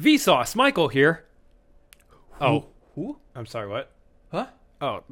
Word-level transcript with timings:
Vsauce, 0.00 0.56
Michael 0.56 0.88
here. 0.88 1.24
Oh, 2.40 2.66
Who? 2.94 3.18
I'm 3.34 3.44
sorry. 3.44 3.68
What? 3.68 3.90
Huh? 4.32 4.46
Oh, 4.80 5.04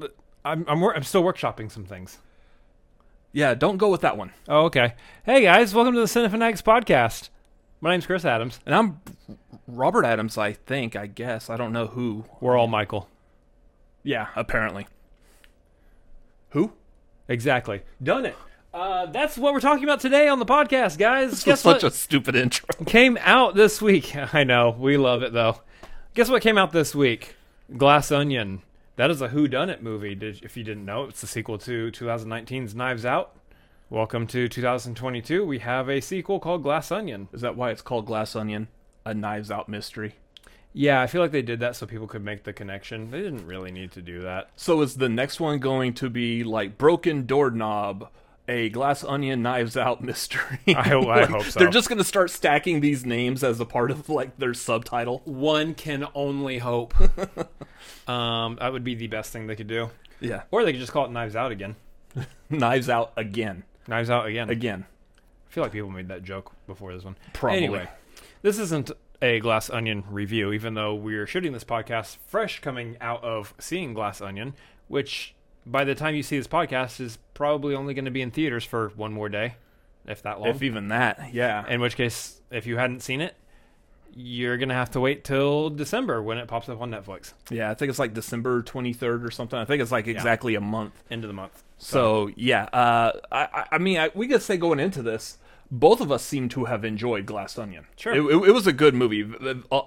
I'm 0.45 0.65
I'm, 0.67 0.81
wor- 0.81 0.97
I'm 0.97 1.03
still 1.03 1.23
workshopping 1.23 1.71
some 1.71 1.85
things. 1.85 2.19
Yeah, 3.33 3.53
don't 3.53 3.77
go 3.77 3.91
with 3.91 4.01
that 4.01 4.17
one. 4.17 4.33
Oh, 4.49 4.65
okay. 4.65 4.95
Hey 5.25 5.43
guys, 5.43 5.75
welcome 5.75 5.93
to 5.93 6.01
the 6.01 6.07
Cinefanatics 6.07 6.63
podcast. 6.63 7.29
My 7.83 7.91
name's 7.91 8.07
Chris 8.07 8.25
Adams. 8.25 8.61
And 8.65 8.75
I'm 8.75 9.01
Robert 9.67 10.07
Adams, 10.07 10.39
I 10.39 10.55
think, 10.55 10.97
I 10.97 11.07
guess. 11.07 11.51
I 11.51 11.57
don't 11.59 11.73
know 11.73 11.89
who. 11.89 12.25
We're 12.41 12.57
all 12.57 12.67
Michael. 12.67 13.11
Yeah, 14.03 14.29
apparently. 14.35 14.87
Who? 16.51 16.73
Exactly. 17.29 17.83
Done 18.03 18.25
it. 18.25 18.37
Uh, 18.79 19.07
that's 19.07 19.37
what 19.37 19.53
we're 19.53 19.59
talking 19.59 19.83
about 19.83 19.99
today 19.99 20.29
on 20.29 20.39
the 20.39 20.47
podcast, 20.47 20.99
guys. 20.99 21.31
This 21.31 21.43
Guess 21.43 21.65
was 21.65 21.75
such 21.75 21.83
what 21.83 21.93
a 21.93 21.97
stupid 21.97 22.37
intro. 22.37 22.69
came 22.87 23.19
out 23.23 23.57
this 23.57 23.83
week? 23.83 24.15
I 24.33 24.45
know 24.45 24.71
we 24.79 24.97
love 24.97 25.25
it 25.25 25.33
though. 25.33 25.63
Guess 26.15 26.29
what 26.29 26.43
came 26.43 26.57
out 26.57 26.71
this 26.71 26.95
week? 26.95 27.35
Glass 27.77 28.13
Onion. 28.13 28.63
That 28.95 29.11
is 29.11 29.21
a 29.21 29.29
Who 29.29 29.49
Done 29.49 29.69
It 29.69 29.83
movie. 29.83 30.15
Did, 30.15 30.45
if 30.45 30.57
you 30.57 30.63
didn't 30.63 30.85
know, 30.85 31.07
it's 31.07 31.21
the 31.21 31.27
sequel 31.27 31.59
to 31.59 31.91
2019's 31.91 32.77
Knives 32.77 33.05
Out. 33.05 33.37
Welcome 33.91 34.29
to 34.29 34.49
2022. 34.49 35.45
We 35.45 35.59
have 35.59 35.91
a 35.91 36.01
sequel 36.01 36.39
called 36.39 36.63
Glass 36.63 36.93
Onion. 36.93 37.27
Is 37.33 37.41
that 37.41 37.57
why 37.57 37.73
it's 37.73 37.83
called 37.83 38.07
Glass 38.07 38.37
Onion? 38.37 38.69
A 39.05 39.13
Knives 39.13 39.51
Out 39.51 39.69
mystery. 39.69 40.15
Yeah, 40.73 41.03
I 41.03 41.09
feel 41.09 41.21
like 41.21 41.33
they 41.33 41.43
did 41.43 41.59
that 41.59 41.75
so 41.75 41.85
people 41.85 42.07
could 42.07 42.25
make 42.25 42.45
the 42.45 42.53
connection. 42.53 43.11
They 43.11 43.23
didn't 43.23 43.45
really 43.45 43.73
need 43.73 43.91
to 43.93 44.03
do 44.03 44.23
that. 44.23 44.51
So 44.55 44.83
is 44.83 44.99
the 44.99 45.09
next 45.09 45.41
one 45.41 45.59
going 45.59 45.95
to 45.95 46.09
be 46.09 46.45
like 46.45 46.79
Broken 46.79 47.27
Doorknob, 47.27 48.09
a 48.49 48.69
Glass 48.71 49.05
Onion 49.05 49.43
Knives 49.43 49.77
Out 49.77 50.03
mystery? 50.05 50.59
I 50.69 50.89
ho- 50.89 51.03
I 51.03 51.21
Like, 51.21 51.29
hope 51.31 51.45
so. 51.45 51.59
They're 51.61 51.69
just 51.71 51.89
going 51.89 51.99
to 51.99 52.05
start 52.05 52.31
stacking 52.31 52.81
these 52.81 53.05
names 53.05 53.45
as 53.45 53.61
a 53.61 53.65
part 53.65 53.91
of 53.91 54.09
like 54.09 54.39
their 54.39 54.55
subtitle. 54.55 55.23
One 55.25 55.75
can 55.75 56.07
only 56.15 56.59
hope. 56.59 56.95
um, 58.09 58.57
that 58.61 58.73
would 58.73 58.85
be 58.85 58.95
the 58.95 59.07
best 59.07 59.33
thing 59.33 59.47
they 59.47 59.57
could 59.57 59.67
do. 59.69 59.91
Yeah. 60.21 60.43
Or 60.51 60.65
they 60.65 60.73
could 60.73 60.81
just 60.81 60.93
call 60.93 61.05
it 61.05 61.11
Knives 61.11 61.37
Out 61.37 61.53
again. 61.53 61.77
Knives 62.51 62.89
Out 62.89 63.13
again. 63.17 63.65
Knives 63.87 64.11
Out 64.11 64.27
again. 64.27 64.51
Again. 64.51 64.87
I 65.49 65.53
feel 65.53 65.63
like 65.63 65.73
people 65.73 65.91
made 65.91 66.09
that 66.09 66.23
joke 66.25 66.53
before 66.67 66.93
this 66.93 67.05
one. 67.05 67.17
Probably. 67.33 67.59
Anyway, 67.59 67.89
this 68.43 68.59
isn't 68.59 68.91
a 69.23 69.41
Glass 69.41 69.71
Onion 69.71 70.05
review, 70.11 70.53
even 70.53 70.75
though 70.75 70.95
we're 70.95 71.27
shooting 71.27 71.53
this 71.53 71.65
podcast 71.65 72.19
fresh 72.27 72.61
coming 72.61 72.97
out 73.01 73.23
of 73.25 73.55
seeing 73.59 73.95
Glass 73.95 74.21
Onion, 74.21 74.55
which 74.89 75.35
by 75.71 75.85
the 75.85 75.95
time 75.95 76.15
you 76.15 76.23
see 76.23 76.37
this 76.39 76.47
podcast 76.47 77.01
is 77.01 77.19
probably 77.35 77.75
only 77.75 77.95
going 77.95 78.05
to 78.07 78.11
be 78.11 78.23
in 78.23 78.31
theaters 78.31 78.65
for 78.65 78.89
one 78.97 79.13
more 79.13 79.29
day, 79.29 79.55
if 80.07 80.23
that 80.23 80.41
long. 80.41 80.49
If 80.51 80.63
even 80.63 80.89
that, 80.89 81.33
yeah. 81.33 81.67
in 81.69 81.81
which 81.81 81.97
case, 81.97 82.41
if 82.51 82.67
you 82.67 82.77
hadn't 82.77 83.01
seen 83.01 83.21
it, 83.21 83.35
you're 84.15 84.57
going 84.57 84.71
to 84.71 84.75
have 84.75 84.91
to 84.93 85.01
wait 85.01 85.23
till 85.23 85.71
December 85.71 86.23
when 86.23 86.39
it 86.39 86.49
pops 86.49 86.69
up 86.69 86.81
on 86.81 86.91
Netflix, 86.91 87.35
Yeah, 87.51 87.71
I 87.71 87.75
think 87.75 87.91
it's 87.91 87.99
like 87.99 88.15
December 88.15 88.63
23rd 88.63 89.25
or 89.25 89.31
something. 89.31 89.59
I 89.59 89.65
think 89.65 89.81
it's 89.83 89.93
like 89.93 90.07
exactly 90.09 90.55
a 90.55 90.61
month. 90.61 90.95
end 91.11 91.23
of 91.25 91.29
the 91.29 91.35
month. 91.35 91.63
So, 91.77 92.31
yeah, 92.35 92.65
uh, 92.73 93.13
I, 93.31 93.39
I- 93.53 93.67
I 93.73 93.79
mean, 93.79 93.99
I, 93.99 94.11
we 94.15 94.27
could 94.27 94.43
say 94.43 94.57
going 94.57 94.81
into 94.81 95.03
this, 95.03 95.39
both 95.71 96.01
of 96.01 96.11
us 96.11 96.25
seem 96.25 96.49
to 96.49 96.65
have 96.65 96.85
enjoyed 96.85 97.27
Glass 97.27 97.59
Onion. 97.59 97.85
Sure. 97.97 98.15
It, 98.15 98.21
it, 98.25 98.49
it 98.49 98.53
was 98.53 98.67
a 98.67 98.73
good 98.73 98.95
movie. 98.95 99.31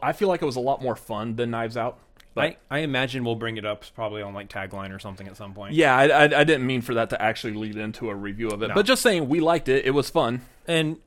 I 0.01 0.13
feel 0.13 0.27
like 0.27 0.41
it 0.41 0.45
was 0.45 0.55
a 0.55 0.61
lot 0.61 0.81
more 0.81 0.95
fun 0.95 1.35
than 1.35 1.49
Knives 1.51 1.75
Out. 1.75 1.97
But 2.33 2.57
I, 2.69 2.77
I 2.77 2.79
imagine 2.79 3.25
we'll 3.25 3.35
bring 3.35 3.57
it 3.57 3.65
up 3.65 3.83
probably 3.93 4.21
on 4.21 4.33
like 4.33 4.49
tagline 4.49 4.95
or 4.95 4.99
something 4.99 5.27
at 5.27 5.35
some 5.35 5.53
point. 5.53 5.73
yeah, 5.73 5.95
I, 5.95 6.07
I, 6.07 6.23
I 6.23 6.43
didn't 6.43 6.65
mean 6.65 6.81
for 6.81 6.93
that 6.93 7.09
to 7.09 7.21
actually 7.21 7.53
lead 7.53 7.75
into 7.75 8.09
a 8.09 8.15
review 8.15 8.49
of 8.49 8.63
it. 8.63 8.69
No. 8.69 8.75
But 8.75 8.85
just 8.85 9.01
saying, 9.01 9.27
we 9.27 9.41
liked 9.41 9.67
it. 9.67 9.85
It 9.85 9.91
was 9.91 10.09
fun. 10.09 10.41
And 10.65 10.97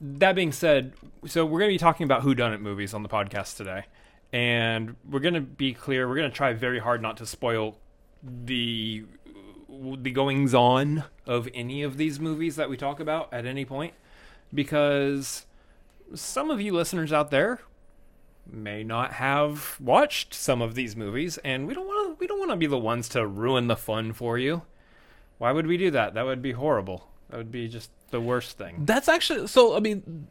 that 0.00 0.34
being 0.34 0.52
said, 0.52 0.92
so 1.26 1.44
we're 1.44 1.58
going 1.58 1.70
to 1.70 1.74
be 1.74 1.78
talking 1.78 2.04
about 2.04 2.22
whodunit 2.22 2.60
movies 2.60 2.94
on 2.94 3.02
the 3.02 3.08
podcast 3.08 3.56
today. 3.56 3.86
And 4.32 4.96
we're 5.08 5.20
going 5.20 5.34
to 5.34 5.40
be 5.40 5.74
clear, 5.74 6.08
we're 6.08 6.16
going 6.16 6.30
to 6.30 6.36
try 6.36 6.52
very 6.52 6.78
hard 6.78 7.02
not 7.02 7.16
to 7.18 7.26
spoil 7.26 7.76
the 8.22 9.04
the 9.68 10.10
goings 10.10 10.54
on 10.54 11.04
of 11.26 11.48
any 11.54 11.82
of 11.82 11.96
these 11.96 12.20
movies 12.20 12.56
that 12.56 12.68
we 12.68 12.76
talk 12.76 13.00
about 13.00 13.32
at 13.32 13.46
any 13.46 13.64
point 13.64 13.94
because 14.52 15.46
some 16.14 16.50
of 16.50 16.60
you 16.60 16.72
listeners 16.72 17.12
out 17.12 17.30
there 17.30 17.60
may 18.50 18.82
not 18.82 19.14
have 19.14 19.76
watched 19.80 20.34
some 20.34 20.60
of 20.60 20.74
these 20.74 20.96
movies 20.96 21.38
and 21.38 21.66
we 21.66 21.74
don't 21.74 21.86
want 21.86 22.18
to 22.18 22.20
we 22.20 22.26
don't 22.26 22.38
want 22.38 22.50
to 22.50 22.56
be 22.56 22.66
the 22.66 22.78
ones 22.78 23.08
to 23.10 23.26
ruin 23.26 23.66
the 23.66 23.76
fun 23.76 24.12
for 24.12 24.38
you. 24.38 24.62
Why 25.38 25.52
would 25.52 25.66
we 25.66 25.76
do 25.76 25.90
that? 25.90 26.14
That 26.14 26.24
would 26.24 26.42
be 26.42 26.52
horrible. 26.52 27.08
That 27.30 27.38
would 27.38 27.50
be 27.50 27.66
just 27.66 27.90
the 28.10 28.20
worst 28.20 28.58
thing. 28.58 28.84
That's 28.84 29.08
actually 29.08 29.48
so. 29.48 29.76
I 29.76 29.80
mean, 29.80 30.28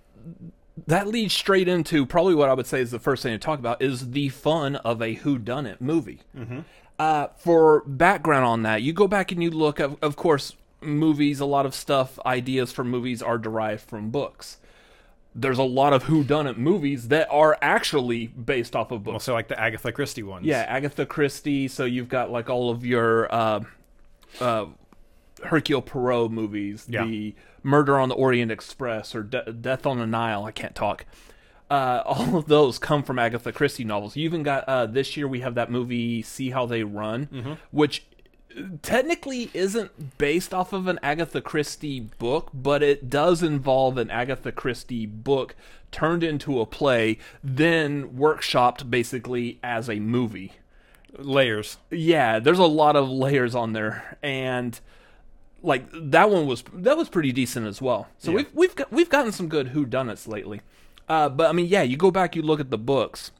that 0.87 1.07
leads 1.07 1.33
straight 1.33 1.67
into 1.67 2.05
probably 2.05 2.35
what 2.35 2.47
I 2.47 2.53
would 2.53 2.67
say 2.67 2.79
is 2.79 2.91
the 2.91 2.99
first 2.99 3.23
thing 3.23 3.33
to 3.33 3.37
talk 3.37 3.59
about 3.59 3.81
is 3.81 4.11
the 4.11 4.29
fun 4.29 4.77
of 4.77 5.01
a 5.01 5.15
whodunit 5.15 5.81
movie. 5.81 6.21
Mm-hmm. 6.37 6.59
Uh, 6.99 7.27
for 7.35 7.83
background 7.85 8.45
on 8.45 8.61
that, 8.63 8.83
you 8.83 8.93
go 8.93 9.07
back 9.07 9.31
and 9.31 9.41
you 9.41 9.49
look. 9.49 9.79
Of, 9.79 9.97
of 10.01 10.15
course, 10.15 10.55
movies. 10.79 11.39
A 11.39 11.45
lot 11.45 11.65
of 11.65 11.75
stuff, 11.75 12.19
ideas 12.25 12.71
for 12.71 12.83
movies 12.83 13.21
are 13.21 13.37
derived 13.37 13.81
from 13.81 14.11
books. 14.11 14.59
There's 15.33 15.59
a 15.59 15.63
lot 15.63 15.93
of 15.93 16.03
whodunit 16.05 16.57
movies 16.57 17.07
that 17.07 17.27
are 17.31 17.57
actually 17.61 18.27
based 18.27 18.75
off 18.75 18.91
of 18.91 19.03
books. 19.03 19.13
Also, 19.13 19.33
like 19.33 19.47
the 19.47 19.59
Agatha 19.59 19.91
Christie 19.91 20.23
ones. 20.23 20.45
Yeah, 20.45 20.65
Agatha 20.67 21.05
Christie. 21.05 21.67
So 21.69 21.85
you've 21.85 22.09
got 22.09 22.31
like 22.31 22.49
all 22.49 22.69
of 22.69 22.85
your 22.85 23.33
uh, 23.33 23.61
uh, 24.41 24.65
Hercule 25.43 25.81
Poirot 25.81 26.31
movies, 26.31 26.85
Yeah. 26.89 27.05
the 27.05 27.35
Murder 27.63 27.97
on 27.99 28.09
the 28.09 28.15
Orient 28.15 28.51
Express 28.51 29.15
or 29.15 29.23
De- 29.23 29.53
Death 29.53 29.85
on 29.85 29.99
the 29.99 30.07
Nile. 30.07 30.43
I 30.43 30.51
can't 30.51 30.75
talk. 30.75 31.05
Uh, 31.69 32.03
all 32.05 32.35
of 32.35 32.47
those 32.47 32.77
come 32.77 33.01
from 33.01 33.17
Agatha 33.17 33.51
Christie 33.53 33.85
novels. 33.85 34.17
You 34.17 34.25
even 34.25 34.43
got 34.43 34.65
uh, 34.65 34.85
this 34.87 35.15
year 35.15 35.27
we 35.27 35.39
have 35.39 35.55
that 35.55 35.71
movie 35.71 36.21
See 36.23 36.49
How 36.49 36.65
They 36.65 36.83
Run, 36.83 37.57
which 37.71 38.05
technically 38.81 39.49
isn't 39.53 40.17
based 40.17 40.53
off 40.53 40.73
of 40.73 40.87
an 40.87 40.99
Agatha 41.03 41.41
Christie 41.41 41.99
book, 41.99 42.49
but 42.53 42.81
it 42.83 43.09
does 43.09 43.41
involve 43.43 43.97
an 43.97 44.09
Agatha 44.09 44.51
Christie 44.51 45.05
book 45.05 45.55
turned 45.91 46.23
into 46.23 46.59
a 46.61 46.65
play, 46.65 47.17
then 47.43 48.09
workshopped 48.09 48.89
basically 48.89 49.59
as 49.63 49.89
a 49.89 49.99
movie. 49.99 50.53
layers. 51.17 51.77
Yeah, 51.89 52.39
there's 52.39 52.57
a 52.59 52.65
lot 52.65 52.95
of 52.95 53.09
layers 53.09 53.53
on 53.53 53.73
there, 53.73 54.17
and 54.23 54.79
like 55.61 55.85
that 55.93 56.29
one 56.29 56.47
was 56.47 56.63
that 56.73 56.95
was 56.97 57.09
pretty 57.09 57.31
decent 57.33 57.67
as 57.67 57.81
well. 57.81 58.07
So 58.17 58.31
Yeah. 58.31 58.37
we've 58.37 58.53
we've 58.53 58.75
got, 58.75 58.91
we've 58.91 59.09
gotten 59.09 59.31
some 59.33 59.47
good 59.49 59.73
whodunits 59.73 60.27
lately. 60.27 60.61
Uh, 61.09 61.27
but 61.27 61.49
I 61.49 61.51
mean, 61.51 61.67
yeah, 61.67 61.81
you 61.81 61.97
go 61.97 62.11
back, 62.11 62.35
you 62.37 62.41
look 62.41 62.61
at 62.61 62.69
the 62.69 62.77
books. 62.77 63.31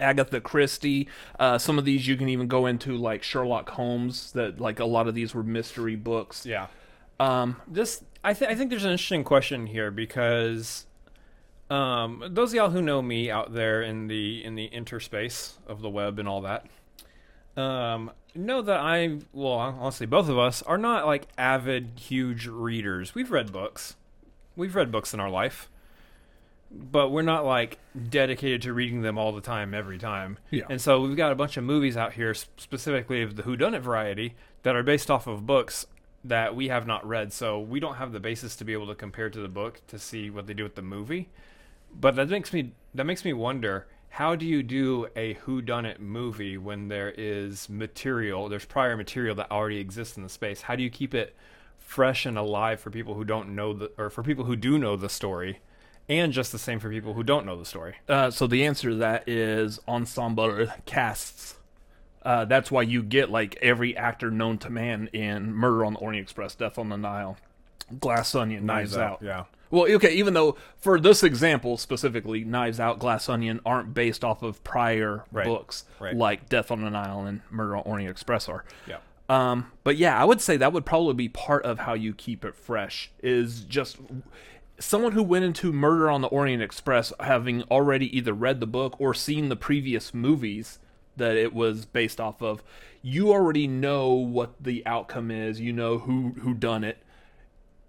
Agatha 0.00 0.40
Christie. 0.40 1.08
Uh, 1.38 1.58
some 1.58 1.78
of 1.78 1.84
these 1.84 2.06
you 2.06 2.16
can 2.16 2.28
even 2.28 2.48
go 2.48 2.66
into 2.66 2.96
like 2.96 3.22
Sherlock 3.22 3.70
Holmes. 3.70 4.32
That 4.32 4.60
like 4.60 4.80
a 4.80 4.84
lot 4.84 5.08
of 5.08 5.14
these 5.14 5.34
were 5.34 5.42
mystery 5.42 5.96
books. 5.96 6.44
Yeah. 6.46 6.66
Um, 7.18 7.60
This, 7.66 8.04
I, 8.22 8.34
th- 8.34 8.50
I 8.50 8.54
think 8.54 8.70
there's 8.70 8.84
an 8.84 8.90
interesting 8.90 9.24
question 9.24 9.66
here 9.66 9.90
because 9.90 10.86
um, 11.70 12.22
those 12.28 12.50
of 12.50 12.56
y'all 12.56 12.70
who 12.70 12.82
know 12.82 13.00
me 13.00 13.30
out 13.30 13.54
there 13.54 13.80
in 13.82 14.06
the 14.08 14.44
in 14.44 14.54
the 14.54 14.66
interspace 14.66 15.58
of 15.66 15.80
the 15.80 15.88
web 15.88 16.18
and 16.18 16.28
all 16.28 16.42
that 16.42 16.66
um, 17.56 18.10
know 18.34 18.62
that 18.62 18.78
I, 18.78 19.18
well, 19.32 19.54
honestly, 19.54 20.06
both 20.06 20.28
of 20.28 20.38
us 20.38 20.62
are 20.62 20.78
not 20.78 21.06
like 21.06 21.26
avid, 21.38 21.92
huge 21.98 22.46
readers. 22.46 23.14
We've 23.14 23.30
read 23.30 23.52
books, 23.52 23.96
we've 24.54 24.74
read 24.74 24.92
books 24.92 25.14
in 25.14 25.20
our 25.20 25.30
life, 25.30 25.68
but 26.76 27.10
we're 27.10 27.22
not 27.22 27.44
like 27.44 27.78
dedicated 28.08 28.62
to 28.62 28.72
reading 28.72 29.02
them 29.02 29.18
all 29.18 29.32
the 29.32 29.40
time, 29.40 29.74
every 29.74 29.98
time. 29.98 30.38
Yeah. 30.50 30.64
And 30.68 30.80
so 30.80 31.00
we've 31.00 31.16
got 31.16 31.32
a 31.32 31.34
bunch 31.34 31.56
of 31.56 31.64
movies 31.64 31.96
out 31.96 32.12
here, 32.14 32.34
specifically 32.34 33.22
of 33.22 33.36
the 33.36 33.42
whodunit 33.42 33.80
variety, 33.80 34.34
that 34.62 34.76
are 34.76 34.82
based 34.82 35.10
off 35.10 35.26
of 35.26 35.46
books 35.46 35.86
that 36.24 36.54
we 36.56 36.68
have 36.68 36.86
not 36.86 37.06
read. 37.06 37.32
So 37.32 37.58
we 37.58 37.80
don't 37.80 37.96
have 37.96 38.12
the 38.12 38.20
basis 38.20 38.56
to 38.56 38.64
be 38.64 38.72
able 38.72 38.86
to 38.88 38.94
compare 38.94 39.30
to 39.30 39.38
the 39.38 39.48
book 39.48 39.80
to 39.88 39.98
see 39.98 40.30
what 40.30 40.46
they 40.46 40.54
do 40.54 40.62
with 40.62 40.74
the 40.74 40.82
movie. 40.82 41.28
But 41.94 42.16
that 42.16 42.28
makes 42.28 42.52
me 42.52 42.72
that 42.94 43.04
makes 43.04 43.24
me 43.24 43.32
wonder 43.32 43.86
how 44.10 44.34
do 44.34 44.46
you 44.46 44.62
do 44.62 45.08
a 45.14 45.34
whodunit 45.34 45.98
movie 45.98 46.56
when 46.56 46.88
there 46.88 47.10
is 47.10 47.68
material, 47.68 48.48
there's 48.48 48.64
prior 48.64 48.96
material 48.96 49.34
that 49.36 49.50
already 49.50 49.78
exists 49.78 50.16
in 50.16 50.22
the 50.22 50.28
space? 50.28 50.62
How 50.62 50.74
do 50.74 50.82
you 50.82 50.90
keep 50.90 51.14
it 51.14 51.36
fresh 51.78 52.24
and 52.24 52.38
alive 52.38 52.80
for 52.80 52.90
people 52.90 53.14
who 53.14 53.24
don't 53.24 53.54
know 53.54 53.72
the 53.72 53.92
or 53.98 54.10
for 54.10 54.22
people 54.22 54.44
who 54.44 54.56
do 54.56 54.78
know 54.78 54.96
the 54.96 55.08
story? 55.08 55.60
And 56.08 56.32
just 56.32 56.52
the 56.52 56.58
same 56.58 56.78
for 56.78 56.88
people 56.90 57.14
who 57.14 57.22
don't 57.24 57.44
know 57.46 57.58
the 57.58 57.64
story. 57.64 57.96
uh, 58.08 58.30
so 58.30 58.46
the 58.46 58.64
answer 58.64 58.90
to 58.90 58.96
that 58.96 59.28
is 59.28 59.80
ensemble 59.88 60.66
casts. 60.86 61.56
Uh, 62.22 62.44
that's 62.44 62.70
why 62.70 62.82
you 62.82 63.02
get 63.02 63.30
like 63.30 63.56
every 63.62 63.96
actor 63.96 64.30
known 64.30 64.58
to 64.58 64.70
man 64.70 65.08
in 65.12 65.52
Murder 65.52 65.84
on 65.84 65.92
the 65.94 65.98
Orient 66.00 66.22
Express, 66.24 66.54
Death 66.54 66.76
on 66.78 66.88
the 66.88 66.96
Nile, 66.96 67.36
Glass 68.00 68.34
Onion, 68.34 68.66
Knives, 68.66 68.96
Out. 68.96 69.20
Yeah. 69.22 69.44
Well, 69.70 69.90
okay, 69.94 70.12
even 70.14 70.34
though 70.34 70.56
for 70.78 70.98
this 71.00 71.22
example 71.24 71.76
specifically, 71.76 72.44
Knives 72.44 72.78
Out, 72.80 72.98
Glass 73.00 73.28
Onion 73.28 73.60
aren't 73.66 73.94
based 73.94 74.24
off 74.24 74.42
of 74.42 74.62
prior 74.64 75.24
Right. 75.32 75.44
books 75.44 75.84
Right. 76.00 76.16
like 76.16 76.48
Death 76.48 76.70
on 76.70 76.82
the 76.82 76.90
Nile 76.90 77.24
and 77.26 77.42
Murder 77.50 77.76
on 77.76 77.82
Orient 77.84 78.10
Express 78.10 78.48
are. 78.48 78.64
Yeah. 78.88 78.98
Um, 79.28 79.72
but 79.82 79.96
yeah, 79.96 80.20
I 80.20 80.24
would 80.24 80.40
say 80.40 80.56
that 80.56 80.72
would 80.72 80.86
probably 80.86 81.14
be 81.14 81.28
part 81.28 81.64
of 81.64 81.80
how 81.80 81.94
you 81.94 82.14
keep 82.14 82.44
it 82.44 82.54
fresh. 82.54 83.10
Is 83.24 83.60
just 83.62 83.98
someone 84.78 85.12
who 85.12 85.22
went 85.22 85.44
into 85.44 85.72
Murder 85.72 86.10
on 86.10 86.20
the 86.20 86.28
Orient 86.28 86.62
Express 86.62 87.12
having 87.20 87.62
already 87.64 88.16
either 88.16 88.32
read 88.32 88.60
the 88.60 88.66
book 88.66 88.96
or 88.98 89.14
seen 89.14 89.48
the 89.48 89.56
previous 89.56 90.12
movies 90.12 90.78
that 91.16 91.36
it 91.36 91.54
was 91.54 91.86
based 91.86 92.20
off 92.20 92.42
of, 92.42 92.62
you 93.02 93.32
already 93.32 93.66
know 93.66 94.12
what 94.12 94.62
the 94.62 94.84
outcome 94.86 95.30
is. 95.30 95.60
You 95.60 95.72
know 95.72 95.98
who 95.98 96.34
who 96.40 96.54
done 96.54 96.84
it. 96.84 96.98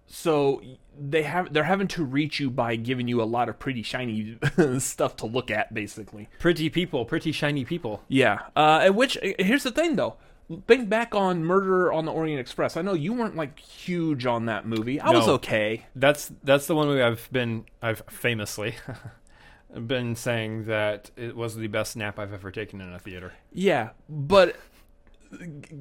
So 0.05 0.61
they 0.97 1.23
have 1.23 1.53
they're 1.53 1.65
having 1.65 1.87
to 1.89 2.03
reach 2.03 2.39
you 2.39 2.49
by 2.49 2.75
giving 2.75 3.07
you 3.07 3.21
a 3.21 3.25
lot 3.25 3.49
of 3.49 3.59
pretty 3.59 3.83
shiny 3.83 4.37
stuff 4.79 5.15
to 5.17 5.25
look 5.25 5.51
at, 5.51 5.73
basically. 5.73 6.29
Pretty 6.39 6.69
people, 6.69 7.03
pretty 7.05 7.31
shiny 7.31 7.65
people. 7.65 8.03
Yeah. 8.07 8.39
Uh, 8.55 8.81
and 8.83 8.95
which 8.95 9.17
here's 9.39 9.63
the 9.63 9.71
thing 9.71 9.95
though. 9.95 10.15
Think 10.65 10.87
back 10.87 11.13
on 11.13 11.43
Murder 11.43 11.91
on 11.91 12.05
the 12.05 12.11
Orient 12.13 12.39
Express. 12.39 12.77
I 12.77 12.81
know 12.81 12.93
you 12.93 13.11
weren't 13.13 13.35
like 13.35 13.59
huge 13.59 14.25
on 14.25 14.45
that 14.45 14.65
movie. 14.65 14.99
I 14.99 15.09
was 15.09 15.27
okay. 15.27 15.85
That's 15.95 16.31
that's 16.43 16.67
the 16.67 16.75
one 16.75 16.87
movie 16.87 17.01
I've 17.01 17.27
been 17.33 17.65
I've 17.81 18.01
famously 18.09 18.75
been 19.87 20.15
saying 20.15 20.65
that 20.65 21.11
it 21.17 21.35
was 21.35 21.57
the 21.57 21.67
best 21.67 21.97
nap 21.97 22.17
I've 22.17 22.31
ever 22.33 22.49
taken 22.49 22.79
in 22.79 22.93
a 22.93 22.99
theater. 22.99 23.33
Yeah, 23.51 23.89
but 24.07 24.55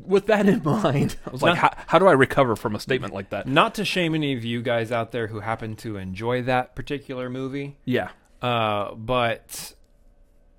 with 0.05 0.27
that 0.27 0.49
in 0.49 0.61
mind, 0.65 1.17
I 1.25 1.31
was 1.31 1.43
like, 1.43 1.57
how, 1.57 1.71
how 1.87 1.99
do 2.01 2.09
I 2.09 2.12
recover 2.12 2.57
from 2.57 2.75
a 2.75 2.81
statement 2.81 3.15
like 3.15 3.31
that? 3.31 3.47
Not 3.47 3.77
to 3.77 3.85
shame 3.85 4.12
any 4.17 4.37
of 4.37 4.45
you 4.45 4.62
guys 4.62 4.91
out 4.91 5.12
there 5.12 5.29
who 5.29 5.39
happen 5.39 5.77
to 5.77 5.97
enjoy 5.97 6.43
that 6.43 6.75
particular 6.75 7.31
movie, 7.31 7.77
Yeah. 7.85 8.09
uh, 8.43 8.95
but 8.97 9.75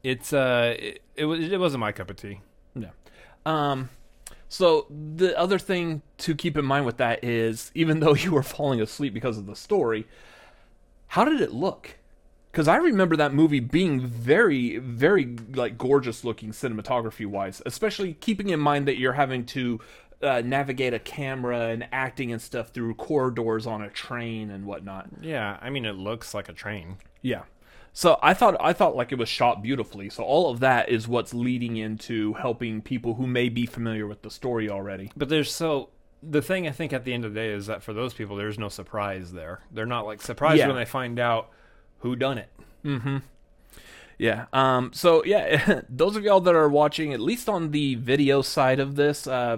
it's 0.01 0.31
uh 0.31 0.75
it, 0.79 1.01
it 1.15 1.25
was 1.25 1.41
it 1.51 1.59
wasn't 1.59 1.81
my 1.81 1.91
cup 1.91 2.09
of 2.09 2.15
tea. 2.15 2.39
Yeah. 2.73 2.91
Um 3.45 3.89
so 4.49 4.87
the 4.89 5.37
other 5.37 5.59
thing 5.59 6.01
to 6.19 6.35
keep 6.35 6.57
in 6.57 6.65
mind 6.65 6.85
with 6.85 6.97
that 6.97 7.23
is 7.23 7.71
even 7.75 7.99
though 8.01 8.15
you 8.15 8.31
were 8.31 8.43
falling 8.43 8.81
asleep 8.81 9.13
because 9.13 9.37
of 9.37 9.45
the 9.45 9.55
story, 9.55 10.07
how 11.07 11.25
did 11.25 11.41
it 11.41 11.51
look? 11.51 11.97
Cuz 12.53 12.67
I 12.67 12.77
remember 12.77 13.15
that 13.17 13.33
movie 13.33 13.59
being 13.59 13.99
very 13.99 14.77
very 14.77 15.35
like 15.53 15.77
gorgeous 15.77 16.23
looking 16.23 16.51
cinematography 16.51 17.25
wise, 17.25 17.61
especially 17.65 18.13
keeping 18.13 18.49
in 18.49 18.59
mind 18.59 18.87
that 18.87 18.97
you're 18.97 19.13
having 19.13 19.45
to 19.47 19.79
uh, 20.21 20.41
navigate 20.43 20.93
a 20.93 20.99
camera 20.99 21.67
and 21.67 21.87
acting 21.91 22.31
and 22.31 22.41
stuff 22.41 22.69
through 22.69 22.95
corridors 22.95 23.67
on 23.67 23.81
a 23.81 23.89
train 23.89 24.49
and 24.49 24.65
whatnot. 24.65 25.07
Yeah, 25.21 25.57
I 25.61 25.69
mean 25.69 25.85
it 25.85 25.95
looks 25.95 26.33
like 26.33 26.49
a 26.49 26.53
train. 26.53 26.97
Yeah. 27.21 27.43
So 27.97 28.19
I 28.21 28.35
thought 28.35 28.55
I 28.59 28.73
thought 28.73 28.95
like 28.95 29.11
it 29.11 29.17
was 29.17 29.27
shot 29.27 29.63
beautifully. 29.63 30.11
So 30.11 30.21
all 30.21 30.51
of 30.51 30.59
that 30.59 30.87
is 30.87 31.07
what's 31.07 31.33
leading 31.33 31.77
into 31.77 32.33
helping 32.33 32.79
people 32.79 33.15
who 33.15 33.25
may 33.25 33.49
be 33.49 33.65
familiar 33.65 34.05
with 34.05 34.21
the 34.21 34.29
story 34.29 34.69
already. 34.69 35.11
But 35.17 35.29
there's 35.29 35.51
so 35.51 35.89
the 36.21 36.43
thing 36.43 36.67
I 36.67 36.71
think 36.71 36.93
at 36.93 37.05
the 37.05 37.13
end 37.13 37.25
of 37.25 37.33
the 37.33 37.39
day 37.39 37.49
is 37.49 37.65
that 37.65 37.81
for 37.81 37.93
those 37.93 38.13
people 38.13 38.35
there's 38.35 38.59
no 38.59 38.69
surprise 38.69 39.33
there. 39.33 39.61
They're 39.71 39.87
not 39.87 40.05
like 40.05 40.21
surprised 40.21 40.59
Yeah. 40.59 40.67
when 40.67 40.75
they 40.75 40.85
find 40.85 41.17
out 41.17 41.49
who 42.01 42.15
done 42.15 42.37
it. 42.37 42.49
Mm-hmm. 42.85 43.17
Yeah. 44.19 44.45
Um 44.53 44.93
so 44.93 45.25
yeah, 45.25 45.81
those 45.89 46.15
of 46.15 46.23
y'all 46.23 46.41
that 46.41 46.53
are 46.53 46.69
watching 46.69 47.13
at 47.13 47.19
least 47.19 47.49
on 47.49 47.71
the 47.71 47.95
video 47.95 48.43
side 48.43 48.79
of 48.79 48.95
this 48.95 49.25
uh 49.25 49.57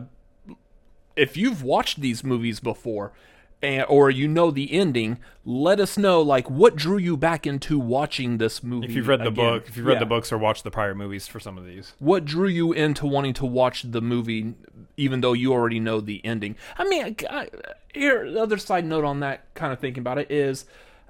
if 1.18 1.35
you've 1.35 1.62
watched 1.62 2.00
these 2.00 2.24
movies 2.24 2.62
before 2.62 3.12
or 3.61 4.09
you 4.09 4.27
know 4.27 4.51
the 4.51 4.71
ending, 4.71 5.17
let 5.44 5.79
us 5.79 5.97
know 5.97 6.21
like 6.21 6.50
what 6.50 6.75
drew 6.75 6.97
you 6.97 7.17
back 7.17 7.45
into 7.45 7.77
watching 7.77 8.38
this 8.38 8.63
movie. 8.63 8.88
If 8.88 8.94
you've 8.94 9.07
read 9.07 9.23
the 9.23 9.31
book, 9.31 9.65
if 9.67 9.75
you've 9.75 9.85
read 9.85 9.95
Yeah. 9.95 10.00
the 10.00 10.06
books 10.06 10.31
or 10.31 10.38
watched 10.38 10.63
the 10.63 10.71
prior 10.71 10.95
movies 10.95 11.27
for 11.27 11.39
some 11.39 11.57
of 11.57 11.65
these. 11.65 11.94
what 12.00 12.23
drew 12.25 12.47
you 12.47 12.71
into 12.71 13.06
wanting 13.06 13.33
to 13.33 13.45
watch 13.45 13.83
the 13.91 14.01
movie 14.01 14.53
even 14.95 15.21
though 15.21 15.33
you 15.33 15.51
already 15.53 15.79
know 15.79 16.00
the 16.01 16.19
ending 16.25 16.56
i 16.77 16.83
mean 16.88 17.15
I, 17.29 17.38
I- 17.41 17.50
here 17.94 18.29
the 18.31 18.41
other 18.41 18.57
side 18.57 18.85
note 18.85 19.03
on 19.06 19.19
that 19.21 19.53
kind 19.56 19.71
of 19.73 19.79
thinking 19.79 20.01
about 20.01 20.17
it 20.17 20.29
is 20.31 20.65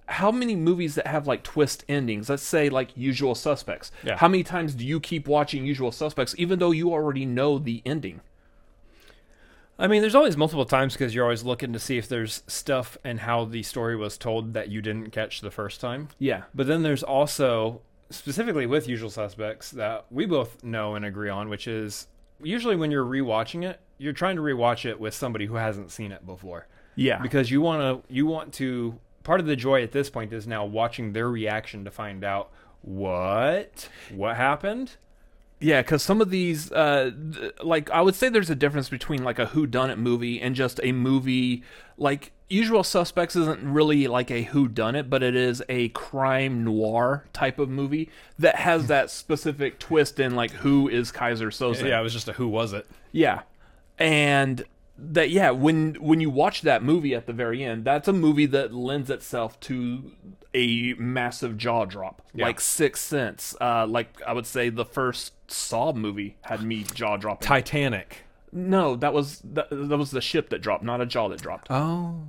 how 0.06 0.32
many 0.32 0.56
movies 0.56 0.96
that 0.96 1.06
have 1.08 1.28
like 1.28 1.44
twist 1.44 1.84
endings 1.90 2.30
let's 2.30 2.42
say 2.44 2.70
like 2.70 2.96
usual 2.98 3.36
suspects 3.36 3.92
Yeah. 4.04 4.18
how 4.18 4.28
many 4.28 4.44
times 4.44 4.74
do 4.76 4.86
you 4.86 5.00
keep 5.00 5.28
watching 5.28 5.66
usual 5.66 5.92
suspects 5.92 6.34
even 6.38 6.60
though 6.60 6.72
you 6.72 6.92
already 6.92 7.26
know 7.26 7.58
the 7.60 7.82
ending 7.86 8.22
I 9.80 9.88
mean, 9.88 10.02
there's 10.02 10.16
always 10.16 10.36
multiple 10.38 10.66
times 10.66 10.94
because 10.94 11.16
you're 11.16 11.24
always 11.24 11.44
looking 11.44 11.74
to 11.74 11.80
see 11.80 11.98
if 11.98 12.08
there's 12.08 12.44
stuff 12.48 12.98
and 13.04 13.22
how 13.22 13.46
the 13.46 13.64
story 13.64 13.96
was 13.96 14.18
told 14.18 14.54
that 14.54 14.70
you 14.70 14.82
didn't 14.82 15.12
catch 15.12 15.42
the 15.42 15.52
first 15.52 15.80
time. 15.80 16.10
yeah 16.20 16.44
But 16.54 16.68
then 16.68 16.84
there's 16.84 17.02
also 17.04 17.82
specifically 18.10 18.66
with 18.66 18.88
Usual 18.88 19.10
Suspects 19.10 19.72
that 19.72 20.06
we 20.12 20.26
both 20.26 20.64
know 20.64 20.96
and 20.96 21.06
agree 21.06 21.30
on, 21.30 21.48
which 21.50 21.68
is 21.68 22.08
usually 22.44 22.76
when 22.76 22.92
you're 22.92 23.06
rewatching 23.06 23.64
it, 23.64 23.80
you're 23.98 24.14
trying 24.14 24.36
to 24.36 24.42
rewatch 24.42 24.86
it 24.86 25.00
with 25.00 25.14
somebody 25.14 25.46
who 25.46 25.56
hasn't 25.56 25.92
seen 25.92 26.12
it 26.12 26.26
before 26.26 26.68
yeah 26.96 27.22
because 27.22 27.50
you 27.50 27.62
want 27.62 27.82
to 27.82 28.14
you 28.14 28.26
want 28.26 28.54
to 28.54 29.00
part 29.24 29.40
of 29.40 29.46
the 29.46 29.56
joy 29.56 29.82
at 29.82 29.92
this 29.92 30.10
point 30.10 30.34
is 30.34 30.46
now 30.46 30.66
watching 30.66 31.14
their 31.14 31.30
reaction 31.30 31.86
to 31.86 31.92
find 31.92 32.24
out 32.24 32.52
what 32.82 33.90
what 34.14 34.36
happened. 34.36 34.96
Yeah, 35.60 35.82
because 35.82 36.02
some 36.02 36.22
of 36.22 36.30
these, 36.30 36.72
uh, 36.72 37.12
like 37.62 37.90
I 37.90 38.02
would 38.02 38.16
say, 38.16 38.30
there's 38.30 38.50
a 38.50 38.56
difference 38.56 38.88
between 38.88 39.24
like 39.24 39.40
a 39.40 39.48
Who 39.48 39.68
Done 39.68 39.90
It 39.90 39.98
movie 39.98 40.40
and 40.40 40.56
just 40.56 40.80
a 40.84 40.94
movie 40.94 41.64
like 41.98 42.32
Usual 42.48 42.84
Suspects 42.84 43.36
isn't 43.36 43.62
really 43.62 44.08
like 44.08 44.32
a 44.32 44.44
Who 44.44 44.68
Done 44.70 44.96
It, 44.96 45.10
but 45.10 45.22
it 45.22 45.36
is 45.36 45.62
a 45.68 45.90
crime 45.90 46.64
noir 46.64 47.26
type 47.34 47.60
of 47.60 47.70
movie 47.70 48.10
that 48.38 48.56
has 48.56 48.88
that 48.88 49.10
specific 49.12 49.80
twist 49.80 50.20
in 50.20 50.36
like 50.36 50.52
who 50.52 50.88
is 50.88 51.12
Keyser 51.12 51.50
Söze. 51.50 51.88
Yeah, 51.88 52.00
it 52.00 52.04
was 52.04 52.14
just 52.14 52.30
a 52.30 52.34
who 52.34 52.48
was 52.48 52.72
it? 52.72 52.88
Yeah. 53.12 53.42
And 53.98 54.64
that 54.98 55.30
yeah, 55.30 55.52
when 55.52 55.96
when 55.96 56.22
you 56.22 56.30
watch 56.30 56.62
that 56.62 56.84
movie 56.84 57.14
at 57.14 57.26
the 57.26 57.34
very 57.34 57.64
end, 57.64 57.84
that's 57.84 58.08
a 58.08 58.14
movie 58.14 58.46
that 58.48 58.74
lends 58.74 59.10
itself 59.10 59.60
to 59.62 60.12
a 60.54 60.94
massive 60.98 61.58
jaw 61.58 61.86
drop. 61.86 62.22
Yeah. 62.34 62.46
Like 62.46 62.60
Sixth 62.60 63.04
Sense. 63.06 63.56
Uh 63.62 63.86
like 63.88 64.22
I 64.26 64.34
would 64.34 64.46
say 64.48 64.70
the 64.70 64.86
first 64.86 65.34
Saw 65.52 65.94
movie 65.94 66.38
had 66.42 66.62
me 66.64 66.84
jaw 66.94 67.18
dropping. 67.18 67.48
Titanic. 67.48 68.18
no, 68.52 68.96
that 68.96 69.14
was 69.14 69.40
that, 69.44 69.68
that 69.70 69.98
was 69.98 70.12
the 70.12 70.22
ship 70.22 70.50
that 70.50 70.60
dropped, 70.62 70.84
not 70.84 71.02
a 71.02 71.06
jaw 71.06 71.28
that 71.30 71.42
dropped. 71.42 71.68
Oh, 71.72 72.24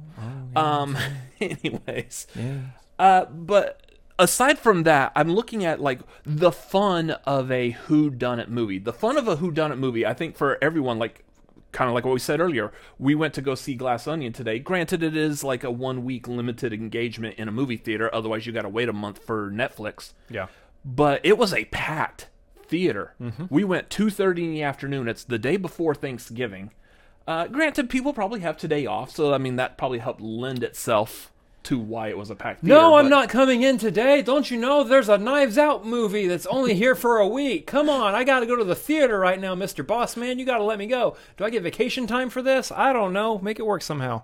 Um 0.57 0.97
anyways. 1.41 2.27
Yeah. 2.35 2.59
Uh 2.99 3.25
but 3.27 3.81
aside 4.19 4.59
from 4.59 4.83
that, 4.83 5.13
I'm 5.17 5.31
looking 5.33 5.65
at 5.65 5.81
like 5.81 6.01
the 6.25 6.53
fun 6.53 7.11
of 7.25 7.51
a 7.51 7.71
who 7.71 8.11
done 8.11 8.39
it 8.39 8.51
movie. 8.51 8.79
The 8.79 8.93
fun 8.93 9.17
of 9.17 9.27
a 9.29 9.37
who 9.37 9.51
done 9.51 9.73
it 9.73 9.77
movie, 9.77 10.05
I 10.05 10.13
think 10.15 10.37
for 10.37 10.59
everyone 10.63 10.99
like 10.99 11.25
kind 11.73 11.89
of 11.89 11.95
like 11.95 12.05
what 12.05 12.13
we 12.13 12.19
said 12.21 12.41
earlier. 12.41 12.73
We 12.99 13.15
went 13.15 13.35
to 13.35 13.43
go 13.43 13.55
see 13.55 13.75
Glass 13.75 14.07
Onion 14.07 14.33
today. 14.33 14.59
Granted 14.59 15.03
it 15.03 15.17
is 15.17 15.45
like 15.45 15.65
a 15.65 15.71
1 15.71 16.05
week 16.05 16.29
limited 16.29 16.73
engagement 16.73 17.37
in 17.39 17.49
a 17.49 17.53
movie 17.53 17.77
theater, 17.77 18.13
otherwise 18.15 18.47
you 18.47 18.53
got 18.53 18.63
to 18.63 18.69
wait 18.69 18.89
a 18.89 18.93
month 18.93 19.25
for 19.25 19.51
Netflix. 19.51 20.13
yeah. 20.29 20.47
But 20.85 21.21
it 21.25 21.37
was 21.37 21.53
a 21.53 21.67
packed 21.67 22.29
theater. 22.67 23.15
Mm-hmm. 23.21 23.45
We 23.51 23.65
went 23.65 23.91
2:30 23.91 24.39
in 24.45 24.51
the 24.53 24.63
afternoon. 24.63 25.09
It's 25.09 25.25
the 25.25 25.39
day 25.39 25.57
before 25.59 25.95
Thanksgiving. 25.95 26.71
Uh, 27.27 27.47
granted, 27.49 27.91
people 27.91 28.13
probably 28.15 28.41
have 28.41 28.57
today 28.57 28.87
off, 28.87 29.11
so 29.11 29.35
I 29.35 29.39
mean 29.39 29.57
that 29.57 29.77
probably 29.77 29.99
helped 29.99 30.21
lend 30.23 30.63
itself 30.65 31.33
to 31.65 31.79
why 31.79 32.09
it 32.09 32.17
was 32.17 32.31
a 32.31 32.35
packed 32.35 32.63
theater. 32.63 32.75
No, 32.75 32.95
I'm 32.97 33.05
but- 33.07 33.11
not 33.11 33.29
coming 33.29 33.63
in 33.63 33.77
today. 33.79 34.23
Don't 34.23 34.51
you 34.51 34.57
know 34.59 34.83
there's 34.83 35.09
a 35.09 35.19
Knives 35.19 35.59
Out 35.59 35.85
movie 35.87 36.27
that's 36.27 36.47
only 36.47 36.75
here 36.75 36.95
for 36.95 37.19
a 37.19 37.27
week? 37.29 37.67
Come 37.67 37.89
on, 37.91 38.15
I 38.15 38.25
got 38.25 38.41
to 38.41 38.47
go 38.47 38.57
to 38.57 38.65
the 38.65 38.75
theater 38.75 39.19
right 39.19 39.39
now, 39.41 39.55
Mr. 39.55 39.87
Boss 39.87 40.17
Man. 40.17 40.39
You 40.39 40.47
got 40.47 40.59
to 40.59 40.65
let 40.65 40.79
me 40.79 40.87
go. 40.87 41.17
Do 41.37 41.45
I 41.45 41.51
get 41.51 41.63
vacation 41.63 42.07
time 42.07 42.31
for 42.31 42.41
this? 42.43 42.73
I 42.73 42.93
don't 42.93 43.13
know. 43.13 43.39
Make 43.39 43.59
it 43.59 43.67
work 43.67 43.83
somehow. 43.83 44.23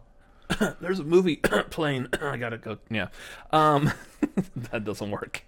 There's 0.81 1.01
a 1.01 1.05
movie 1.05 1.37
playing. 1.71 2.07
I 2.23 2.37
gotta 2.37 2.57
go. 2.59 2.79
Yeah, 2.91 3.09
um, 3.51 3.93
that 4.71 4.85
doesn't 4.85 5.11
work. 5.11 5.43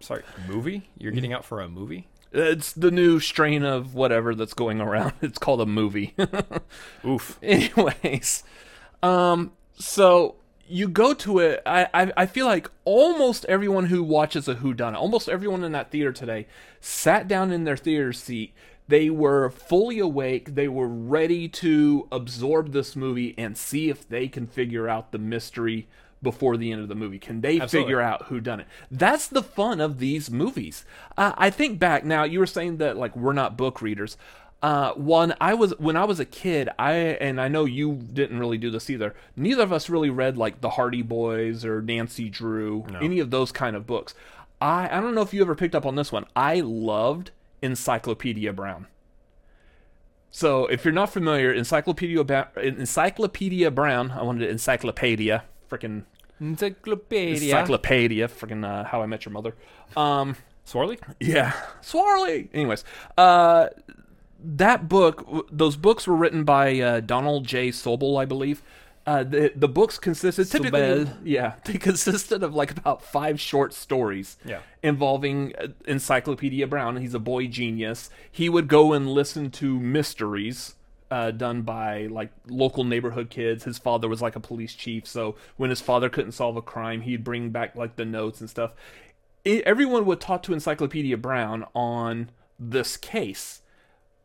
Sorry, 0.00 0.22
movie? 0.48 0.90
You're 0.98 1.12
getting 1.12 1.32
out 1.32 1.44
for 1.44 1.60
a 1.60 1.68
movie? 1.68 2.08
It's 2.32 2.72
the 2.74 2.90
new 2.90 3.18
strain 3.20 3.62
of 3.62 3.94
whatever 3.94 4.34
that's 4.34 4.52
going 4.52 4.80
around. 4.80 5.12
It's 5.22 5.38
called 5.38 5.60
a 5.62 5.66
movie. 5.66 6.14
Oof. 7.06 7.38
Anyways, 7.42 8.42
um, 9.02 9.52
so 9.78 10.34
you 10.68 10.88
go 10.88 11.14
to 11.14 11.38
it. 11.38 11.62
I, 11.66 11.88
I 11.94 12.12
I 12.16 12.26
feel 12.26 12.46
like 12.46 12.70
almost 12.84 13.44
everyone 13.46 13.86
who 13.86 14.02
watches 14.02 14.48
a 14.48 14.54
Who 14.54 14.74
Done 14.74 14.94
It, 14.94 14.98
almost 14.98 15.28
everyone 15.28 15.64
in 15.64 15.72
that 15.72 15.90
theater 15.90 16.12
today, 16.12 16.46
sat 16.80 17.28
down 17.28 17.52
in 17.52 17.64
their 17.64 17.76
theater 17.76 18.12
seat. 18.12 18.52
They 18.88 19.10
were 19.10 19.50
fully 19.50 19.98
awake. 19.98 20.54
They 20.54 20.68
were 20.68 20.88
ready 20.88 21.48
to 21.48 22.06
absorb 22.12 22.72
this 22.72 22.94
movie 22.94 23.34
and 23.36 23.56
see 23.58 23.88
if 23.90 24.08
they 24.08 24.28
can 24.28 24.46
figure 24.46 24.88
out 24.88 25.10
the 25.10 25.18
mystery 25.18 25.88
before 26.22 26.56
the 26.56 26.72
end 26.72 26.82
of 26.82 26.88
the 26.88 26.94
movie. 26.94 27.18
Can 27.18 27.40
they 27.40 27.60
Absolutely. 27.60 27.88
figure 27.88 28.00
out 28.00 28.26
who 28.26 28.40
done 28.40 28.60
it? 28.60 28.66
That's 28.90 29.26
the 29.26 29.42
fun 29.42 29.80
of 29.80 29.98
these 29.98 30.30
movies. 30.30 30.84
Uh, 31.16 31.32
I 31.36 31.50
think 31.50 31.78
back 31.78 32.04
now. 32.04 32.24
You 32.24 32.38
were 32.38 32.46
saying 32.46 32.78
that 32.78 32.96
like 32.96 33.16
we're 33.16 33.32
not 33.32 33.56
book 33.56 33.82
readers. 33.82 34.16
Uh, 34.62 34.92
one, 34.94 35.34
I 35.40 35.54
was 35.54 35.78
when 35.78 35.96
I 35.96 36.04
was 36.04 36.18
a 36.18 36.24
kid. 36.24 36.68
I 36.78 36.92
and 36.92 37.40
I 37.40 37.48
know 37.48 37.64
you 37.66 37.94
didn't 38.12 38.38
really 38.40 38.58
do 38.58 38.70
this 38.70 38.88
either. 38.90 39.14
Neither 39.36 39.62
of 39.62 39.72
us 39.72 39.88
really 39.88 40.10
read 40.10 40.36
like 40.36 40.60
the 40.60 40.70
Hardy 40.70 41.02
Boys 41.02 41.64
or 41.64 41.82
Nancy 41.82 42.28
Drew, 42.30 42.84
any 43.00 43.20
of 43.20 43.30
those 43.30 43.52
kind 43.52 43.76
of 43.76 43.86
books. 43.86 44.14
I 44.60 44.88
I 44.90 45.00
don't 45.00 45.14
know 45.14 45.20
if 45.22 45.34
you 45.34 45.42
ever 45.42 45.54
picked 45.54 45.74
up 45.74 45.84
on 45.86 45.94
this 45.94 46.10
one. 46.10 46.24
I 46.34 46.60
loved 46.60 47.30
Encyclopedia 47.62 48.52
Brown. 48.52 48.86
So 50.30 50.66
if 50.66 50.84
you're 50.84 50.92
not 50.92 51.12
familiar, 51.12 51.52
Encyclopedia 51.52 52.24
Ba- 52.24 52.50
Encyclopedia 52.56 53.70
Brown, 53.70 54.10
I 54.10 54.22
wanted 54.22 54.50
encyclopedia, 54.50 55.44
freaking 55.70 56.04
Encyclopedia. 56.40 57.56
Encyclopedia, 57.58 58.28
freaking 58.28 58.64
uh, 58.64 58.84
How 58.84 59.02
I 59.02 59.06
Met 59.06 59.24
Your 59.24 59.32
Mother. 59.32 59.54
Um, 59.96 60.36
Swarley? 60.64 60.98
yeah, 61.20 61.52
Swarley. 61.80 62.50
Anyways, 62.52 62.84
uh, 63.16 63.68
that 64.46 64.88
book, 64.88 65.46
those 65.50 65.76
books 65.76 66.06
were 66.06 66.16
written 66.16 66.44
by 66.44 66.78
uh, 66.78 67.00
Donald 67.00 67.44
J. 67.46 67.70
Sobel, 67.70 68.20
I 68.20 68.24
believe. 68.24 68.62
Uh, 69.04 69.22
the 69.22 69.52
the 69.54 69.68
books 69.68 69.98
consisted 69.98 70.50
typically, 70.50 70.80
Sobel. 70.80 71.16
yeah, 71.22 71.54
they 71.64 71.74
consisted 71.74 72.42
of 72.42 72.54
like 72.54 72.76
about 72.76 73.02
five 73.02 73.40
short 73.40 73.72
stories. 73.72 74.36
Yeah. 74.44 74.60
involving 74.82 75.54
uh, 75.56 75.68
Encyclopedia 75.86 76.66
Brown. 76.66 76.96
He's 76.96 77.14
a 77.14 77.20
boy 77.20 77.46
genius. 77.46 78.10
He 78.30 78.48
would 78.48 78.66
go 78.68 78.92
and 78.92 79.08
listen 79.08 79.50
to 79.52 79.78
mysteries 79.78 80.74
uh, 81.10 81.30
done 81.30 81.62
by 81.62 82.06
like 82.06 82.30
local 82.48 82.82
neighborhood 82.82 83.30
kids. 83.30 83.64
His 83.64 83.78
father 83.78 84.08
was 84.08 84.20
like 84.20 84.34
a 84.34 84.40
police 84.40 84.74
chief, 84.74 85.06
so 85.06 85.36
when 85.56 85.70
his 85.70 85.80
father 85.80 86.08
couldn't 86.08 86.32
solve 86.32 86.56
a 86.56 86.62
crime, 86.62 87.02
he'd 87.02 87.22
bring 87.22 87.50
back 87.50 87.76
like 87.76 87.94
the 87.96 88.04
notes 88.04 88.40
and 88.40 88.50
stuff. 88.50 88.72
I 89.46 89.62
everyone 89.64 90.04
would 90.06 90.20
talk 90.20 90.42
to 90.44 90.52
Encyclopedia 90.52 91.16
Brown 91.16 91.64
on 91.74 92.30
this 92.58 92.96
case 92.96 93.62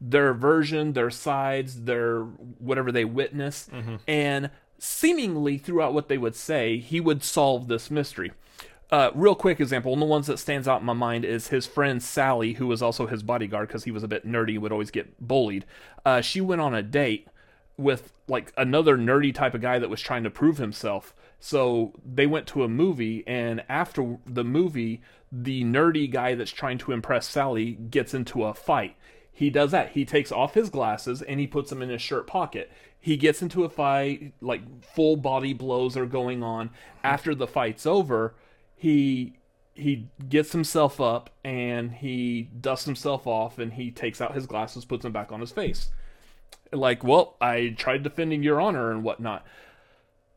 their 0.01 0.33
version, 0.33 0.93
their 0.93 1.11
sides, 1.11 1.83
their 1.83 2.23
whatever 2.23 2.91
they 2.91 3.05
witness, 3.05 3.69
and 4.07 4.49
seemingly 4.79 5.59
throughout 5.59 5.93
what 5.93 6.07
they 6.09 6.17
would 6.17 6.35
say, 6.35 6.79
he 6.79 6.99
would 6.99 7.23
solve 7.23 7.67
this 7.67 7.91
mystery. 7.91 8.31
Uh, 8.89 9.11
real 9.13 9.35
quick 9.35 9.61
example, 9.61 9.91
one 9.91 9.99
of 9.99 10.07
the 10.07 10.11
ones 10.11 10.27
that 10.27 10.37
stands 10.39 10.67
out 10.67 10.81
in 10.81 10.85
my 10.85 10.91
mind 10.91 11.23
is 11.23 11.47
his 11.47 11.65
friend 11.65 12.01
Sally, 12.03 12.53
who 12.53 12.67
was 12.67 12.81
also 12.81 13.05
his 13.07 13.23
bodyguard 13.23 13.67
because 13.69 13.83
he 13.85 13.91
was 13.91 14.03
a 14.03 14.07
bit 14.07 14.27
nerdy, 14.27 14.59
would 14.59 14.71
always 14.71 14.91
get 14.91 15.25
bullied. 15.25 15.65
Uh, 16.03 16.19
she 16.19 16.41
went 16.41 16.59
on 16.59 16.73
a 16.73 16.81
date 16.81 17.27
with 17.77 18.11
like 18.27 18.51
another 18.57 18.97
nerdy 18.97 19.33
type 19.33 19.53
of 19.53 19.61
guy 19.61 19.79
that 19.79 19.89
was 19.89 20.01
trying 20.01 20.23
to 20.23 20.29
prove 20.29 20.57
himself. 20.57 21.13
So 21.39 21.93
they 22.03 22.27
went 22.27 22.47
to 22.47 22.63
a 22.63 22.67
movie, 22.67 23.23
and 23.25 23.63
after 23.69 24.17
the 24.25 24.43
movie, 24.43 25.01
the 25.31 25.63
nerdy 25.63 26.11
guy 26.11 26.35
that's 26.35 26.51
trying 26.51 26.77
to 26.79 26.91
impress 26.91 27.27
Sally 27.29 27.71
gets 27.71 28.13
into 28.13 28.43
a 28.43 28.53
fight. 28.53 28.97
He 29.31 29.49
does 29.49 29.71
that. 29.71 29.91
He 29.91 30.05
takes 30.05 30.31
off 30.31 30.53
his 30.53 30.69
glasses 30.69 31.21
and 31.21 31.39
he 31.39 31.47
puts 31.47 31.69
them 31.69 31.81
in 31.81 31.89
his 31.89 32.01
shirt 32.01 32.27
pocket. 32.27 32.71
He 32.99 33.17
gets 33.17 33.41
into 33.41 33.63
a 33.63 33.69
fight, 33.69 34.33
like 34.41 34.61
full 34.83 35.15
body 35.15 35.53
blows 35.53 35.97
are 35.97 36.05
going 36.05 36.43
on. 36.43 36.69
After 37.03 37.33
the 37.33 37.47
fight's 37.47 37.85
over, 37.85 38.35
he 38.75 39.37
he 39.73 40.07
gets 40.27 40.51
himself 40.51 40.99
up 40.99 41.29
and 41.43 41.93
he 41.93 42.49
dusts 42.59 42.85
himself 42.85 43.25
off 43.25 43.57
and 43.57 43.73
he 43.73 43.89
takes 43.89 44.21
out 44.21 44.35
his 44.35 44.45
glasses, 44.45 44.85
puts 44.85 45.03
them 45.03 45.13
back 45.13 45.31
on 45.31 45.39
his 45.39 45.51
face. 45.51 45.89
Like, 46.71 47.03
well, 47.03 47.35
I 47.41 47.73
tried 47.77 48.03
defending 48.03 48.43
your 48.43 48.61
honor 48.61 48.91
and 48.91 49.03
whatnot 49.03 49.45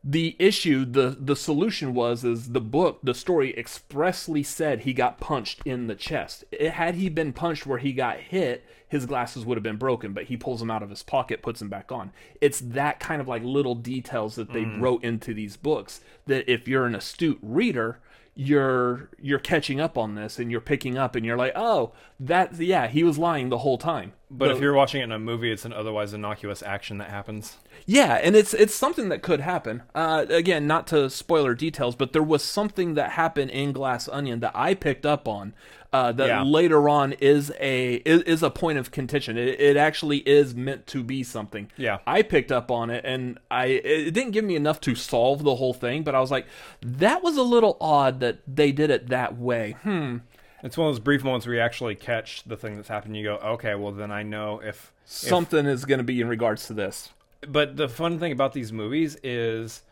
the 0.06 0.37
issue 0.38 0.84
the 0.84 1.16
the 1.18 1.34
solution 1.34 1.94
was 1.94 2.25
is 2.25 2.52
the 2.52 2.61
book 2.61 2.99
the 3.02 3.14
story 3.14 3.56
expressly 3.56 4.42
said 4.42 4.80
he 4.80 4.92
got 4.92 5.18
punched 5.18 5.62
in 5.64 5.87
the 5.87 5.94
chest. 5.94 6.44
It, 6.52 6.73
had 6.73 6.96
he 6.96 7.08
been 7.08 7.32
punched 7.32 7.64
where 7.64 7.78
he 7.78 7.94
got 7.94 8.18
hit 8.18 8.66
his 8.87 9.06
glasses 9.06 9.46
would 9.46 9.56
have 9.56 9.62
been 9.62 9.78
broken 9.78 10.12
but 10.12 10.25
he 10.25 10.37
pulls 10.37 10.61
them 10.61 10.70
out 10.70 10.82
of 10.82 10.90
his 10.90 11.02
pocket 11.02 11.40
puts 11.40 11.61
them 11.61 11.70
back 11.70 11.90
on. 11.90 12.12
It's 12.42 12.61
that 12.61 13.00
kind 13.00 13.23
of 13.23 13.28
like 13.28 13.42
little 13.42 13.75
details 13.75 14.34
that 14.34 14.52
they 14.52 14.64
mm. 14.64 14.78
wrote 14.78 15.02
into 15.02 15.32
these 15.32 15.56
books 15.56 16.02
that 16.26 16.50
if 16.52 16.68
you're 16.68 16.84
an 16.84 16.94
astute 16.94 17.38
reader 17.40 17.99
you're 18.37 19.11
you're 19.21 19.38
catching 19.38 19.81
up 19.81 19.97
on 19.97 20.17
this 20.17 20.38
and 20.41 20.50
you're 20.50 20.61
picking 20.61 20.99
up 20.99 21.14
and 21.14 21.25
you're 21.25 21.37
like 21.37 21.53
oh 21.55 21.93
that 22.19 22.59
yeah 22.59 22.88
he 22.88 23.05
was 23.05 23.17
lying 23.17 23.49
the 23.49 23.59
whole 23.59 23.79
time 23.79 24.12
But 24.31 24.49
The- 24.49 24.55
if 24.57 24.61
you're 24.61 24.75
watching 24.75 25.00
it 25.00 25.05
in 25.05 25.12
a 25.12 25.19
movie, 25.21 25.53
it's 25.53 25.64
an 25.64 25.73
otherwise 25.73 26.12
innocuous 26.12 26.61
action 26.62 26.99
that 26.99 27.11
happens. 27.11 27.59
yeah, 27.87 28.14
and 28.14 28.35
it's 28.35 28.53
it's 28.53 28.75
something 28.75 29.09
that 29.11 29.23
could 29.23 29.41
happen. 29.41 29.83
Uh, 29.95 30.26
again, 30.29 30.67
not 30.67 30.88
to 30.88 31.09
spoiler 31.11 31.55
details, 31.55 31.95
but 31.95 32.12
there 32.12 32.23
was 32.25 32.43
something 32.43 32.95
that 32.95 33.11
happened 33.12 33.53
in 33.53 33.73
Glass 33.73 34.09
Onion 34.09 34.41
that 34.41 34.53
I 34.57 34.75
picked 34.75 35.07
up 35.07 35.29
on. 35.29 35.55
Uh, 35.95 36.11
that 36.11 36.27
Yeah. 36.27 36.43
later 36.43 36.89
on 36.89 37.13
is 37.21 37.53
a 37.61 37.95
is, 38.05 38.23
is 38.23 38.43
a 38.43 38.51
point 38.51 38.79
of 38.79 38.91
contention. 38.91 39.39
It, 39.39 39.61
it 39.61 39.77
actually 39.77 40.19
is 40.29 40.53
meant 40.55 40.89
to 40.89 41.05
be 41.05 41.23
something. 41.23 41.71
Yeah. 41.77 41.99
I 42.07 42.23
picked 42.23 42.51
up 42.51 42.69
on 42.71 42.91
it, 42.91 43.05
and 43.05 43.39
I 43.51 43.67
it 43.67 44.11
didn't 44.13 44.33
give 44.33 44.45
me 44.45 44.57
enough 44.57 44.81
to 44.83 44.95
solve 44.97 45.45
the 45.45 45.55
whole 45.55 45.73
thing, 45.73 46.03
but 46.03 46.15
I 46.17 46.21
was 46.21 46.33
like, 46.33 46.47
that 46.83 47.23
was 47.23 47.37
a 47.37 47.43
little 47.45 47.77
odd 47.81 48.19
that 48.21 48.39
they 48.47 48.73
did 48.73 48.91
it 48.91 49.09
that 49.11 49.39
way. 49.39 49.77
Hmm. 49.83 50.17
It's 50.65 50.77
one 50.77 50.89
of 50.89 50.95
those 50.95 51.01
brief 51.01 51.23
moments 51.23 51.47
where 51.47 51.55
you 51.57 51.61
actually 51.61 51.95
catch 51.95 52.43
the 52.43 52.57
thing 52.57 52.75
that's 52.75 52.89
happened. 52.89 53.17
You 53.17 53.23
go, 53.25 53.35
okay, 53.37 53.75
well 53.77 53.93
then 53.93 54.11
I 54.11 54.23
know 54.25 54.61
if 54.65 54.93
Something 55.05 55.67
is 55.67 55.85
going 55.85 55.99
to 55.99 56.05
be 56.05 56.21
in 56.21 56.27
regards 56.29 56.67
to 56.69 56.73
this. 56.75 57.11
but 57.47 57.77
the 57.77 57.89
fun 57.89 58.19
thing 58.19 58.33
about 58.33 58.53
these 58.55 58.73
movies 58.73 59.17
is 59.23 59.83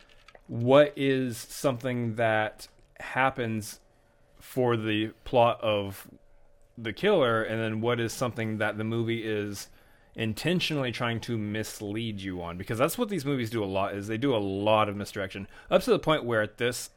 what 0.49 0.93
is 0.97 1.37
something 1.39 2.17
that 2.17 2.67
happens 2.99 3.79
for 4.43 4.77
the 4.77 5.09
plot 5.25 5.59
of 5.63 6.09
the 6.77 6.93
killer 6.93 7.43
and 7.43 7.61
then 7.61 7.81
what 7.81 8.01
is 8.01 8.13
something 8.13 8.59
that 8.59 8.77
the 8.77 8.85
movie 8.85 9.23
is 9.25 9.69
intentionally 10.17 10.93
trying 10.93 11.21
to 11.21 11.39
mislead 11.39 12.21
you 12.21 12.43
on 12.43 12.59
because 12.59 12.77
that's 12.79 12.99
what 12.99 13.09
these 13.09 13.25
movies 13.25 13.49
do 13.51 13.63
a 13.63 13.67
lot 13.67 13.95
is 13.95 14.07
they 14.09 14.19
do 14.19 14.35
a 14.35 14.39
lot 14.39 14.89
of 14.89 14.97
misdirection 14.97 15.47
up 15.71 15.81
to 15.83 15.91
the 15.91 15.99
point 15.99 16.25
where 16.25 16.43
at 16.43 16.59
this 16.59 16.91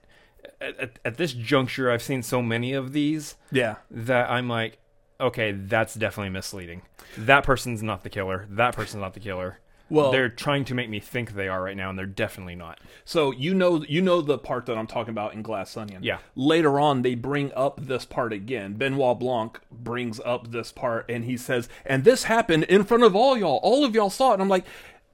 at, 0.59 0.77
at, 0.79 0.99
at 1.05 1.17
this 1.17 1.31
juncture 1.33 1.89
I've 1.91 2.01
seen 2.03 2.23
so 2.23 2.41
many 2.41 2.73
of 2.73 2.91
these 2.93 3.35
Yeah. 3.51 3.75
that 3.89 4.29
I'm 4.29 4.49
like, 4.49 4.79
okay, 5.19 5.53
that's 5.53 5.93
definitely 5.95 6.29
misleading. 6.31 6.81
That 7.17 7.43
person's 7.43 7.81
not 7.81 8.03
the 8.03 8.09
killer. 8.09 8.45
That 8.49 8.75
person's 8.75 9.01
not 9.01 9.13
the 9.13 9.19
killer. 9.21 9.59
Well- 9.89 10.11
they're 10.11 10.29
trying 10.29 10.65
to 10.65 10.73
make 10.73 10.89
me 10.89 10.99
think 10.99 11.33
they 11.33 11.47
are 11.47 11.61
right 11.61 11.77
now, 11.77 11.89
and 11.89 11.97
they're 11.99 12.05
definitely 12.05 12.55
not. 12.55 12.79
So 13.03 13.31
you 13.31 13.53
know 13.53 13.83
you 13.83 14.01
know 14.01 14.21
the 14.21 14.37
part 14.37 14.65
that 14.65 14.77
I'm 14.77 14.87
talking 14.87 15.11
about 15.11 15.33
in 15.33 15.41
Glass 15.41 15.77
Onion. 15.77 16.03
Yeah. 16.03 16.19
Later 16.35 16.79
on, 16.79 17.01
they 17.01 17.15
bring 17.15 17.51
up 17.55 17.79
this 17.81 18.05
part 18.05 18.33
again. 18.33 18.73
Benoit 18.73 19.19
Blanc 19.19 19.59
brings 19.71 20.19
up 20.21 20.51
this 20.51 20.71
part, 20.71 21.05
and 21.09 21.25
he 21.25 21.37
says, 21.37 21.69
"And 21.85 22.03
this 22.03 22.23
happened 22.23 22.63
in 22.63 22.83
front 22.83 23.03
of 23.03 23.15
all 23.15 23.37
y'all. 23.37 23.59
All 23.63 23.85
of 23.85 23.93
y'all 23.93 24.09
saw 24.09 24.31
it." 24.31 24.33
And 24.35 24.41
I'm 24.41 24.49
like. 24.49 24.65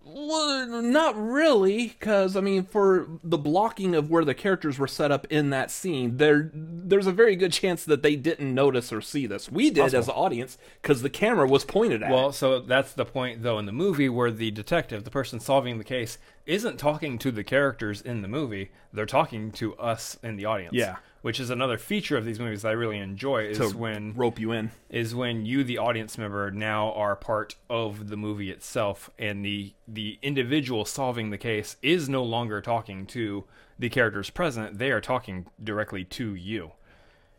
Well, 0.04 0.82
not 0.82 1.16
really, 1.16 1.88
because 1.88 2.36
I 2.36 2.42
mean, 2.42 2.66
for 2.66 3.08
the 3.24 3.38
blocking 3.38 3.94
of 3.96 4.10
where 4.10 4.26
the 4.26 4.34
characters 4.34 4.80
were 4.80 4.88
set 4.88 5.12
up 5.12 5.28
in 5.30 5.52
that 5.52 5.70
scene, 5.70 6.18
there, 6.18 6.50
there's 6.54 7.08
a 7.08 7.12
very 7.12 7.36
good 7.36 7.54
chance 7.54 7.86
that 7.86 8.02
they 8.02 8.16
didn't 8.16 8.54
notice 8.54 8.92
or 8.92 9.02
see 9.02 9.28
this. 9.28 9.50
We 9.50 9.70
did 9.70 9.94
as 9.94 10.08
the 10.08 10.14
audience 10.14 10.58
because 10.82 11.02
the 11.02 11.10
camera 11.10 11.48
was 11.48 11.64
pointed 11.64 12.02
at. 12.04 12.10
it. 12.10 12.14
Well, 12.14 12.32
so 12.32 12.60
that's 12.60 12.94
the 12.94 13.06
point, 13.06 13.44
though, 13.44 13.60
in 13.60 13.66
the 13.66 13.72
movie 13.72 14.10
where 14.10 14.32
the 14.32 14.52
detective, 14.52 15.04
the 15.04 15.12
person 15.12 15.40
solving 15.40 15.78
the 15.78 15.84
case, 15.84 16.18
isn't 16.46 16.78
talking 16.78 17.18
to 17.20 17.32
the 17.32 17.44
characters 17.44 18.02
in 18.02 18.22
the 18.22 18.28
movie. 18.28 18.72
They're 18.92 19.06
talking 19.06 19.52
to 19.54 19.76
us 19.76 20.18
in 20.24 20.36
the 20.36 20.46
audience. 20.46 20.74
Yeah. 20.74 20.98
Which 21.22 21.40
is 21.40 21.50
another 21.50 21.78
feature 21.78 22.18
of 22.18 22.26
these 22.26 22.40
movies 22.40 22.64
that 22.64 22.70
I 22.70 22.72
really 22.72 22.98
enjoy 22.98 23.44
is 23.46 23.58
to 23.58 23.70
when 23.70 24.14
rope 24.16 24.40
you 24.40 24.52
in. 24.52 24.72
is 24.90 25.14
when 25.14 25.46
you 25.46 25.64
the 25.64 25.78
audience 25.78 26.18
member 26.18 26.50
now 26.50 26.92
are 26.94 27.16
part 27.16 27.56
of 27.70 28.10
the 28.10 28.18
movie 28.18 28.50
itself 28.50 29.10
and 29.20 29.46
the 29.46 29.74
the 29.88 30.18
individual 30.24 30.84
solving 30.84 31.30
the 31.30 31.38
case 31.38 31.78
is 31.84 32.10
no 32.10 32.24
longer 32.24 32.60
talking 32.60 33.06
to 33.08 33.44
the 33.78 33.90
characters 33.90 34.30
present 34.32 34.80
they 34.80 34.90
are 34.92 35.02
talking 35.02 35.46
directly 35.64 36.04
to 36.06 36.34
you 36.34 36.72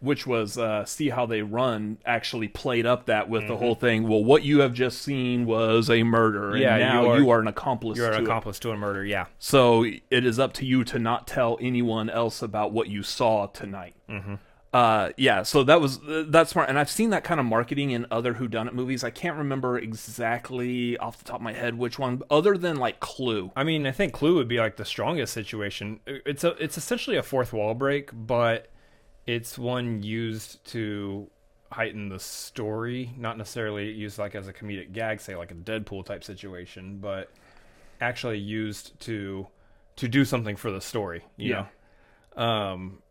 which 0.02 0.26
was 0.26 0.58
uh, 0.58 0.84
see 0.84 1.08
how 1.08 1.24
they 1.24 1.40
run 1.40 1.96
actually 2.04 2.48
played 2.48 2.84
up 2.84 3.06
that 3.06 3.28
with 3.30 3.42
Mm-hmm. 3.44 3.52
the 3.52 3.56
whole 3.58 3.74
thing. 3.74 4.06
Well, 4.08 4.22
what 4.22 4.42
you 4.42 4.60
have 4.60 4.74
just 4.74 5.00
seen 5.00 5.46
was 5.46 5.88
a 5.88 6.02
murder, 6.02 6.50
and 6.50 6.60
Yeah, 6.60 6.76
now 6.78 7.02
you 7.04 7.08
are- 7.10 7.18
you 7.20 7.30
are 7.30 7.40
an 7.40 7.46
accomplice. 7.48 7.96
you're 7.96 8.12
an 8.12 8.20
it. 8.20 8.24
accomplice 8.24 8.58
to 8.60 8.70
a 8.70 8.76
murder 8.76 9.04
yeah 9.04 9.26
So 9.38 9.84
it 9.84 10.24
is 10.26 10.38
up 10.38 10.52
to 10.54 10.66
you 10.66 10.84
to 10.84 10.98
not 10.98 11.26
tell 11.26 11.56
anyone 11.60 12.10
else 12.10 12.42
about 12.42 12.72
what 12.72 12.88
you 12.88 13.02
saw 13.02 13.46
tonight. 13.46 13.94
Mm-hmm. 14.10 14.34
Uh, 14.74 15.10
yeah, 15.18 15.42
so 15.42 15.62
that 15.62 15.82
was 15.82 15.98
uh, 16.08 16.24
that's 16.28 16.52
smart, 16.52 16.66
and 16.70 16.78
I've 16.78 16.88
seen 16.88 17.10
that 17.10 17.24
kind 17.24 17.38
of 17.38 17.44
marketing 17.44 17.90
in 17.90 18.06
other 18.10 18.32
whodunit 18.32 18.72
movies. 18.72 19.04
I 19.04 19.10
can't 19.10 19.36
remember 19.36 19.76
exactly 20.22 20.96
off 20.98 21.18
the 21.18 21.24
top 21.24 21.36
of 21.36 21.42
my 21.42 21.52
head 21.52 21.76
which 21.76 21.98
one, 21.98 22.22
other 22.30 22.56
than 22.56 22.76
like 22.76 22.98
Clue. 23.00 23.50
i 23.56 23.64
mean 23.64 23.86
i 23.86 23.92
think 23.92 24.12
clue 24.14 24.36
would 24.36 24.48
be 24.48 24.58
like 24.58 24.76
the 24.76 24.84
strongest 24.84 25.32
situation 25.34 26.00
it's 26.06 26.42
a 26.44 26.50
it's 26.62 26.78
essentially 26.78 27.16
a 27.16 27.22
fourth 27.22 27.52
wall 27.52 27.74
break 27.74 28.10
but 28.14 28.68
it's 29.26 29.56
one 29.58 30.02
used 30.02 30.64
to 30.66 31.28
heighten 31.70 32.08
the 32.10 32.18
story 32.20 33.10
not 33.16 33.38
necessarily 33.38 33.90
used 33.90 34.18
like 34.18 34.34
as 34.34 34.46
a 34.48 34.52
comedic 34.52 34.92
gag 34.92 35.20
say 35.20 35.34
like 35.36 35.50
a 35.50 35.54
deadpool 35.54 36.04
type 36.04 36.22
situation 36.22 36.98
but 36.98 37.30
actually 38.00 38.38
used 38.38 38.98
to 39.00 39.46
to 39.96 40.06
do 40.08 40.24
something 40.24 40.54
for 40.56 40.70
the 40.70 40.80
story 40.80 41.24
you 41.36 41.50
Yeah. 41.50 41.66
know 42.36 42.42
um 42.42 43.02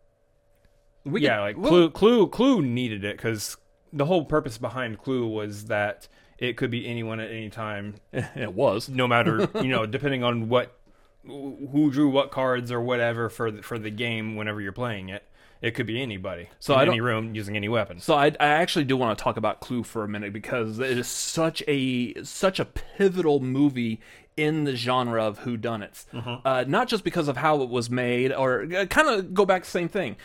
We 1.05 1.21
yeah 1.21 1.37
could- 1.37 1.41
like 1.41 1.57
well, 1.57 1.69
clue 1.69 1.89
clue 1.89 2.27
clue 2.27 2.61
needed 2.61 3.03
it 3.03 3.17
because 3.17 3.57
the 3.93 4.05
whole 4.05 4.25
purpose 4.25 4.57
behind 4.59 4.99
clue 4.99 5.27
was 5.27 5.65
that 5.65 6.07
it 6.37 6.55
could 6.57 6.69
be 6.71 6.87
anyone 6.87 7.19
at 7.19 7.31
any 7.31 7.49
time 7.49 7.95
it 8.13 8.53
was. 8.53 8.89
no 8.89 9.07
matter 9.07 9.49
you 9.55 9.69
know 9.69 9.85
depending 9.87 10.23
on 10.23 10.49
what 10.49 10.77
who 11.25 11.89
drew 11.91 12.09
what 12.09 12.29
cards 12.31 12.71
or 12.71 12.81
whatever 12.81 13.29
for 13.29 13.49
the, 13.51 13.61
for 13.63 13.77
the 13.79 13.89
game 13.91 14.35
whenever 14.35 14.59
you're 14.61 14.71
playing 14.71 15.09
it 15.09 15.23
It 15.61 15.71
could 15.75 15.85
be 15.85 16.01
anybody. 16.01 16.49
So 16.59 16.73
in 16.73 16.79
I 16.79 16.83
any 16.83 17.01
room 17.01 17.35
using 17.35 17.55
any 17.55 17.69
weapon. 17.69 17.99
So 17.99 18.15
I, 18.15 18.27
I 18.39 18.47
actually 18.47 18.85
do 18.85 18.97
want 18.97 19.17
to 19.17 19.23
talk 19.23 19.37
about 19.37 19.59
Clue 19.59 19.83
for 19.83 20.03
a 20.03 20.07
minute 20.07 20.33
because 20.33 20.79
it 20.79 20.97
is 20.97 21.07
such 21.07 21.61
a 21.67 22.23
such 22.23 22.59
a 22.59 22.65
pivotal 22.65 23.39
movie 23.39 24.01
in 24.35 24.63
the 24.63 24.75
genre 24.75 25.23
of 25.23 25.41
whodunits. 25.41 26.05
Uh, 26.43 26.63
not 26.67 26.87
just 26.87 27.03
because 27.03 27.27
of 27.27 27.37
how 27.37 27.61
it 27.61 27.69
was 27.69 27.89
made, 27.89 28.33
or 28.33 28.67
uh, 28.75 28.85
kind 28.85 29.07
of 29.07 29.33
go 29.33 29.45
back 29.45 29.61
to 29.63 29.67
the 29.67 29.71
same 29.71 29.89
thing. 29.89 30.15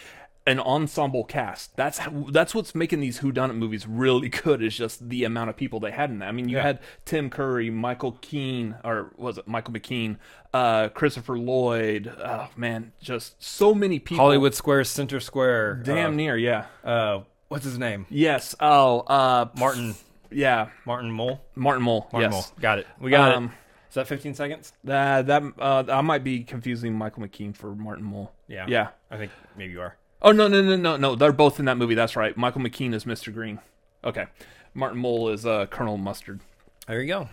An 0.48 0.60
ensemble 0.60 1.24
cast. 1.24 1.74
That's 1.76 1.98
how, 1.98 2.26
that's 2.30 2.54
what's 2.54 2.72
making 2.72 3.00
these 3.00 3.18
whodunit 3.18 3.56
movies 3.56 3.84
really 3.86 4.28
good. 4.44 4.62
Is 4.62 4.76
just 4.76 5.08
the 5.08 5.24
amount 5.24 5.50
of 5.50 5.56
people 5.56 5.80
they 5.80 5.90
had 5.90 6.08
in 6.10 6.20
that. 6.20 6.28
I 6.28 6.32
mean, 6.32 6.48
you 6.48 6.56
Yeah. 6.58 6.62
had 6.62 6.78
Tim 7.04 7.30
Curry, 7.30 7.68
Michael 7.70 8.12
Keane, 8.20 8.76
or 8.84 9.12
was 9.16 9.38
it 9.38 9.48
Michael 9.48 9.74
McKean, 9.74 10.18
uh, 10.54 10.88
Christopher 10.90 11.36
Lloyd. 11.36 12.12
Oh 12.24 12.48
man, 12.56 12.92
just 13.00 13.42
so 13.42 13.74
many 13.74 13.98
people. 13.98 14.24
Hollywood 14.24 14.54
Square, 14.54 14.84
Center 14.84 15.18
Square. 15.18 15.82
damn 15.84 16.14
near, 16.14 16.36
yeah. 16.36 16.66
Uh, 16.84 16.88
uh, 16.88 17.22
what's 17.48 17.64
his 17.64 17.78
name? 17.78 18.06
Yes. 18.08 18.54
Oh, 18.60 19.00
uh, 19.00 19.48
Martin. 19.58 19.94
Yeah, 20.30 20.68
Martin 20.84 21.10
Mull. 21.10 21.40
Martin 21.54 21.82
Mull. 21.82 22.08
Martin 22.12 22.30
yes. 22.32 22.50
Mole. 22.50 22.56
Got 22.60 22.78
it. 22.80 22.86
We 23.00 23.10
got 23.10 23.34
Um, 23.34 23.44
it. 23.46 23.50
Is 23.90 23.94
that 23.94 24.06
15 24.08 24.34
seconds? 24.34 24.72
Uh, 24.86 25.22
that 25.22 25.42
uh, 25.58 25.84
I 25.88 26.00
might 26.02 26.22
be 26.24 26.44
confusing 26.44 26.94
Michael 26.94 27.22
McKean 27.22 27.56
for 27.56 27.74
Martin 27.74 28.04
Mull. 28.04 28.32
Yeah. 28.46 28.66
Yeah. 28.68 28.88
I 29.10 29.16
think 29.16 29.30
maybe 29.56 29.72
you 29.72 29.80
are. 29.80 29.96
Oh 30.26 30.32
no 30.32 30.48
no 30.48 30.60
no 30.60 30.74
no 30.74 30.96
no! 30.96 31.14
They're 31.14 31.30
both 31.30 31.60
in 31.60 31.66
that 31.66 31.78
movie. 31.78 31.94
That's 31.94 32.16
right. 32.16 32.36
Michael 32.36 32.60
McKean 32.60 32.92
is 32.92 33.04
Mr. 33.04 33.32
Green. 33.32 33.60
Okay. 34.02 34.26
Martin 34.74 34.98
Mull 34.98 35.28
is 35.28 35.46
uh, 35.46 35.66
Colonel 35.66 35.96
Mustard 35.98 36.40
There 36.88 37.00
you 37.00 37.06
go. 37.06 37.28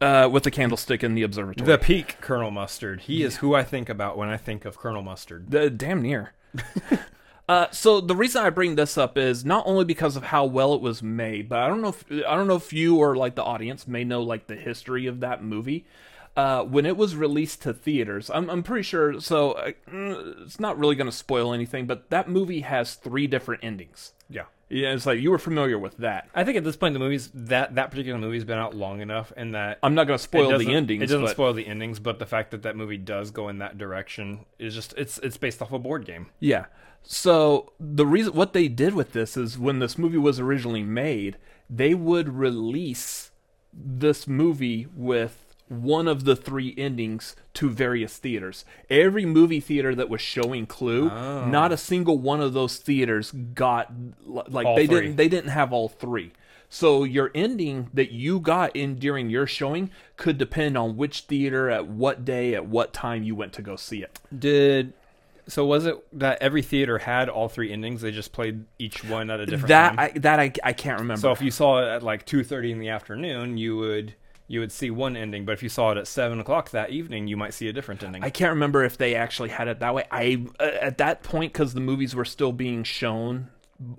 uh, 0.00 0.28
with 0.30 0.44
the 0.44 0.50
candlestick 0.52 1.02
in 1.02 1.16
the 1.16 1.24
observatory. 1.24 1.66
The 1.66 1.76
peak 1.76 2.18
Colonel 2.20 2.52
Mustard. 2.52 3.00
He 3.00 3.24
is 3.24 3.38
who 3.38 3.56
I 3.56 3.64
think 3.64 3.88
about 3.88 4.16
when 4.16 4.28
I 4.28 4.36
think 4.36 4.64
of 4.64 4.78
Colonel 4.78 5.02
Mustard. 5.02 5.50
The- 5.50 5.70
damn 5.70 6.02
near. 6.02 6.32
uh, 7.48 7.66
so 7.72 8.00
the 8.00 8.14
reason 8.14 8.44
I 8.44 8.50
bring 8.50 8.76
this 8.76 8.96
up 8.96 9.18
is 9.18 9.44
not 9.44 9.66
only 9.66 9.84
because 9.84 10.14
of 10.14 10.22
how 10.22 10.44
well 10.44 10.72
it 10.74 10.80
was 10.80 11.02
made, 11.02 11.48
but 11.48 11.58
I 11.58 11.66
don't 11.66 11.82
know 11.82 11.88
if 11.88 12.04
I 12.10 12.36
don't 12.36 12.46
know 12.46 12.54
if 12.54 12.72
you 12.72 12.96
or 12.96 13.16
like 13.16 13.34
the 13.34 13.42
audience 13.42 13.88
may 13.88 14.04
know 14.04 14.22
like 14.22 14.46
the 14.46 14.56
history 14.56 15.06
of 15.06 15.18
that 15.20 15.42
movie. 15.42 15.84
Uh, 16.40 16.64
when 16.64 16.86
it 16.86 16.96
was 16.96 17.14
released 17.16 17.60
to 17.60 17.74
theaters, 17.74 18.30
I'm 18.32 18.48
I'm 18.48 18.62
pretty 18.62 18.82
sure. 18.82 19.20
So 19.20 19.52
uh, 19.52 19.72
mm, 19.90 20.42
it's 20.46 20.58
not 20.58 20.78
really 20.78 20.94
going 20.94 21.10
to 21.10 21.16
spoil 21.16 21.52
anything, 21.52 21.86
but 21.86 22.08
that 22.08 22.30
movie 22.30 22.60
has 22.60 22.94
three 22.94 23.26
different 23.26 23.62
endings. 23.62 24.14
Yeah. 24.30 24.44
Yeah, 24.70 24.94
it's 24.94 25.04
like 25.04 25.20
you 25.20 25.32
were 25.32 25.38
familiar 25.38 25.78
with 25.78 25.98
that. 25.98 26.28
I 26.34 26.44
think 26.44 26.56
at 26.56 26.64
this 26.64 26.76
point 26.76 26.94
the 26.94 27.00
movie's 27.00 27.28
that 27.34 27.74
that 27.74 27.90
particular 27.90 28.18
movie's 28.18 28.44
been 28.44 28.58
out 28.58 28.74
long 28.74 29.02
enough 29.02 29.32
and 29.36 29.54
that 29.54 29.80
I'm 29.82 29.94
not 29.94 30.06
going 30.06 30.16
to 30.16 30.22
spoil 30.22 30.56
the 30.56 30.72
endings. 30.72 31.02
It 31.02 31.06
doesn't 31.06 31.26
but- 31.26 31.32
spoil 31.32 31.52
the 31.52 31.66
endings, 31.66 31.98
but 31.98 32.18
the 32.18 32.26
fact 32.26 32.52
that 32.52 32.62
that 32.62 32.74
movie 32.74 32.96
does 32.96 33.30
go 33.30 33.48
in 33.50 33.58
that 33.58 33.76
direction 33.76 34.46
is 34.58 34.74
just 34.74 34.94
it's 34.96 35.18
it's 35.18 35.36
based 35.36 35.60
off 35.60 35.72
a 35.72 35.78
board 35.78 36.06
game. 36.06 36.28
Yeah. 36.38 36.66
So 37.02 37.72
the 37.78 38.06
reason 38.06 38.32
what 38.32 38.54
they 38.54 38.68
did 38.68 38.94
with 38.94 39.12
this 39.12 39.36
is 39.36 39.58
when 39.58 39.80
this 39.80 39.98
movie 39.98 40.18
was 40.18 40.40
originally 40.40 40.84
made, 40.84 41.36
they 41.68 41.92
would 41.92 42.30
release 42.30 43.30
this 43.74 44.26
movie 44.26 44.86
with 44.94 45.49
one 45.70 46.08
of 46.08 46.24
the 46.24 46.34
three 46.34 46.74
endings 46.76 47.36
to 47.54 47.70
various 47.70 48.16
theaters. 48.16 48.64
Every 48.90 49.24
movie 49.24 49.60
theater 49.60 49.94
that 49.94 50.08
was 50.08 50.20
showing 50.20 50.66
Clue, 50.66 51.08
oh. 51.08 51.46
not 51.46 51.70
a 51.70 51.76
single 51.76 52.18
one 52.18 52.40
of 52.40 52.52
those 52.52 52.76
theaters 52.76 53.30
got 53.30 53.92
like 54.26 54.66
All 54.66 54.74
they 54.74 54.88
three. 54.88 55.02
didn't 55.02 55.16
they 55.16 55.28
didn't 55.28 55.50
have 55.50 55.72
all 55.72 55.88
three. 55.88 56.32
So 56.68 57.04
your 57.04 57.30
ending 57.34 57.88
that 57.94 58.10
you 58.10 58.40
got 58.40 58.74
in 58.74 58.96
during 58.96 59.30
your 59.30 59.46
showing 59.46 59.90
could 60.16 60.38
depend 60.38 60.76
on 60.76 60.96
which 60.96 61.22
theater 61.22 61.70
at 61.70 61.86
what 61.86 62.24
day 62.24 62.54
at 62.54 62.66
what 62.66 62.92
time 62.92 63.22
you 63.22 63.36
went 63.36 63.52
to 63.54 63.62
go 63.62 63.76
see 63.76 64.02
it. 64.02 64.18
Did 64.36 64.92
so 65.46 65.64
was 65.64 65.86
it 65.86 65.96
that 66.18 66.42
every 66.42 66.62
theater 66.62 66.98
had 66.98 67.28
all 67.28 67.48
three 67.48 67.72
endings? 67.72 68.02
They 68.02 68.10
just 68.10 68.32
played 68.32 68.64
each 68.78 69.04
one 69.04 69.30
at 69.30 69.38
a 69.38 69.46
different 69.46 69.68
that 69.68 69.88
time. 69.90 69.98
I, 69.98 70.18
that 70.18 70.40
I, 70.40 70.52
I 70.64 70.72
can't 70.72 71.00
remember. 71.00 71.20
so 71.20 71.30
if 71.30 71.40
you 71.42 71.50
saw 71.52 71.80
it 71.80 71.88
at 71.88 72.02
like 72.02 72.26
two 72.26 72.42
thirty 72.42 72.72
in 72.72 72.80
the 72.80 72.88
afternoon, 72.88 73.56
you 73.56 73.76
would 73.76 74.14
you 74.50 74.58
would 74.58 74.72
see 74.72 74.90
one 74.90 75.16
ending. 75.16 75.44
But 75.44 75.52
if 75.52 75.62
you 75.62 75.68
saw 75.68 75.92
it 75.92 75.96
at 75.96 76.08
seven 76.08 76.40
o'clock 76.40 76.70
that 76.70 76.90
evening, 76.90 77.28
you 77.28 77.36
might 77.36 77.54
see 77.54 77.68
a 77.68 77.72
different 77.72 78.02
ending. 78.02 78.24
I 78.24 78.30
can't 78.30 78.50
remember 78.50 78.82
if 78.82 78.98
they 78.98 79.14
actually 79.14 79.50
had 79.50 79.68
it 79.68 79.78
that 79.78 79.94
way. 79.94 80.02
I 80.10 80.44
uh, 80.58 80.64
at 80.80 80.98
that 80.98 81.22
point 81.22 81.52
because 81.52 81.72
the 81.72 81.80
movies 81.80 82.16
were 82.16 82.24
still 82.24 82.50
being 82.52 82.82
shown 82.82 83.48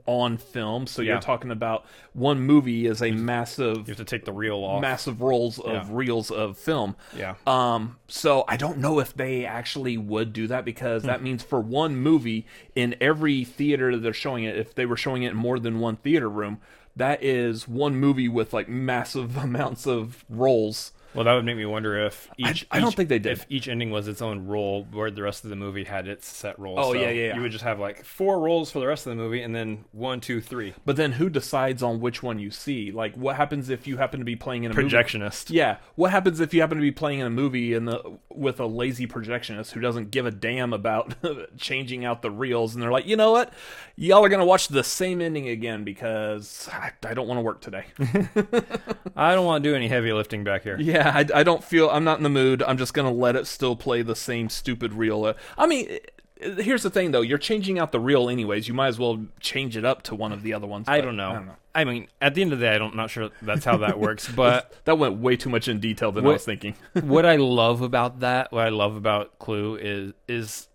on 0.05 0.37
film, 0.37 0.85
so 0.85 1.01
Yeah. 1.01 1.13
you're 1.13 1.21
talking 1.21 1.49
about 1.49 1.85
one 2.13 2.39
movie 2.41 2.85
is 2.85 3.01
a 3.01 3.09
massive, 3.11 3.77
you 3.77 3.83
have 3.85 3.97
to 3.97 4.03
take 4.03 4.25
the 4.25 4.31
reel 4.33 4.57
off. 4.57 4.79
massive 4.81 5.21
rolls 5.21 5.57
of 5.57 5.71
Yeah. 5.73 5.85
reels 5.89 6.29
of 6.29 6.55
film. 6.57 6.95
Yeah. 7.17 7.33
Um, 7.47 7.97
so 8.07 8.43
I 8.47 8.57
don't 8.57 8.77
know 8.77 8.99
if 8.99 9.15
they 9.15 9.43
actually 9.43 9.97
would 9.97 10.33
do 10.33 10.45
that 10.47 10.65
because 10.65 11.01
Hmm. 11.01 11.07
that 11.07 11.23
means 11.23 11.41
for 11.41 11.59
one 11.59 11.95
movie 11.95 12.45
in 12.75 12.95
every 13.01 13.43
theater 13.43 13.93
that 13.93 14.03
they're 14.03 14.13
showing 14.13 14.43
it, 14.43 14.55
if 14.55 14.75
they 14.75 14.85
were 14.85 14.97
showing 14.97 15.23
it 15.23 15.31
in 15.31 15.37
more 15.37 15.57
than 15.57 15.79
one 15.79 15.95
theater 15.95 16.29
room, 16.29 16.59
that 16.95 17.23
is 17.23 17.67
one 17.67 17.95
movie 17.95 18.27
with 18.27 18.53
like 18.53 18.67
massive 18.69 19.37
amounts 19.43 19.85
of 19.87 20.25
rolls. 20.29 20.91
Well, 21.13 21.25
that 21.25 21.33
would 21.33 21.45
make 21.45 21.57
me 21.57 21.65
wonder 21.65 22.05
if 22.05 22.29
each. 22.37 22.65
I 22.71 22.79
don't 22.79 22.89
each- 22.89 22.95
think 22.95 23.09
they 23.09 23.19
did. 23.19 23.33
If 23.33 23.45
each 23.49 23.67
ending 23.67 23.91
was 23.91 24.07
its 24.07 24.21
own 24.21 24.47
roll, 24.47 24.85
where 24.91 25.11
the 25.11 25.21
rest 25.23 25.43
of 25.43 25.49
the 25.49 25.55
movie 25.55 25.83
had 25.83 26.07
its 26.07 26.27
set 26.27 26.57
rolls. 26.59 26.79
Oh, 26.81 26.93
So 26.93 26.99
yeah, 26.99 27.09
yeah, 27.09 27.27
yeah. 27.27 27.35
You 27.35 27.41
would 27.41 27.51
just 27.51 27.63
have 27.63 27.79
like 27.79 28.05
four 28.05 28.39
rolls 28.39 28.71
for 28.71 28.79
the 28.79 28.87
rest 28.87 29.05
of 29.07 29.11
the 29.11 29.21
movie, 29.21 29.41
and 29.41 29.53
then 29.55 29.85
one, 29.91 30.21
two, 30.21 30.39
three. 30.41 30.73
But 30.85 30.95
then 30.95 31.13
who 31.13 31.29
decides 31.29 31.83
on 31.83 31.99
which 31.99 32.23
one 32.23 32.39
you 32.39 32.51
see? 32.51 32.91
Like, 32.91 33.15
what 33.15 33.35
happens 33.35 33.69
if 33.69 33.87
you 33.87 33.97
happen 33.97 34.19
to 34.19 34.25
be 34.25 34.35
playing 34.35 34.63
in 34.63 34.71
a 34.71 34.73
movie? 34.75 34.87
Projectionist. 34.89 35.49
Yeah. 35.49 35.77
What 35.95 36.11
happens 36.11 36.39
if 36.39 36.53
you 36.53 36.61
happen 36.61 36.77
to 36.77 36.81
be 36.81 36.91
playing 36.91 37.19
in 37.19 37.27
a 37.27 37.31
movie 37.31 37.73
and 37.73 37.87
the 37.87 38.17
with 38.29 38.59
a 38.59 38.65
lazy 38.65 39.05
projectionist 39.07 39.71
who 39.71 39.79
doesn't 39.81 40.11
give 40.11 40.25
a 40.25 40.31
damn 40.31 40.71
about 40.73 41.15
changing 41.57 42.05
out 42.05 42.21
the 42.21 42.31
reels 42.31 42.73
and 42.73 42.81
they're 42.81 42.91
like, 42.91 43.05
you 43.05 43.15
know 43.17 43.31
what, 43.31 43.51
y'all 43.95 44.23
are 44.23 44.29
gonna 44.29 44.45
watch 44.45 44.69
the 44.69 44.83
same 44.83 45.21
ending 45.21 45.49
again 45.49 45.83
because 45.83 46.69
I, 46.71 46.91
I 47.05 47.13
don't 47.13 47.27
want 47.27 47.37
to 47.37 47.41
work 47.41 47.59
today. 47.61 47.85
I 49.15 49.35
don't 49.35 49.45
want 49.45 49.63
to 49.63 49.69
do 49.69 49.75
any 49.75 49.87
heavy 49.87 50.13
lifting 50.13 50.43
back 50.43 50.63
here. 50.63 50.77
yeah, 50.79 51.00
I, 51.09 51.39
I 51.39 51.43
don't 51.43 51.63
feel 51.63 51.89
I'm 51.89 52.03
not 52.03 52.17
in 52.17 52.23
the 52.23 52.29
mood. 52.29 52.61
I'm 52.63 52.77
just 52.77 52.93
gonna 52.93 53.11
let 53.11 53.35
it 53.35 53.47
still 53.47 53.75
play 53.75 54.01
the 54.01 54.15
same 54.15 54.49
stupid 54.49 54.93
reel. 54.93 55.25
Uh, 55.25 55.33
I 55.57 55.67
mean. 55.67 55.99
Here's 56.43 56.81
the 56.81 56.89
thing, 56.89 57.11
though. 57.11 57.21
You're 57.21 57.37
changing 57.37 57.77
out 57.77 57.91
the 57.91 57.99
reel 57.99 58.27
anyways. 58.27 58.67
You 58.67 58.73
might 58.73 58.87
as 58.87 58.97
well 58.97 59.27
change 59.39 59.77
it 59.77 59.85
up 59.85 60.01
to 60.03 60.15
one 60.15 60.31
of 60.31 60.41
the 60.41 60.55
other 60.55 60.65
ones. 60.65 60.87
I 60.89 60.99
don't 60.99 61.15
know. 61.15 61.29
I 61.29 61.33
don't 61.33 61.45
know. 61.45 61.55
I 61.75 61.83
mean, 61.83 62.07
at 62.19 62.33
the 62.33 62.41
end 62.41 62.51
of 62.51 62.57
the 62.57 62.65
day, 62.65 62.73
I 62.73 62.79
don't, 62.79 62.95
not 62.95 63.11
sure 63.11 63.29
that's 63.43 63.63
how 63.63 63.77
that 63.77 63.99
works. 63.99 64.27
But 64.35 64.73
That 64.85 64.97
went 64.97 65.17
way 65.19 65.37
too 65.37 65.51
much 65.51 65.67
in 65.67 65.79
detail 65.79 66.11
than 66.11 66.25
I 66.25 66.29
was 66.29 66.43
thinking. 66.43 66.73
what 66.93 67.27
I 67.27 67.35
love 67.37 67.81
about 67.83 68.21
that, 68.21 68.51
what 68.51 68.65
I 68.65 68.69
love 68.69 68.95
about 68.95 69.37
Clue 69.37 69.75
is 69.75 70.13
is 70.27 70.67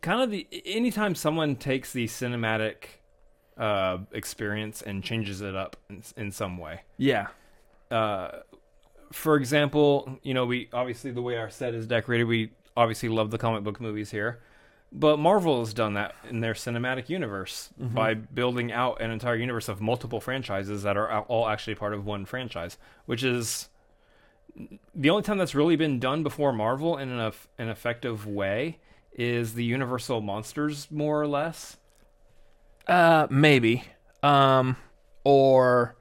kind 0.00 0.22
of 0.22 0.30
the 0.30 0.46
anytime 0.64 1.16
someone 1.16 1.56
takes 1.56 1.92
the 1.92 2.06
cinematic 2.06 2.84
uh, 3.56 3.98
experience 4.12 4.80
and 4.80 5.02
changes 5.02 5.40
it 5.40 5.56
up 5.56 5.76
in, 5.88 6.04
in 6.16 6.30
some 6.30 6.56
way. 6.56 6.82
yeah. 6.98 7.26
Uh, 7.90 8.42
for 9.12 9.36
example, 9.36 10.18
you 10.22 10.34
know, 10.34 10.46
we 10.46 10.68
obviously 10.72 11.10
the 11.10 11.22
way 11.22 11.36
our 11.36 11.50
set 11.50 11.74
is 11.74 11.86
decorated, 11.86 12.24
we 12.24 12.50
obviously 12.76 13.08
love 13.08 13.30
the 13.30 13.38
comic 13.38 13.64
book 13.64 13.80
movies 13.80 14.10
here. 14.10 14.40
But 14.92 15.18
Marvel 15.18 15.60
has 15.60 15.72
done 15.72 15.94
that 15.94 16.16
in 16.28 16.40
their 16.40 16.54
cinematic 16.54 17.08
universe 17.08 17.70
by 17.94 18.14
building 18.14 18.72
out 18.72 19.00
an 19.00 19.12
entire 19.12 19.36
universe 19.36 19.68
of 19.68 19.80
multiple 19.80 20.20
franchises 20.20 20.82
that 20.82 20.96
are 20.96 21.20
all 21.22 21.48
actually 21.48 21.76
part 21.76 21.94
of 21.94 22.04
one 22.04 22.24
franchise, 22.24 22.76
which 23.06 23.22
is 23.22 23.68
the 24.94 25.10
only 25.10 25.22
time 25.22 25.38
that's 25.38 25.54
really 25.54 25.76
been 25.76 26.00
done 26.00 26.24
before 26.24 26.52
Marvel 26.52 26.98
in 26.98 27.08
an, 27.08 27.32
an 27.58 27.68
effective 27.68 28.26
way 28.26 28.78
is 29.12 29.54
the 29.54 29.64
Universal 29.64 30.22
Monsters, 30.22 30.90
more 30.90 31.20
or 31.20 31.28
less. 31.28 31.76
Uh, 32.88 33.28
maybe. 33.30 33.84
Um, 34.24 34.76
or 35.22 35.94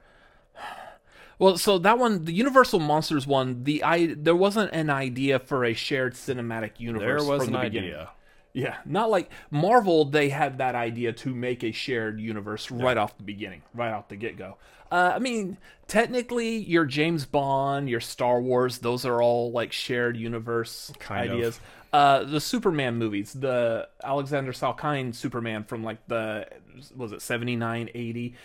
well, 1.39 1.57
so 1.57 1.77
that 1.79 1.97
one, 1.97 2.25
the 2.25 2.33
Universal 2.33 2.79
Monsters 2.79 3.25
one, 3.25 3.63
the 3.63 3.83
I 3.83 4.13
there 4.13 4.35
wasn't 4.35 4.71
an 4.73 4.89
idea 4.89 5.39
for 5.39 5.65
a 5.65 5.73
shared 5.73 6.13
cinematic 6.13 6.79
universe. 6.79 7.23
There 7.23 7.29
was 7.29 7.45
from 7.45 7.55
an 7.55 7.61
the 7.61 7.67
beginning. 7.69 7.89
idea. 7.91 8.09
Yeah, 8.51 8.77
not 8.85 9.09
like 9.09 9.31
Marvel. 9.51 10.05
They 10.05 10.29
had 10.29 10.57
that 10.57 10.75
idea 10.75 11.13
to 11.13 11.33
make 11.33 11.63
a 11.63 11.71
shared 11.71 12.19
universe 12.19 12.69
right 12.71 12.97
off 12.97 13.17
the 13.17 13.23
beginning, 13.23 13.61
right 13.73 13.91
off 13.93 14.07
the 14.09 14.15
get 14.15 14.37
go. 14.37 14.57
Uh, 14.91 15.11
I 15.15 15.19
mean, 15.19 15.57
technically, 15.87 16.57
your 16.57 16.83
James 16.85 17.25
Bond, 17.25 17.87
your 17.89 17.99
Star 17.99 18.41
Wars, 18.41 18.79
those 18.79 19.05
are 19.05 19.21
all 19.21 19.51
like 19.51 19.71
shared 19.71 20.17
universe 20.17 20.91
Kind 20.99 21.29
of. 21.29 21.37
ideas. 21.37 21.59
Uh, 21.93 22.23
the 22.23 22.41
Superman 22.41 22.97
movies, 22.97 23.33
the 23.33 23.87
Alexander 24.03 24.51
Salkind 24.51 25.13
Superman 25.15 25.63
from 25.63 25.83
like 25.83 26.05
the 26.07 26.47
was 26.95 27.11
it 27.11 27.21
79, 27.21 27.89
80. 27.93 28.35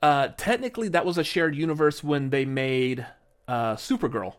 Uh, 0.00 0.28
technically, 0.36 0.88
that 0.88 1.04
was 1.04 1.18
a 1.18 1.24
shared 1.24 1.54
universe 1.56 2.04
when 2.04 2.30
they 2.30 2.44
made 2.44 3.06
uh, 3.48 3.74
Supergirl 3.76 4.34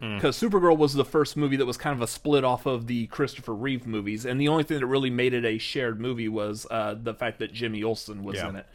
because 0.00 0.40
Supergirl 0.40 0.78
was 0.78 0.94
the 0.94 1.04
first 1.04 1.36
movie 1.36 1.56
that 1.56 1.66
was 1.66 1.76
kind 1.76 1.94
of 1.94 2.00
a 2.00 2.06
split 2.06 2.42
off 2.42 2.64
of 2.64 2.86
the 2.86 3.06
Christopher 3.08 3.54
Reeve 3.54 3.86
movies, 3.86 4.24
and 4.24 4.40
the 4.40 4.48
only 4.48 4.62
thing 4.64 4.80
that 4.80 4.86
really 4.86 5.10
made 5.10 5.34
it 5.34 5.44
a 5.44 5.58
shared 5.58 6.00
movie 6.00 6.28
was 6.28 6.66
uh, 6.70 6.94
the 7.02 7.12
fact 7.12 7.38
that 7.40 7.52
Jimmy 7.52 7.82
Olsen 7.82 8.24
was 8.24 8.36
Yeah. 8.36 8.48
in 8.48 8.56
it. 8.56 8.66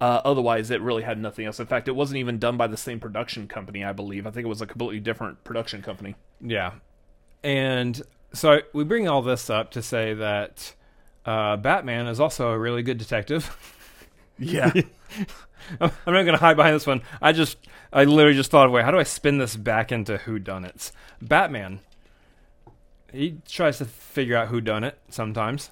Uh, 0.00 0.20
otherwise, 0.24 0.70
it 0.70 0.80
really 0.80 1.02
had 1.02 1.18
nothing 1.18 1.44
else. 1.44 1.58
In 1.58 1.66
fact, 1.66 1.88
it 1.88 1.96
wasn't 1.96 2.18
even 2.18 2.38
done 2.38 2.56
by 2.56 2.68
the 2.68 2.76
same 2.76 3.00
production 3.00 3.48
company, 3.48 3.84
I 3.84 3.92
believe. 3.92 4.26
I 4.28 4.30
think 4.30 4.44
it 4.44 4.48
was 4.48 4.62
a 4.62 4.66
completely 4.66 5.00
different 5.00 5.42
production 5.42 5.82
company. 5.82 6.14
Yeah. 6.40 6.74
And 7.42 8.00
so 8.32 8.52
I, 8.52 8.62
we 8.72 8.84
bring 8.84 9.08
all 9.08 9.22
this 9.22 9.50
up 9.50 9.72
to 9.72 9.82
say 9.82 10.14
that 10.14 10.74
Uh, 11.26 11.56
Batman 11.56 12.06
is 12.06 12.18
also 12.20 12.50
a 12.50 12.58
really 12.58 12.82
good 12.84 12.96
detective. 12.98 13.76
Yeah. 14.40 14.72
I'm 15.80 15.90
not 16.06 16.22
going 16.22 16.26
to 16.32 16.36
hide 16.38 16.56
behind 16.56 16.74
this 16.74 16.86
one. 16.86 17.02
I 17.22 17.32
just, 17.32 17.58
I 17.92 18.04
literally 18.04 18.36
just 18.36 18.50
thought 18.50 18.66
of, 18.66 18.72
way. 18.72 18.82
how 18.82 18.90
do 18.90 18.98
I 18.98 19.02
spin 19.04 19.38
this 19.38 19.54
back 19.54 19.92
into 19.92 20.16
who 20.18 20.38
done 20.38 20.64
it? 20.64 20.90
Batman. 21.22 21.80
He 23.12 23.38
tries 23.48 23.78
to 23.78 23.84
figure 23.84 24.36
out 24.36 24.48
who 24.48 24.60
done 24.60 24.84
it 24.84 24.98
sometimes. 25.10 25.70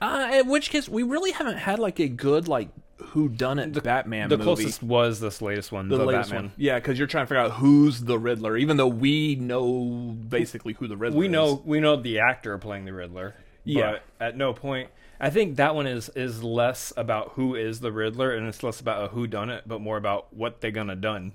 uh, 0.00 0.30
in 0.32 0.48
which 0.48 0.70
case, 0.70 0.88
we 0.88 1.02
really 1.02 1.32
haven't 1.32 1.58
had 1.58 1.78
like 1.78 1.98
a 1.98 2.08
good 2.08 2.48
like 2.48 2.68
who 2.98 3.28
done 3.30 3.58
it 3.58 3.82
Batman 3.82 4.28
The 4.28 4.36
movie. 4.36 4.44
closest 4.44 4.82
was 4.82 5.20
this 5.20 5.40
latest 5.40 5.72
one, 5.72 5.88
the, 5.88 5.96
the, 5.96 6.04
latest 6.04 6.30
Batman. 6.30 6.44
one. 6.50 6.52
Yeah, 6.58 6.74
because 6.78 6.98
you're 6.98 7.08
trying 7.08 7.24
to 7.24 7.28
figure 7.28 7.40
out 7.42 7.52
who's 7.52 8.02
the 8.02 8.18
Riddler, 8.18 8.56
even 8.58 8.76
though 8.76 8.86
we 8.88 9.36
know 9.36 10.14
basically 10.28 10.74
who 10.74 10.86
the 10.86 10.98
Riddler 10.98 11.18
We 11.18 11.26
is. 11.26 11.32
know 11.32 11.62
we 11.64 11.80
know 11.80 11.96
the 11.96 12.18
actor 12.20 12.56
playing 12.58 12.84
the 12.84 12.92
Riddler. 12.92 13.34
Yeah. 13.64 13.98
But 14.18 14.24
at 14.26 14.36
no 14.36 14.52
point 14.52 14.90
I 15.20 15.28
think 15.28 15.56
that 15.56 15.74
one 15.74 15.86
is 15.86 16.08
is 16.16 16.42
less 16.42 16.92
about 16.96 17.32
who 17.34 17.54
is 17.54 17.80
the 17.80 17.92
Riddler 17.92 18.32
and 18.32 18.48
it's 18.48 18.62
less 18.62 18.80
about 18.80 19.04
a 19.04 19.08
who 19.08 19.26
done 19.26 19.50
it, 19.50 19.64
but 19.66 19.80
more 19.80 19.98
about 19.98 20.32
what 20.32 20.62
they 20.62 20.70
gonna 20.70 20.96
done. 20.96 21.32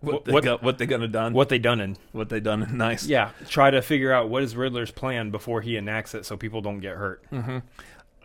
what, 0.00 0.26
they 0.26 0.32
what- 0.32 0.44
got, 0.44 0.62
what 0.62 0.76
they 0.78 0.84
gonna 0.86 1.08
done. 1.08 1.32
What 1.32 1.48
they 1.48 1.58
done 1.58 1.80
in. 1.80 1.96
what 2.12 2.28
they 2.28 2.40
done. 2.40 2.68
Nice. 2.76 3.06
Yeah. 3.06 3.30
Try 3.48 3.70
to 3.70 3.80
figure 3.80 4.12
out 4.12 4.28
what 4.28 4.42
is 4.42 4.54
Riddler's 4.54 4.90
plan 4.90 5.30
before 5.30 5.62
he 5.62 5.76
enacts 5.78 6.14
it 6.14 6.26
so 6.26 6.36
people 6.36 6.60
don't 6.60 6.80
get 6.80 6.96
hurt. 6.96 7.22
Mm-hmm. 7.32 7.58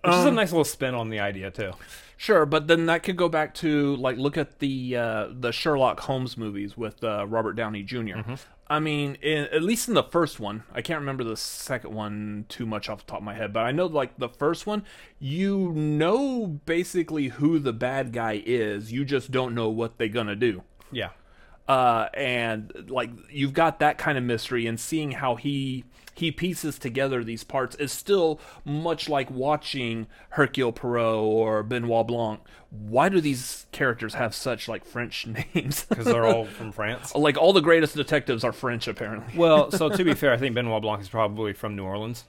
Which 0.03 0.13
is 0.15 0.25
a 0.25 0.31
nice 0.31 0.51
little 0.51 0.63
spin 0.63 0.93
on 0.93 1.09
the 1.09 1.19
idea 1.19 1.51
too. 1.51 1.71
Sure, 2.17 2.45
but 2.45 2.67
then 2.67 2.87
that 2.87 3.03
could 3.03 3.15
go 3.15 3.29
back 3.29 3.53
to 3.55 3.95
like 3.97 4.17
look 4.17 4.37
at 4.37 4.59
the 4.59 4.95
uh, 4.95 5.27
the 5.31 5.51
Sherlock 5.51 5.99
Holmes 6.01 6.37
movies 6.37 6.75
with 6.75 7.03
uh, 7.03 7.25
Robert 7.27 7.53
Downey 7.53 7.83
junior 7.83 8.23
I 8.69 8.79
mean, 8.79 9.15
in, 9.21 9.45
at 9.45 9.63
least 9.63 9.87
in 9.87 9.93
the 9.93 10.03
first 10.03 10.39
one, 10.39 10.63
I 10.73 10.81
can't 10.81 10.99
remember 10.99 11.23
the 11.23 11.37
second 11.37 11.93
one 11.93 12.45
too 12.49 12.65
much 12.65 12.89
off 12.89 13.05
the 13.05 13.11
top 13.11 13.19
of 13.19 13.23
my 13.23 13.33
head, 13.33 13.53
but 13.53 13.61
I 13.61 13.71
know 13.71 13.85
like 13.85 14.17
the 14.17 14.27
first 14.29 14.67
one, 14.67 14.83
you 15.19 15.71
know 15.73 16.47
basically 16.65 17.29
who 17.29 17.59
the 17.59 17.73
bad 17.73 18.11
guy 18.11 18.41
is. 18.45 18.91
You 18.91 19.05
just 19.05 19.31
don't 19.31 19.55
know 19.55 19.69
what 19.69 19.97
they're 19.97 20.09
gonna 20.09 20.35
do. 20.35 20.63
Yeah. 20.91 21.09
uh, 21.67 22.07
and 22.13 22.89
like 22.89 23.09
you've 23.29 23.53
got 23.53 23.79
that 23.79 23.97
kind 23.97 24.17
of 24.17 24.23
mystery 24.23 24.67
and 24.67 24.79
seeing 24.79 25.11
how 25.11 25.35
he 25.35 25.83
he 26.17 26.31
pieces 26.31 26.77
together 26.79 27.23
these 27.23 27.43
parts 27.43 27.75
is 27.77 27.91
still 27.91 28.39
much 28.65 29.07
like 29.07 29.29
watching 29.31 30.07
Hercule 30.31 30.71
Poirot 30.71 31.05
or 31.23 31.63
Benoit 31.63 32.05
Blanc. 32.07 32.39
Why 32.69 33.07
do 33.09 33.21
these 33.21 33.65
characters 33.71 34.15
have 34.15 34.33
such 34.35 34.67
like 34.67 34.83
French 34.83 35.25
names? 35.53 35.85
Because 35.85 36.05
they're 36.05 36.25
all 36.25 36.45
from 36.45 36.71
France. 36.73 37.13
like 37.15 37.37
all 37.37 37.53
the 37.53 37.61
greatest 37.61 37.95
detectives 37.95 38.43
are 38.43 38.51
French, 38.51 38.87
apparently. 38.87 39.37
Well, 39.37 39.71
so 39.71 39.89
to 39.89 40.03
be 40.03 40.13
fair, 40.15 40.33
I 40.33 40.37
think 40.37 40.55
Benoit 40.55 40.81
Blanc 40.81 41.01
is 41.01 41.09
probably 41.09 41.53
from 41.53 41.75
New 41.75 41.83
Orleans. 41.85 42.25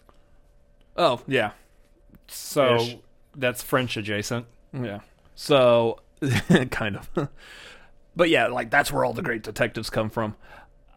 Oh 0.96 1.20
yeah, 1.26 1.52
So 2.28 2.76
Ish. 2.76 2.96
that's 3.36 3.62
French 3.62 3.96
adjacent. 3.96 4.46
yeah. 4.72 5.00
So 5.34 6.00
kind 6.70 6.96
of. 6.96 7.28
but 8.16 8.28
yeah, 8.28 8.48
like 8.48 8.70
that's 8.70 8.90
where 8.92 9.04
all 9.04 9.12
the 9.12 9.22
great 9.22 9.42
detectives 9.42 9.88
come 9.90 10.10
from. 10.10 10.34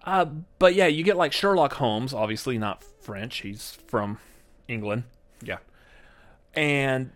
Uh, 0.03 0.25
but 0.57 0.73
yeah, 0.73 0.87
you 0.87 1.03
get 1.03 1.17
like 1.17 1.31
Sherlock 1.31 1.73
Holmes, 1.73 2.13
obviously 2.13 2.57
not 2.57 2.83
French. 2.83 3.41
He's 3.41 3.77
from 3.87 4.17
England. 4.67 5.03
Yeah. 5.43 5.57
and 6.53 7.11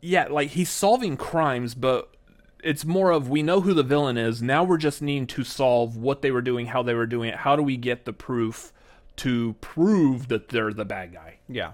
yeah, 0.00 0.26
like 0.28 0.50
he's 0.50 0.70
solving 0.70 1.16
crimes, 1.16 1.74
but 1.74 2.14
it's 2.62 2.84
more 2.84 3.10
of 3.10 3.28
we 3.28 3.42
know 3.42 3.60
who 3.60 3.74
the 3.74 3.82
villain 3.82 4.16
is. 4.16 4.42
Now 4.42 4.64
we're 4.64 4.78
just 4.78 5.02
needing 5.02 5.26
to 5.28 5.44
solve 5.44 5.96
what 5.96 6.22
they 6.22 6.30
were 6.30 6.42
doing, 6.42 6.66
how 6.66 6.82
they 6.82 6.94
were 6.94 7.06
doing 7.06 7.30
it. 7.30 7.36
How 7.36 7.56
do 7.56 7.62
we 7.62 7.76
get 7.76 8.04
the 8.04 8.12
proof 8.12 8.72
to 9.16 9.54
prove 9.60 10.28
that 10.28 10.48
they're 10.48 10.72
the 10.72 10.84
bad 10.84 11.12
guy? 11.12 11.38
Yeah. 11.48 11.72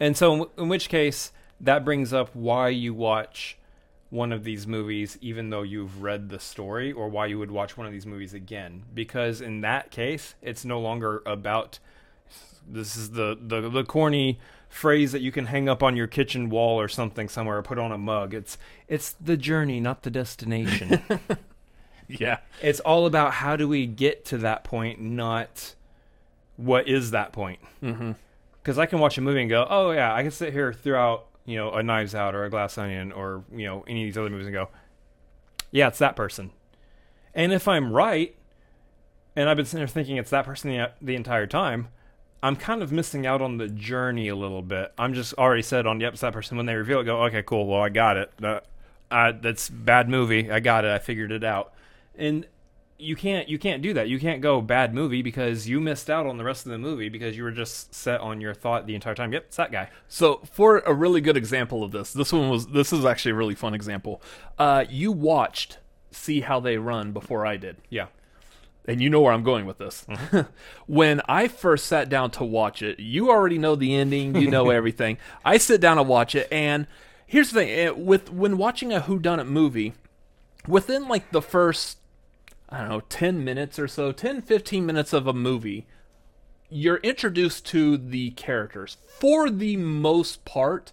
And 0.00 0.16
so, 0.16 0.50
in 0.58 0.68
which 0.68 0.88
case, 0.88 1.32
that 1.60 1.84
brings 1.84 2.12
up 2.12 2.30
why 2.34 2.68
you 2.68 2.92
watch 2.94 3.56
one 4.14 4.32
of 4.32 4.44
these 4.44 4.66
movies, 4.66 5.18
even 5.20 5.50
though 5.50 5.62
you've 5.62 6.00
read 6.02 6.28
the 6.28 6.38
story, 6.38 6.92
or 6.92 7.08
why 7.08 7.26
you 7.26 7.38
would 7.38 7.50
watch 7.50 7.76
one 7.76 7.86
of 7.86 7.92
these 7.92 8.06
movies 8.06 8.32
again. 8.32 8.84
Because 8.94 9.40
in 9.40 9.60
that 9.62 9.90
case, 9.90 10.34
it's 10.40 10.64
no 10.64 10.80
longer 10.80 11.22
about. 11.26 11.80
This 12.66 12.96
is 12.96 13.10
the, 13.10 13.36
the, 13.38 13.68
the 13.68 13.84
corny 13.84 14.38
phrase 14.70 15.12
that 15.12 15.20
you 15.20 15.30
can 15.30 15.46
hang 15.46 15.68
up 15.68 15.82
on 15.82 15.96
your 15.96 16.06
kitchen 16.06 16.48
wall 16.48 16.80
or 16.80 16.88
something 16.88 17.28
somewhere, 17.28 17.58
or 17.58 17.62
put 17.62 17.78
on 17.78 17.92
a 17.92 17.98
mug. 17.98 18.32
It's 18.32 18.56
it's 18.88 19.12
the 19.12 19.36
journey, 19.36 19.80
not 19.80 20.02
the 20.02 20.10
destination. 20.10 21.02
Yeah, 22.06 22.38
it's 22.60 22.80
all 22.80 23.06
about 23.06 23.32
how 23.32 23.56
do 23.56 23.66
we 23.66 23.86
get 23.86 24.24
to 24.26 24.38
that 24.38 24.64
point, 24.64 25.00
not 25.00 25.74
what 26.56 26.86
is 26.88 27.10
that 27.12 27.32
point. 27.32 27.60
mm-hmm. 27.82 28.12
Because 28.62 28.78
I 28.78 28.86
can 28.86 28.98
watch 28.98 29.18
a 29.18 29.20
movie 29.20 29.40
and 29.40 29.50
go, 29.50 29.66
oh 29.68 29.90
yeah, 29.90 30.14
I 30.14 30.22
can 30.22 30.30
sit 30.30 30.52
here 30.52 30.72
throughout, 30.72 31.26
you 31.46 31.56
know, 31.56 31.72
a 31.72 31.82
Knives 31.82 32.14
Out 32.14 32.34
or 32.34 32.44
a 32.44 32.50
Glass 32.50 32.78
Onion 32.78 33.12
or 33.12 33.44
you 33.54 33.66
know 33.66 33.84
any 33.86 34.02
of 34.02 34.06
these 34.06 34.18
other 34.18 34.30
movies 34.30 34.46
and 34.46 34.54
go, 34.54 34.68
yeah, 35.70 35.88
it's 35.88 35.98
that 35.98 36.16
person. 36.16 36.50
And 37.34 37.52
if 37.52 37.66
I'm 37.66 37.92
right, 37.92 38.34
and 39.34 39.48
I've 39.48 39.56
been 39.56 39.66
sitting 39.66 39.80
there 39.80 39.88
thinking 39.88 40.16
it's 40.16 40.30
that 40.30 40.44
person 40.44 40.70
the, 40.70 40.92
the 41.02 41.16
entire 41.16 41.46
time, 41.46 41.88
I'm 42.42 42.56
kind 42.56 42.82
of 42.82 42.92
missing 42.92 43.26
out 43.26 43.42
on 43.42 43.56
the 43.56 43.68
journey 43.68 44.28
a 44.28 44.36
little 44.36 44.62
bit. 44.62 44.92
I'm 44.98 45.14
just 45.14 45.34
already 45.34 45.62
set 45.62 45.86
on, 45.86 46.00
yep, 46.00 46.12
it's 46.12 46.20
that 46.20 46.32
person. 46.32 46.56
When 46.56 46.66
they 46.66 46.74
reveal 46.74 47.00
it, 47.00 47.04
go, 47.04 47.24
okay, 47.24 47.42
cool, 47.42 47.66
well, 47.66 47.80
I 47.80 47.88
got 47.88 48.16
it. 48.16 48.32
Uh, 48.42 48.60
uh, 49.10 49.32
that's 49.40 49.68
bad 49.68 50.08
movie. 50.08 50.50
I 50.50 50.60
got 50.60 50.84
it. 50.84 50.90
I 50.90 50.98
figured 50.98 51.32
it 51.32 51.42
out. 51.42 51.72
And 52.16 52.46
you 53.04 53.16
can't 53.16 53.48
you 53.48 53.58
can't 53.58 53.82
do 53.82 53.92
that. 53.94 54.08
You 54.08 54.18
can't 54.18 54.40
go 54.40 54.60
bad 54.60 54.94
movie 54.94 55.22
because 55.22 55.68
you 55.68 55.80
missed 55.80 56.08
out 56.10 56.26
on 56.26 56.38
the 56.38 56.44
rest 56.44 56.66
of 56.66 56.72
the 56.72 56.78
movie 56.78 57.08
because 57.08 57.36
you 57.36 57.42
were 57.44 57.52
just 57.52 57.94
set 57.94 58.20
on 58.20 58.40
your 58.40 58.54
thought 58.54 58.86
the 58.86 58.94
entire 58.94 59.14
time. 59.14 59.32
Yep, 59.32 59.44
it's 59.46 59.56
that 59.56 59.70
guy. 59.72 59.90
So 60.08 60.40
for 60.50 60.78
a 60.80 60.92
really 60.92 61.20
good 61.20 61.36
example 61.36 61.82
of 61.84 61.92
this, 61.92 62.12
this 62.12 62.32
one 62.32 62.48
was 62.50 62.68
this 62.68 62.92
is 62.92 63.04
actually 63.04 63.32
a 63.32 63.36
really 63.36 63.54
fun 63.54 63.74
example. 63.74 64.20
Uh, 64.58 64.84
you 64.88 65.12
watched 65.12 65.78
See 66.10 66.40
How 66.40 66.60
They 66.60 66.78
Run 66.78 67.12
before 67.12 67.44
I 67.46 67.56
did. 67.56 67.76
Yeah. 67.90 68.06
and 68.86 69.00
you 69.00 69.08
know 69.08 69.20
where 69.20 69.32
I'm 69.32 69.42
going 69.44 69.66
with 69.66 69.78
this. 69.78 70.06
when 70.86 71.20
I 71.26 71.48
first 71.48 71.86
sat 71.86 72.08
down 72.08 72.30
to 72.32 72.44
watch 72.44 72.82
it, 72.82 73.00
you 73.00 73.30
already 73.30 73.58
know 73.58 73.74
the 73.76 73.94
ending, 73.94 74.36
you 74.36 74.50
know 74.50 74.70
everything. 74.78 75.18
I 75.44 75.56
sit 75.58 75.80
down 75.80 75.98
and 75.98 76.06
watch 76.08 76.34
it, 76.34 76.48
and 76.52 76.86
here's 77.26 77.50
the 77.50 77.60
thing: 77.60 77.70
eh, 77.70 77.90
with 77.90 78.30
when 78.30 78.56
watching 78.58 78.92
a 78.92 79.00
whodunit 79.00 79.46
movie, 79.48 79.94
within 80.68 81.08
like 81.08 81.30
the 81.32 81.42
first, 81.42 81.98
I 82.74 82.78
don't 82.78 82.88
know, 82.88 83.02
ten 83.08 83.44
minutes 83.44 83.78
or 83.78 83.86
so, 83.86 84.10
10, 84.10 84.42
15 84.42 84.84
minutes 84.84 85.12
of 85.12 85.28
a 85.28 85.32
movie, 85.32 85.86
you're 86.68 86.96
introduced 86.96 87.64
to 87.66 87.96
the 87.96 88.30
characters. 88.32 88.96
For 89.20 89.48
the 89.48 89.76
most 89.76 90.44
part, 90.44 90.90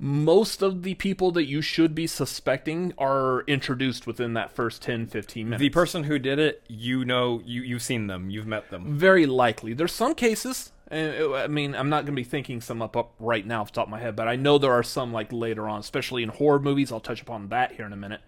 most 0.00 0.62
of 0.62 0.82
the 0.82 0.94
people 0.94 1.30
that 1.30 1.44
you 1.44 1.62
should 1.62 1.94
be 1.94 2.08
suspecting 2.08 2.92
are 2.98 3.42
introduced 3.42 4.04
within 4.04 4.32
that 4.34 4.50
first 4.50 4.82
10 4.82 5.06
15 5.06 5.46
minutes 5.50 5.60
The 5.60 5.70
person 5.70 6.04
who 6.04 6.18
did 6.18 6.40
it, 6.40 6.62
you 6.66 7.04
know, 7.04 7.40
you 7.44 7.62
you've 7.62 7.82
seen 7.82 8.08
them, 8.08 8.28
you've 8.28 8.48
met 8.48 8.70
them. 8.70 8.98
very 8.98 9.26
likely. 9.26 9.74
There's 9.74 9.92
some 9.92 10.16
cases, 10.16 10.72
I 10.92 11.46
mean, 11.46 11.76
I'm 11.76 11.88
not 11.88 12.04
going 12.04 12.16
to 12.16 12.20
be 12.20 12.24
thinking 12.24 12.60
some 12.60 12.82
up, 12.82 12.96
up 12.96 13.14
right 13.20 13.46
now 13.46 13.60
off 13.60 13.70
the 13.70 13.76
top 13.76 13.86
of 13.86 13.90
my 13.90 14.00
head, 14.00 14.16
but 14.16 14.26
I 14.26 14.34
know 14.34 14.58
there 14.58 14.72
are 14.72 14.82
some 14.82 15.12
like 15.12 15.32
later 15.32 15.68
on, 15.68 15.78
especially 15.78 16.24
in 16.24 16.30
horror 16.30 16.58
movies. 16.58 16.90
I'll 16.90 16.98
touch 16.98 17.22
upon 17.22 17.48
that 17.48 17.72
here 17.72 17.86
in 17.86 17.92
a 17.92 17.96
minute. 17.96 18.20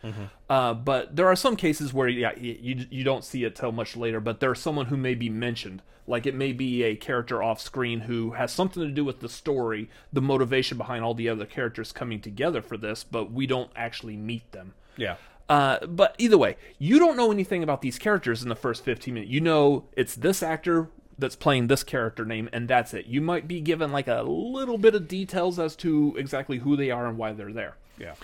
Uh, 0.49 0.75
but 0.75 1.17
there 1.17 1.27
are 1.27 1.35
some 1.35 1.57
cases 1.57 1.93
where 1.93 2.09
yeah, 2.09 2.33
you 2.39 2.87
you 2.89 3.03
don't 3.03 3.25
see 3.25 3.43
it 3.45 3.57
till 3.57 3.73
much 3.73 3.97
later, 3.97 4.21
but 4.21 4.39
there's 4.39 4.61
someone 4.61 4.87
who 4.87 4.97
may 4.97 5.15
be 5.15 5.29
mentioned. 5.29 5.83
Like 6.07 6.27
it 6.27 6.35
may 6.35 6.53
be 6.53 6.83
a 6.85 6.95
character 6.95 7.43
off 7.43 7.61
screen 7.61 8.01
who 8.01 8.33
has 8.33 8.53
something 8.53 8.83
to 8.83 8.91
do 8.91 9.05
with 9.05 9.21
the 9.21 9.29
story, 9.29 9.89
the 10.13 10.21
motivation 10.21 10.79
behind 10.79 11.05
all 11.05 11.15
the 11.15 11.29
other 11.29 11.47
characters 11.47 11.91
coming 11.91 12.21
together 12.21 12.63
for 12.63 12.77
this, 12.77 13.03
but 13.05 13.33
we 13.33 13.47
don't 13.47 13.71
actually 13.75 14.17
meet 14.17 14.51
them. 14.53 14.75
Yeah. 14.97 15.17
Uh, 15.49 15.85
but 15.87 16.15
either 16.19 16.39
way, 16.39 16.57
you 16.79 16.99
don't 16.99 17.17
know 17.17 17.31
anything 17.31 17.63
about 17.63 17.83
these 17.83 17.99
characters 17.99 18.43
in 18.43 18.49
the 18.49 18.57
first 18.57 18.85
15 18.85 19.15
minutes. 19.15 19.31
You 19.31 19.41
know 19.41 19.85
it's 19.97 20.15
this 20.15 20.43
actor 20.43 20.89
that's 21.23 21.37
playing 21.37 21.69
this 21.69 21.83
character 21.83 22.27
name, 22.27 22.51
and 22.53 22.69
that's 22.69 22.93
it. 22.93 23.07
You 23.07 23.23
might 23.23 23.49
be 23.49 23.63
given 23.63 23.91
like 23.91 24.09
a 24.09 24.23
little 24.23 24.77
bit 24.77 24.95
of 24.95 25.09
details 25.09 25.59
as 25.59 25.75
to 25.77 26.15
exactly 26.19 26.59
who 26.59 26.77
they 26.77 26.91
are 26.91 27.07
and 27.07 27.17
why 27.17 27.33
they're 27.33 27.53
there. 27.53 27.77
Yeah. 27.99 28.15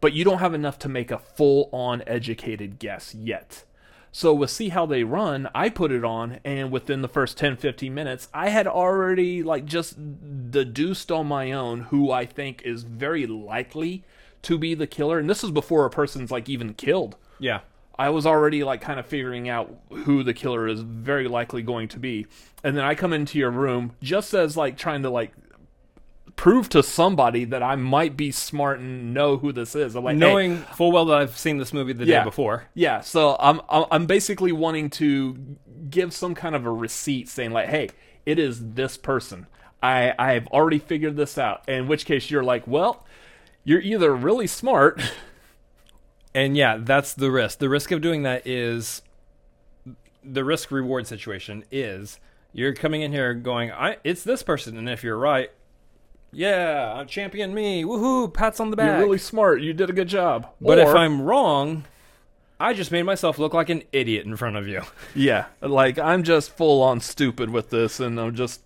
But 0.00 0.12
you 0.12 0.24
don't 0.24 0.38
have 0.38 0.54
enough 0.54 0.78
to 0.80 0.88
make 0.88 1.10
a 1.10 1.18
full 1.18 1.68
on 1.72 2.02
educated 2.06 2.78
guess 2.78 3.14
yet. 3.14 3.64
So 4.10 4.32
with 4.32 4.50
See 4.50 4.70
How 4.70 4.86
They 4.86 5.04
Run, 5.04 5.48
I 5.54 5.68
put 5.68 5.92
it 5.92 6.04
on, 6.04 6.40
and 6.44 6.70
within 6.70 7.02
the 7.02 7.08
first 7.08 7.36
10 7.36 7.56
15 7.56 7.94
minutes, 7.94 8.28
I 8.32 8.48
had 8.48 8.66
already 8.66 9.42
like 9.42 9.64
just 9.64 9.96
deduced 10.50 11.12
on 11.12 11.26
my 11.26 11.52
own 11.52 11.82
who 11.82 12.10
I 12.10 12.26
think 12.26 12.62
is 12.62 12.82
very 12.82 13.26
likely 13.26 14.04
to 14.42 14.58
be 14.58 14.74
the 14.74 14.86
killer. 14.86 15.18
And 15.18 15.28
this 15.28 15.44
is 15.44 15.50
before 15.50 15.84
a 15.84 15.90
person's 15.90 16.30
like 16.30 16.48
even 16.48 16.74
killed. 16.74 17.16
Yeah. 17.38 17.60
I 17.98 18.10
was 18.10 18.26
already 18.26 18.62
like 18.64 18.80
kind 18.80 19.00
of 19.00 19.06
figuring 19.06 19.48
out 19.48 19.74
who 19.90 20.22
the 20.22 20.32
killer 20.34 20.68
is 20.68 20.80
very 20.80 21.26
likely 21.28 21.62
going 21.62 21.88
to 21.88 21.98
be. 21.98 22.26
And 22.62 22.76
then 22.76 22.84
I 22.84 22.94
come 22.94 23.12
into 23.12 23.38
your 23.38 23.50
room 23.50 23.92
just 24.02 24.34
as 24.34 24.56
like 24.56 24.76
trying 24.76 25.02
to 25.02 25.10
like 25.10 25.32
prove 26.36 26.68
to 26.68 26.82
somebody 26.82 27.44
that 27.46 27.62
I 27.62 27.74
might 27.74 28.16
be 28.16 28.30
smart 28.30 28.78
and 28.78 29.12
know 29.12 29.36
who 29.38 29.50
this 29.52 29.74
is. 29.74 29.96
I'm 29.96 30.04
like, 30.04 30.14
hey, 30.14 30.20
Knowing 30.20 30.58
full 30.58 30.92
well 30.92 31.04
that 31.06 31.18
I've 31.18 31.36
seen 31.36 31.58
this 31.58 31.72
movie 31.72 31.92
the 31.92 32.04
Yeah. 32.06 32.20
day 32.20 32.24
before. 32.24 32.66
yeah, 32.74 33.00
so 33.00 33.36
I'm 33.40 33.60
I'm 33.68 33.84
I'm 33.90 34.06
basically 34.06 34.52
wanting 34.52 34.90
to 34.90 35.56
give 35.90 36.12
some 36.12 36.34
kind 36.34 36.54
of 36.54 36.64
a 36.66 36.70
receipt 36.70 37.28
saying 37.28 37.50
like, 37.50 37.68
"Hey, 37.68 37.88
it 38.24 38.38
is 38.38 38.74
this 38.74 38.96
person." 38.96 39.46
I 39.82 40.12
I've 40.18 40.46
already 40.48 40.78
figured 40.78 41.16
this 41.16 41.38
out. 41.38 41.68
In 41.68 41.88
which 41.88 42.04
case 42.04 42.30
you're 42.30 42.42
like, 42.44 42.66
well, 42.66 43.04
you're 43.64 43.80
either 43.80 44.14
really 44.14 44.46
smart. 44.46 45.00
And 46.38 46.56
yeah, 46.56 46.78
that's 46.80 47.14
the 47.14 47.32
risk. 47.32 47.58
The 47.58 47.68
risk 47.68 47.90
of 47.90 48.00
doing 48.00 48.22
that 48.22 48.46
is 48.46 49.02
the 50.22 50.44
risk 50.44 50.70
reward 50.70 51.08
situation 51.08 51.64
is 51.72 52.20
you're 52.52 52.74
coming 52.74 53.02
in 53.02 53.10
here 53.10 53.34
going, 53.34 53.72
I 53.72 53.96
it's 54.04 54.22
this 54.22 54.44
person, 54.44 54.78
and 54.78 54.88
if 54.88 55.02
you're 55.02 55.18
right, 55.18 55.50
yeah, 56.30 57.02
champion 57.08 57.52
me, 57.54 57.82
woohoo, 57.82 58.32
pats 58.32 58.60
on 58.60 58.70
the 58.70 58.76
back. 58.76 58.86
You're 58.86 59.06
really 59.06 59.18
smart. 59.18 59.62
You 59.62 59.72
did 59.72 59.90
a 59.90 59.92
good 59.92 60.06
job. 60.06 60.48
but 60.60 60.78
if 60.78 60.86
I'm 60.86 61.22
wrong, 61.22 61.86
I 62.60 62.72
just 62.72 62.92
made 62.92 63.02
myself 63.02 63.40
look 63.40 63.52
like 63.52 63.68
an 63.68 63.82
idiot 63.92 64.24
in 64.24 64.36
front 64.36 64.54
of 64.56 64.68
you. 64.68 64.82
Yeah, 65.16 65.46
like 65.60 65.98
I'm 65.98 66.22
just 66.22 66.56
full 66.56 66.82
on 66.82 67.00
stupid 67.00 67.50
with 67.50 67.70
this, 67.70 67.98
and 67.98 68.20
I'm 68.20 68.36
just 68.36 68.60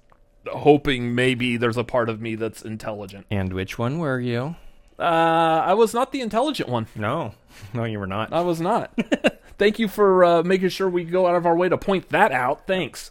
hoping 0.47 1.15
maybe 1.15 1.57
there's 1.57 1.79
a 1.79 1.85
part 1.85 2.11
of 2.11 2.21
me 2.21 2.35
that's 2.35 2.61
intelligent. 2.61 3.25
And 3.31 3.55
which 3.55 3.79
one 3.79 3.99
were 3.99 4.21
you? 4.21 4.57
Uh, 4.99 5.63
I 5.67 5.75
was 5.75 5.95
not 5.95 6.13
the 6.13 6.21
intelligent 6.21 6.69
one. 6.69 6.87
No, 6.95 7.35
no, 7.75 7.85
you 7.85 7.99
were 7.99 8.07
not. 8.07 8.33
I 8.33 8.41
was 8.43 8.61
not. 8.61 8.93
Thank 9.59 9.79
you 9.79 9.89
for 9.89 10.25
uh, 10.25 10.43
making 10.43 10.71
sure 10.71 10.89
we 10.89 11.05
go 11.05 11.27
out 11.27 11.37
of 11.37 11.47
our 11.47 11.57
way 11.57 11.69
to 11.69 11.79
point 11.79 12.09
that 12.11 12.33
out. 12.33 12.67
Thanks. 12.67 13.11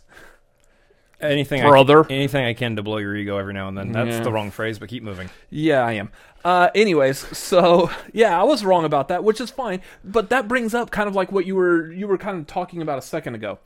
anything, 1.20 1.62
Brother. 1.62 2.04
I, 2.04 2.14
anything 2.14 2.44
I 2.46 2.54
can 2.54 2.76
to 2.76 2.84
blow 2.84 2.98
your 2.98 3.16
ego 3.16 3.38
every 3.38 3.54
now 3.54 3.68
and 3.68 3.78
then. 3.78 3.92
That's 3.92 4.10
Yeah. 4.18 4.20
the 4.24 4.32
wrong 4.32 4.52
phrase, 4.52 4.80
but 4.80 4.90
keep 4.90 5.04
moving. 5.04 5.30
Yeah, 5.50 5.86
I 5.86 5.94
am. 5.94 6.12
Uh, 6.44 6.70
anyways, 6.74 7.38
so 7.38 7.92
yeah, 8.14 8.40
I 8.40 8.44
was 8.44 8.66
wrong 8.66 8.84
about 8.86 9.08
that, 9.10 9.24
which 9.24 9.40
is 9.40 9.52
fine. 9.52 9.82
But 10.04 10.30
that 10.30 10.48
brings 10.48 10.74
up 10.74 10.90
kind 10.92 11.08
of 11.08 11.16
like 11.16 11.32
what 11.32 11.46
you 11.46 11.56
were 11.56 11.92
you 11.92 12.08
were 12.08 12.18
kind 12.18 12.40
of 12.40 12.48
talking 12.48 12.82
about 12.82 12.98
a 12.98 13.02
second 13.04 13.36
ago. 13.36 13.60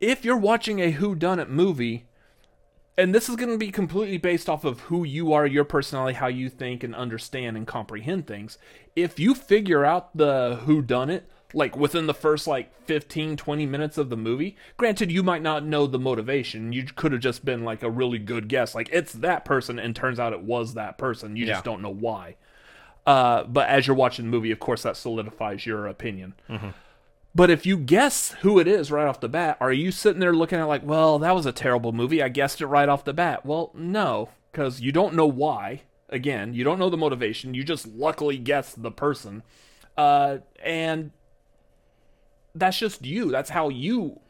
If 0.00 0.24
you're 0.24 0.36
watching 0.36 0.80
a 0.80 0.90
Who 0.90 1.14
Done 1.14 1.38
It 1.38 1.48
movie, 1.48 2.06
and 2.98 3.14
this 3.14 3.28
is 3.28 3.36
going 3.36 3.50
to 3.50 3.58
be 3.58 3.70
completely 3.70 4.18
based 4.18 4.48
off 4.48 4.64
of 4.64 4.80
who 4.80 5.04
you 5.04 5.32
are, 5.32 5.46
your 5.46 5.64
personality, 5.64 6.16
how 6.16 6.26
you 6.26 6.48
think 6.48 6.84
and 6.84 6.94
understand 6.94 7.56
and 7.56 7.66
comprehend 7.66 8.26
things. 8.26 8.58
If 8.94 9.18
you 9.18 9.34
figure 9.34 9.84
out 9.84 10.16
the 10.16 10.60
Who 10.64 10.82
Done 10.82 11.10
It 11.10 11.28
like 11.54 11.76
within 11.76 12.06
the 12.06 12.14
first 12.14 12.46
like 12.46 12.74
15 12.86 13.36
20 13.36 13.66
minutes 13.66 13.98
of 13.98 14.08
the 14.08 14.16
movie 14.16 14.56
granted 14.78 15.12
you 15.12 15.22
might 15.22 15.42
not 15.42 15.64
know 15.64 15.86
the 15.86 15.98
motivation. 15.98 16.72
You 16.72 16.84
could 16.84 17.12
have 17.12 17.20
just 17.20 17.44
been 17.44 17.64
like 17.64 17.82
a 17.82 17.90
really 17.90 18.18
good 18.18 18.48
guess. 18.48 18.74
Like 18.74 18.88
it's 18.92 19.12
that 19.14 19.44
person 19.44 19.78
and 19.78 19.94
turns 19.94 20.18
out 20.18 20.32
it 20.32 20.42
was 20.42 20.74
that 20.74 20.98
person. 20.98 21.36
You 21.36 21.46
just 21.46 21.64
don't 21.64 21.82
know 21.82 21.92
why. 21.92 22.36
Uh, 23.04 23.44
but 23.44 23.68
as 23.68 23.86
you're 23.86 23.96
watching 23.96 24.24
the 24.26 24.30
movie 24.30 24.50
of 24.50 24.60
course 24.60 24.82
that 24.82 24.96
solidifies 24.96 25.66
your 25.66 25.86
opinion 25.86 26.34
but 27.34 27.50
if 27.50 27.64
you 27.66 27.76
guess 27.78 28.32
who 28.42 28.58
it 28.58 28.68
is 28.68 28.90
right 28.90 29.06
off 29.06 29.20
the 29.20 29.28
bat, 29.28 29.56
are 29.60 29.72
you 29.72 29.90
sitting 29.90 30.20
there 30.20 30.34
looking 30.34 30.58
at 30.58 30.64
like, 30.64 30.84
well, 30.84 31.18
that 31.20 31.34
was 31.34 31.46
a 31.46 31.52
terrible 31.52 31.92
movie. 31.92 32.22
I 32.22 32.28
guessed 32.28 32.60
it 32.60 32.66
right 32.66 32.88
off 32.88 33.04
the 33.04 33.12
bat. 33.14 33.46
Well, 33.46 33.70
no, 33.74 34.28
because 34.50 34.80
you 34.80 34.92
don't 34.92 35.14
know 35.14 35.26
why. 35.26 35.82
Again, 36.08 36.52
you 36.52 36.62
don't 36.62 36.78
know 36.78 36.90
the 36.90 36.96
motivation. 36.98 37.54
You 37.54 37.64
just 37.64 37.86
luckily 37.86 38.36
guessed 38.36 38.82
the 38.82 38.90
person, 38.90 39.42
uh, 39.96 40.38
and 40.62 41.10
that's 42.54 42.78
just 42.78 43.04
you. 43.06 43.30
That's 43.30 43.48
how 43.50 43.70
you 43.70 44.20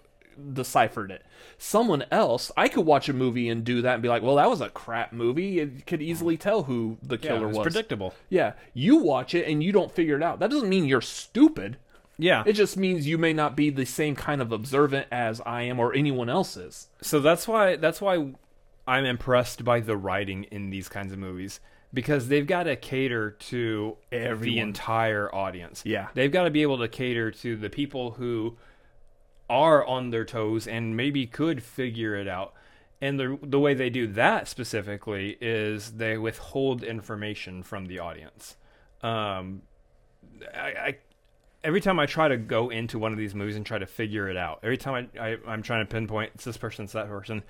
deciphered 0.52 1.10
it. 1.10 1.24
Someone 1.58 2.04
else, 2.12 2.52
I 2.56 2.68
could 2.68 2.86
watch 2.86 3.08
a 3.08 3.12
movie 3.12 3.48
and 3.48 3.64
do 3.64 3.82
that 3.82 3.94
and 3.94 4.02
be 4.02 4.08
like, 4.08 4.22
well, 4.22 4.36
that 4.36 4.48
was 4.48 4.60
a 4.60 4.68
crap 4.70 5.12
movie. 5.12 5.58
It 5.58 5.84
could 5.86 6.00
easily 6.00 6.36
tell 6.36 6.62
who 6.62 6.98
the 7.02 7.16
Yeah, 7.16 7.30
killer 7.30 7.44
it 7.44 7.48
was 7.48 7.56
was. 7.58 7.64
predictable. 7.64 8.14
Yeah, 8.28 8.52
you 8.74 8.98
watch 8.98 9.34
it 9.34 9.46
and 9.48 9.62
you 9.62 9.72
don't 9.72 9.90
figure 9.92 10.16
it 10.16 10.22
out. 10.22 10.38
That 10.38 10.50
doesn't 10.50 10.68
mean 10.68 10.86
you're 10.86 11.00
stupid. 11.00 11.78
Yeah. 12.18 12.42
It 12.46 12.53
just 12.53 12.77
means 12.77 13.07
you 13.07 13.18
may 13.18 13.33
not 13.33 13.57
be 13.57 13.70
the 13.70 13.85
same 13.85 14.14
kind 14.14 14.40
of 14.40 14.53
observant 14.53 15.09
as 15.11 15.40
I 15.44 15.62
am 15.62 15.81
or 15.81 15.94
anyone 15.94 16.29
else 16.29 16.57
is. 16.57 16.88
So 17.01 17.20
that's 17.20 17.48
why 17.48 17.77
that's 17.77 18.01
why 18.01 18.33
I'm 18.87 19.05
impressed 19.05 19.64
by 19.64 19.81
the 19.81 19.96
writing 19.96 20.44
in 20.44 20.70
these 20.70 20.88
kinds 20.88 21.12
of 21.12 21.18
movies 21.18 21.61
because 21.94 22.29
they've 22.29 22.46
got 22.46 22.64
to 22.64 22.77
cater 22.77 23.31
to 23.31 23.96
the 24.11 24.59
entire 24.59 25.35
audience. 25.35 25.83
Yeah. 25.85 26.09
They've 26.14 26.33
got 26.33 26.44
to 26.44 26.51
be 26.51 26.62
able 26.62 26.79
to 26.79 26.88
cater 26.88 27.31
to 27.31 27.57
the 27.57 27.70
people 27.70 28.12
who 28.12 28.57
are 29.51 29.85
on 29.87 30.11
their 30.11 30.25
toes 30.25 30.66
and 30.66 30.96
maybe 30.96 31.27
could 31.27 31.62
figure 31.62 32.14
it 32.14 32.29
out. 32.29 32.55
And 33.01 33.18
the 33.18 33.38
the 33.42 33.59
way 33.59 33.75
they 33.75 33.90
do 33.90 34.07
that 34.07 34.46
specifically 34.46 35.37
is 35.40 35.92
they 35.92 36.16
withhold 36.16 36.85
information 36.85 37.62
from 37.64 37.87
the 37.87 37.98
audience. 37.98 38.57
Um, 39.03 39.62
I, 40.55 40.59
I 40.59 40.96
every 41.64 41.81
time 41.81 41.98
I 41.98 42.07
try 42.07 42.29
to 42.29 42.37
go 42.37 42.70
into 42.70 42.98
one 42.98 43.12
of 43.12 43.18
these 43.18 43.35
movies 43.35 43.57
and 43.57 43.64
try 43.64 43.79
to 43.79 43.87
figure 43.87 44.29
it 44.29 44.37
out, 44.37 44.61
every 44.62 44.79
time 44.79 45.09
I, 45.18 45.33
I 45.33 45.37
I'm 45.46 45.62
trying 45.62 45.87
to 45.87 45.90
pinpoint 45.90 46.33
it's 46.35 46.44
this 46.44 46.57
person, 46.57 46.85
it's 46.85 46.92
that 46.92 47.09
person. 47.09 47.42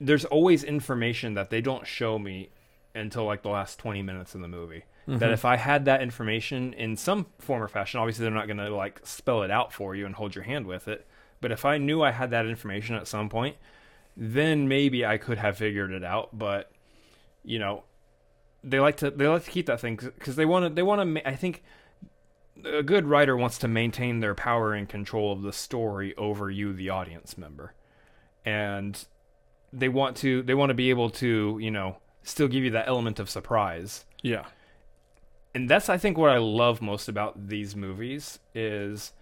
There's 0.00 0.24
always 0.24 0.64
information 0.64 1.34
that 1.34 1.50
they 1.50 1.60
don't 1.60 1.86
show 1.86 2.18
me 2.18 2.50
until 2.94 3.24
like 3.24 3.42
the 3.42 3.48
last 3.48 3.78
20 3.78 4.02
minutes 4.02 4.34
of 4.34 4.40
the 4.40 4.48
movie. 4.48 4.84
That 5.06 5.20
mm-hmm. 5.20 5.32
if 5.32 5.44
I 5.44 5.56
had 5.56 5.84
that 5.84 6.02
information 6.02 6.72
in 6.72 6.96
some 6.96 7.26
form 7.38 7.62
or 7.62 7.68
fashion, 7.68 8.00
obviously 8.00 8.22
they're 8.22 8.32
not 8.32 8.46
going 8.46 8.56
to 8.56 8.74
like 8.74 9.00
spell 9.04 9.42
it 9.42 9.50
out 9.50 9.70
for 9.70 9.94
you 9.94 10.06
and 10.06 10.14
hold 10.14 10.34
your 10.34 10.44
hand 10.44 10.66
with 10.66 10.88
it. 10.88 11.06
But 11.42 11.52
if 11.52 11.66
I 11.66 11.76
knew 11.76 12.02
I 12.02 12.10
had 12.10 12.30
that 12.30 12.46
information 12.46 12.94
at 12.96 13.06
some 13.06 13.28
point, 13.28 13.56
then 14.16 14.66
maybe 14.66 15.04
I 15.04 15.18
could 15.18 15.36
have 15.36 15.58
figured 15.58 15.90
it 15.90 16.04
out. 16.04 16.30
But 16.38 16.70
you 17.44 17.58
know, 17.58 17.84
they 18.62 18.80
like 18.80 18.96
to 18.98 19.10
they 19.10 19.26
like 19.26 19.44
to 19.44 19.50
keep 19.50 19.66
that 19.66 19.80
thing 19.80 19.96
because 19.96 20.36
they 20.36 20.46
want 20.46 20.64
to 20.64 20.74
they 20.74 20.82
want 20.82 21.16
to. 21.16 21.28
I 21.28 21.36
think 21.36 21.62
a 22.64 22.82
good 22.82 23.06
writer 23.06 23.36
wants 23.36 23.58
to 23.58 23.68
maintain 23.68 24.20
their 24.20 24.34
power 24.34 24.74
and 24.74 24.88
control 24.88 25.32
of 25.32 25.42
the 25.42 25.52
story 25.52 26.14
over 26.16 26.50
you, 26.50 26.72
the 26.72 26.90
audience 26.90 27.36
member, 27.38 27.74
and 28.44 29.06
they 29.72 29.88
want 29.88 30.16
to 30.18 30.42
they 30.42 30.54
want 30.54 30.70
to 30.70 30.74
be 30.74 30.90
able 30.90 31.10
to 31.10 31.58
you 31.60 31.70
know 31.70 31.96
still 32.22 32.46
give 32.48 32.62
you 32.62 32.70
that 32.70 32.86
element 32.88 33.18
of 33.18 33.28
surprise 33.28 34.04
Yeah. 34.22 34.44
and 35.54 35.68
that's 35.68 35.88
I 35.88 35.98
think 35.98 36.16
what 36.16 36.30
I 36.30 36.38
love 36.38 36.80
most 36.80 37.08
about 37.08 37.48
these 37.48 37.74
movies 37.74 38.38
is 38.54 39.12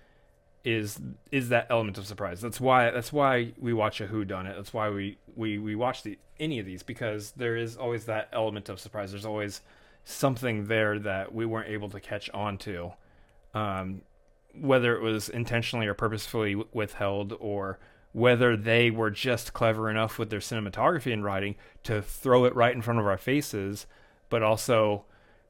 is 0.64 1.00
is 1.32 1.48
that 1.48 1.66
element 1.70 1.98
of 1.98 2.06
surprise. 2.06 2.40
That's 2.40 2.60
why 2.60 2.90
that's 2.90 3.12
why 3.12 3.52
we 3.58 3.72
watch 3.72 4.00
a 4.00 4.06
Who 4.06 4.24
Done 4.24 4.46
It. 4.46 4.54
That's 4.56 4.72
why 4.74 4.90
we 4.90 5.18
we 5.34 5.58
we 5.58 5.74
watch 5.74 6.02
the 6.02 6.18
any 6.38 6.58
of 6.60 6.66
these 6.66 6.82
because 6.82 7.32
there 7.32 7.56
is 7.56 7.76
always 7.76 8.04
that 8.04 8.28
element 8.32 8.68
of 8.68 8.78
surprise. 8.78 9.10
There's 9.10 9.24
always 9.26 9.62
something 10.04 10.66
there 10.66 10.98
that 11.00 11.34
we 11.34 11.46
weren't 11.46 11.68
able 11.70 11.88
to 11.90 11.98
catch 12.00 12.28
on 12.30 12.58
to, 12.58 12.92
um, 13.54 14.02
whether 14.54 14.94
it 14.96 15.02
was 15.02 15.28
intentionally 15.28 15.86
or 15.86 15.94
purposefully 15.94 16.54
withheld, 16.72 17.34
or 17.40 17.78
whether 18.12 18.56
they 18.56 18.90
were 18.90 19.10
just 19.10 19.52
clever 19.52 19.90
enough 19.90 20.18
with 20.18 20.28
their 20.30 20.40
cinematography 20.40 21.12
and 21.12 21.24
writing 21.24 21.54
to 21.82 22.02
throw 22.02 22.44
it 22.44 22.54
right 22.54 22.74
in 22.74 22.82
front 22.82 23.00
of 23.00 23.06
our 23.06 23.16
faces, 23.16 23.86
but 24.28 24.42
also 24.42 25.04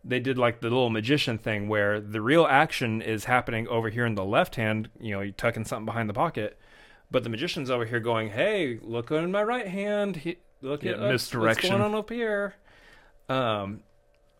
they 0.04 0.20
did 0.20 0.38
like 0.38 0.60
the 0.60 0.68
little 0.68 0.90
magician 0.90 1.38
thing 1.38 1.68
where 1.68 2.00
the 2.00 2.20
real 2.20 2.46
action 2.46 3.00
is 3.02 3.24
happening 3.24 3.66
over 3.68 3.88
here 3.88 4.06
in 4.06 4.14
the 4.14 4.24
left 4.24 4.56
hand, 4.56 4.88
you 5.00 5.12
know, 5.12 5.20
you 5.20 5.32
tucking 5.32 5.64
something 5.64 5.86
behind 5.86 6.08
the 6.08 6.14
pocket, 6.14 6.58
but 7.10 7.24
the 7.24 7.28
magician's 7.28 7.70
over 7.70 7.84
here 7.84 8.00
going, 8.00 8.30
"Hey, 8.30 8.78
look 8.82 9.10
in 9.10 9.30
my 9.30 9.42
right 9.42 9.68
hand. 9.68 10.16
He, 10.16 10.38
look 10.60 10.82
Yeah, 10.82 10.92
at 10.92 11.00
misdirection. 11.00 11.70
What's 11.70 11.80
going 11.80 11.94
on 11.94 11.98
up 11.98 12.10
here?" 12.10 12.54
Um, 13.28 13.82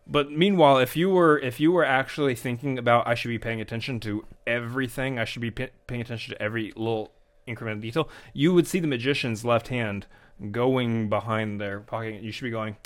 but 0.05 0.31
meanwhile, 0.31 0.77
if 0.79 0.97
you 0.97 1.09
were 1.09 1.37
if 1.39 1.59
you 1.59 1.71
were 1.71 1.85
actually 1.85 2.35
thinking 2.35 2.77
about, 2.77 3.07
I 3.07 3.15
should 3.15 3.29
be 3.29 3.39
paying 3.39 3.61
attention 3.61 3.99
to 4.01 4.25
everything. 4.45 5.17
I 5.17 5.25
should 5.25 5.41
be 5.41 5.51
paying 5.51 6.01
attention 6.01 6.33
to 6.33 6.41
every 6.41 6.73
little 6.75 7.11
increment 7.47 7.77
of 7.77 7.81
detail. 7.81 8.09
You 8.33 8.53
would 8.53 8.67
see 8.67 8.79
the 8.79 8.87
magician's 8.87 9.45
left 9.45 9.69
hand 9.69 10.07
going 10.51 11.09
behind 11.09 11.59
their 11.61 11.79
pocket. 11.79 12.21
You 12.21 12.31
should 12.31 12.45
be 12.45 12.51
going. 12.51 12.77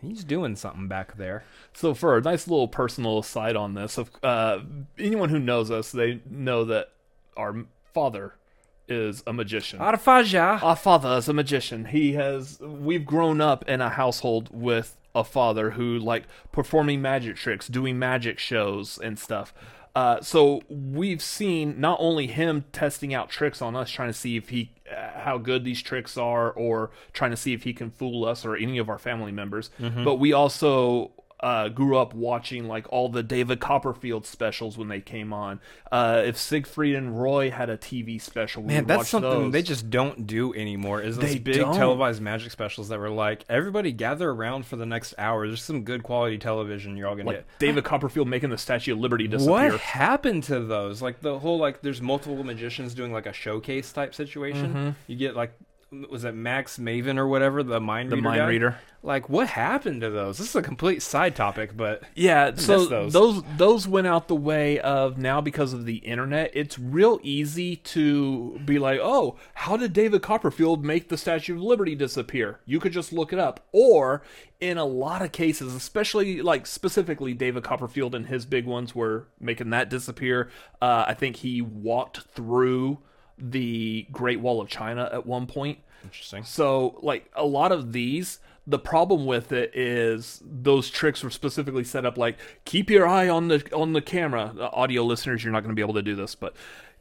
He's 0.00 0.24
doing 0.24 0.56
something 0.56 0.88
back 0.88 1.16
there. 1.16 1.44
So 1.72 1.94
for 1.94 2.16
a 2.16 2.20
nice 2.20 2.46
little 2.46 2.68
personal 2.68 3.18
aside 3.18 3.56
on 3.56 3.74
this, 3.74 3.98
of 3.98 4.10
uh, 4.22 4.60
anyone 4.98 5.30
who 5.30 5.38
knows 5.38 5.70
us, 5.70 5.90
they 5.90 6.20
know 6.30 6.64
that 6.66 6.92
our 7.36 7.64
father 7.94 8.34
is 8.88 9.22
a 9.26 9.32
magician. 9.32 9.80
Arfaja. 9.80 10.62
Our 10.62 10.76
father 10.76 11.16
is 11.16 11.28
a 11.28 11.32
magician. 11.32 11.86
He 11.86 12.12
has. 12.12 12.60
We've 12.60 13.04
grown 13.04 13.40
up 13.40 13.68
in 13.68 13.80
a 13.80 13.88
household 13.90 14.50
with 14.52 14.96
a 15.16 15.24
father 15.24 15.70
who 15.70 15.98
like 15.98 16.24
performing 16.52 17.02
magic 17.02 17.34
tricks, 17.36 17.66
doing 17.66 17.98
magic 17.98 18.38
shows 18.38 18.98
and 18.98 19.18
stuff. 19.18 19.52
Uh, 19.96 20.20
so 20.20 20.60
we've 20.68 21.22
seen 21.22 21.80
not 21.80 21.96
only 22.00 22.26
him 22.26 22.66
testing 22.70 23.14
out 23.14 23.30
tricks 23.30 23.62
on 23.62 23.74
us, 23.74 23.90
trying 23.90 24.10
to 24.10 24.12
see 24.12 24.36
if 24.36 24.50
he 24.50 24.70
uh, 24.94 25.20
how 25.20 25.38
good 25.38 25.64
these 25.64 25.80
tricks 25.82 26.18
are, 26.18 26.52
or 26.52 26.90
trying 27.14 27.30
to 27.30 27.36
see 27.36 27.54
if 27.54 27.62
he 27.62 27.72
can 27.72 27.90
fool 27.90 28.26
us 28.26 28.44
or 28.44 28.54
any 28.56 28.76
of 28.76 28.90
our 28.90 28.98
family 28.98 29.32
members, 29.32 29.70
but 30.04 30.16
we 30.16 30.34
also 30.34 31.12
uh, 31.40 31.68
grew 31.68 31.98
up 31.98 32.14
watching 32.14 32.66
like 32.66 32.90
all 32.90 33.08
the 33.08 33.22
David 33.22 33.60
Copperfield 33.60 34.24
specials 34.26 34.78
when 34.78 34.88
they 34.88 35.00
came 35.00 35.32
on. 35.32 35.60
Uh, 35.92 36.22
if 36.24 36.38
Siegfried 36.38 36.94
and 36.94 37.20
Roy 37.20 37.50
had 37.50 37.68
a 37.68 37.76
TV 37.76 38.20
special, 38.20 38.62
we 38.62 38.68
Man, 38.68 38.86
that's 38.86 39.08
something 39.08 39.30
those. 39.30 39.52
they 39.52 39.62
just 39.62 39.90
don't 39.90 40.26
do 40.26 40.54
anymore. 40.54 41.02
Is 41.02 41.16
those 41.16 41.30
They 41.32 41.38
big 41.38 41.56
don't. 41.56 41.74
televised 41.74 42.22
magic 42.22 42.52
specials 42.52 42.88
that 42.88 42.98
were 42.98 43.10
like, 43.10 43.44
everybody 43.48 43.92
gather 43.92 44.30
around 44.30 44.64
for 44.64 44.76
the 44.76 44.86
next 44.86 45.14
hour. 45.18 45.46
There's 45.46 45.62
some 45.62 45.82
good 45.84 46.02
quality 46.02 46.38
television 46.38 46.96
you're 46.96 47.08
all 47.08 47.16
gonna 47.16 47.26
like 47.28 47.36
get. 47.38 47.58
David 47.58 47.84
Copperfield 47.84 48.28
making 48.28 48.50
the 48.50 48.58
Statue 48.58 48.94
of 48.94 48.98
Liberty 49.00 49.28
disappear. 49.28 49.72
What 49.72 49.80
happened 49.80 50.44
to 50.44 50.60
those? 50.60 51.02
Like 51.02 51.20
the 51.20 51.38
whole 51.38 51.58
like, 51.58 51.82
there's 51.82 52.00
multiple 52.00 52.42
magicians 52.44 52.94
doing 52.94 53.12
like 53.12 53.26
a 53.26 53.32
showcase 53.32 53.92
type 53.92 54.14
situation. 54.14 54.68
Mm-hmm. 54.68 54.90
You 55.06 55.16
get 55.16 55.36
like 55.36 55.52
was 56.10 56.24
it 56.24 56.34
Max 56.34 56.78
Maven 56.78 57.16
or 57.16 57.28
whatever 57.28 57.62
the 57.62 57.80
mind 57.80 58.10
The 58.10 58.16
reader 58.16 58.28
mind 58.28 58.38
guy? 58.40 58.46
reader. 58.48 58.78
Like, 59.02 59.28
what 59.28 59.46
happened 59.46 60.00
to 60.00 60.10
those? 60.10 60.36
This 60.38 60.48
is 60.48 60.56
a 60.56 60.62
complete 60.62 61.00
side 61.00 61.36
topic, 61.36 61.76
but 61.76 62.02
Yeah, 62.16 62.52
so 62.56 62.86
those. 62.86 63.12
those. 63.12 63.42
those 63.56 63.86
went 63.86 64.08
out 64.08 64.26
the 64.26 64.34
way 64.34 64.80
of 64.80 65.16
now 65.16 65.40
because 65.40 65.72
of 65.72 65.84
the 65.86 65.98
internet. 65.98 66.50
It's 66.54 66.76
real 66.76 67.20
easy 67.22 67.76
to 67.76 68.60
be 68.64 68.80
like, 68.80 68.98
"Oh, 69.00 69.36
how 69.54 69.76
did 69.76 69.92
David 69.92 70.22
Copperfield 70.22 70.84
make 70.84 71.08
the 71.08 71.16
Statue 71.16 71.54
of 71.54 71.62
Liberty 71.62 71.94
disappear?" 71.94 72.58
You 72.66 72.80
could 72.80 72.92
just 72.92 73.12
look 73.12 73.32
it 73.32 73.38
up. 73.38 73.60
Or 73.70 74.22
in 74.60 74.76
a 74.78 74.84
lot 74.84 75.22
of 75.22 75.30
cases, 75.30 75.72
especially 75.72 76.42
like 76.42 76.66
specifically 76.66 77.32
David 77.32 77.62
Copperfield 77.62 78.12
and 78.12 78.26
his 78.26 78.44
big 78.44 78.66
ones 78.66 78.92
were 78.92 79.28
making 79.38 79.70
that 79.70 79.88
disappear. 79.88 80.50
Uh, 80.82 81.04
I 81.06 81.14
think 81.14 81.36
he 81.36 81.60
walked 81.62 82.22
through 82.34 82.98
the 83.38 84.06
Great 84.12 84.40
Wall 84.40 84.60
of 84.60 84.68
China 84.68 85.08
at 85.12 85.26
one 85.26 85.46
point. 85.46 85.78
interesting. 86.04 86.44
So, 86.44 86.98
like 87.02 87.30
a 87.34 87.44
lot 87.44 87.72
of 87.72 87.92
these, 87.92 88.38
the 88.66 88.78
problem 88.78 89.26
with 89.26 89.52
it 89.52 89.76
is 89.76 90.42
those 90.44 90.90
tricks 90.90 91.22
were 91.22 91.30
specifically 91.30 91.84
set 91.84 92.04
up 92.04 92.16
like 92.18 92.36
keep 92.64 92.90
your 92.90 93.06
eye 93.06 93.28
on 93.28 93.48
the 93.48 93.62
on 93.74 93.92
the 93.92 94.00
camera. 94.02 94.54
Uh, 94.58 94.68
audio 94.72 95.02
listeners, 95.04 95.44
you're 95.44 95.52
not 95.52 95.60
going 95.60 95.70
to 95.70 95.76
be 95.76 95.82
able 95.82 95.94
to 95.94 96.02
do 96.02 96.16
this, 96.16 96.34
but 96.34 96.54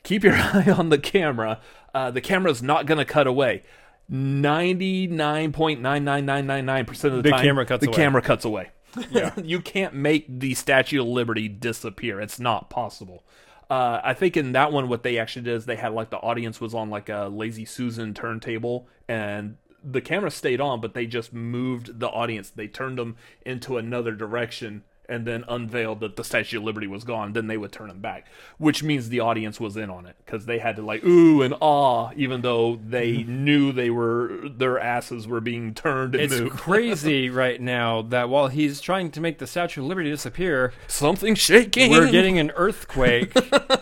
keep 0.04 0.24
your 0.24 0.34
eye 0.36 0.74
on 0.78 0.89
the 0.89 0.98
camera. 1.00 1.60
Uh, 1.93 2.12
the 2.12 2.21
camera's 2.21 2.62
not 2.62 2.86
going 2.86 2.98
to 2.98 3.06
cut 3.06 3.28
away. 3.28 3.63
Ninety 4.08 5.08
nine 5.08 5.52
point 5.52 5.82
nine 5.82 6.04
nine 6.04 6.26
nine 6.26 6.45
nine 6.45 6.65
nine 6.65 6.86
percent 6.86 7.13
of 7.15 7.24
the, 7.24 7.24
The 7.24 7.32
time, 7.32 7.41
camera 7.43 7.65
cuts 7.65 7.82
the 7.82 7.88
away. 7.89 7.95
camera 7.95 8.21
cuts 8.21 8.45
away. 8.45 8.69
Yeah. 9.10 9.34
you 9.43 9.60
can't 9.62 9.93
make 9.95 10.26
the 10.28 10.54
Statue 10.54 11.02
of 11.02 11.08
Liberty 11.08 11.48
disappear. 11.48 12.21
It's 12.21 12.39
not 12.39 12.69
possible. 12.69 13.24
Uh, 13.69 13.99
I 14.04 14.13
think 14.13 14.38
in 14.38 14.51
that 14.51 14.71
one, 14.71 14.88
what 14.88 15.04
they 15.04 15.17
actually 15.17 15.43
did 15.43 15.56
is 15.56 15.65
they 15.65 15.75
had 15.75 15.93
like 15.93 16.10
the 16.10 16.17
audience 16.17 16.62
was 16.62 16.73
on 16.73 16.89
like 16.89 17.10
a 17.10 17.30
Lazy 17.32 17.65
Susan 17.65 18.13
turntable, 18.13 18.88
and 19.08 19.58
the 19.84 20.01
camera 20.01 20.32
stayed 20.32 20.62
on, 20.62 20.82
but 20.82 20.93
they 20.93 21.06
just 21.06 21.34
moved 21.34 21.99
the 21.99 22.08
audience. 22.08 22.49
They 22.49 22.67
turned 22.67 22.97
them 22.97 23.17
into 23.45 23.78
another 23.78 24.13
direction, 24.13 24.84
and 25.10 25.26
then 25.26 25.44
unveiled 25.48 26.00
that 26.02 26.15
the 26.15 26.24
Statue 26.24 26.58
of 26.58 26.63
Liberty 26.63 26.88
was 26.88 27.04
gone. 27.04 27.34
Then 27.34 27.48
they 27.48 27.58
would 27.58 27.72
turn 27.72 27.88
them 27.89 28.00
back, 28.00 28.28
which 28.58 28.84
means 28.84 29.10
the 29.10 29.20
audience 29.20 29.60
was 29.60 29.78
in 29.78 29.89
on 29.89 30.06
it 30.06 30.15
because 30.26 30.46
they 30.46 30.60
had 30.60 30.76
to 30.78 30.82
like 30.82 31.04
ooh 31.06 31.41
and 31.41 31.54
ah, 31.62 32.12
even 32.15 32.41
though 32.41 32.76
they 32.86 33.24
knew 33.24 33.72
they 33.72 33.89
were 33.89 34.50
their 34.50 34.80
asses 34.80 35.28
were 35.28 35.41
being 35.41 35.74
turned 35.74 36.15
and 36.15 36.24
It's 36.24 36.39
moved. 36.39 36.58
crazy 36.58 37.30
right 37.30 37.60
now 37.62 38.02
that 38.04 38.30
while 38.30 38.48
he's 38.48 38.82
trying 38.82 39.12
to 39.12 39.22
make 39.22 39.39
the 39.39 39.48
Statue 39.48 39.82
of 39.82 39.88
Liberty 39.88 40.10
disappear, 40.10 40.74
Something 40.88 41.36
shaking. 41.36 41.91
we're 41.91 42.12
getting 42.12 42.39
an 42.39 42.52
earthquake 42.56 43.34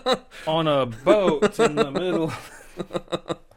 on 0.48 0.68
a 0.68 0.86
boat 0.86 1.60
in 1.60 1.76
the 1.76 1.92
middle. 1.92 2.34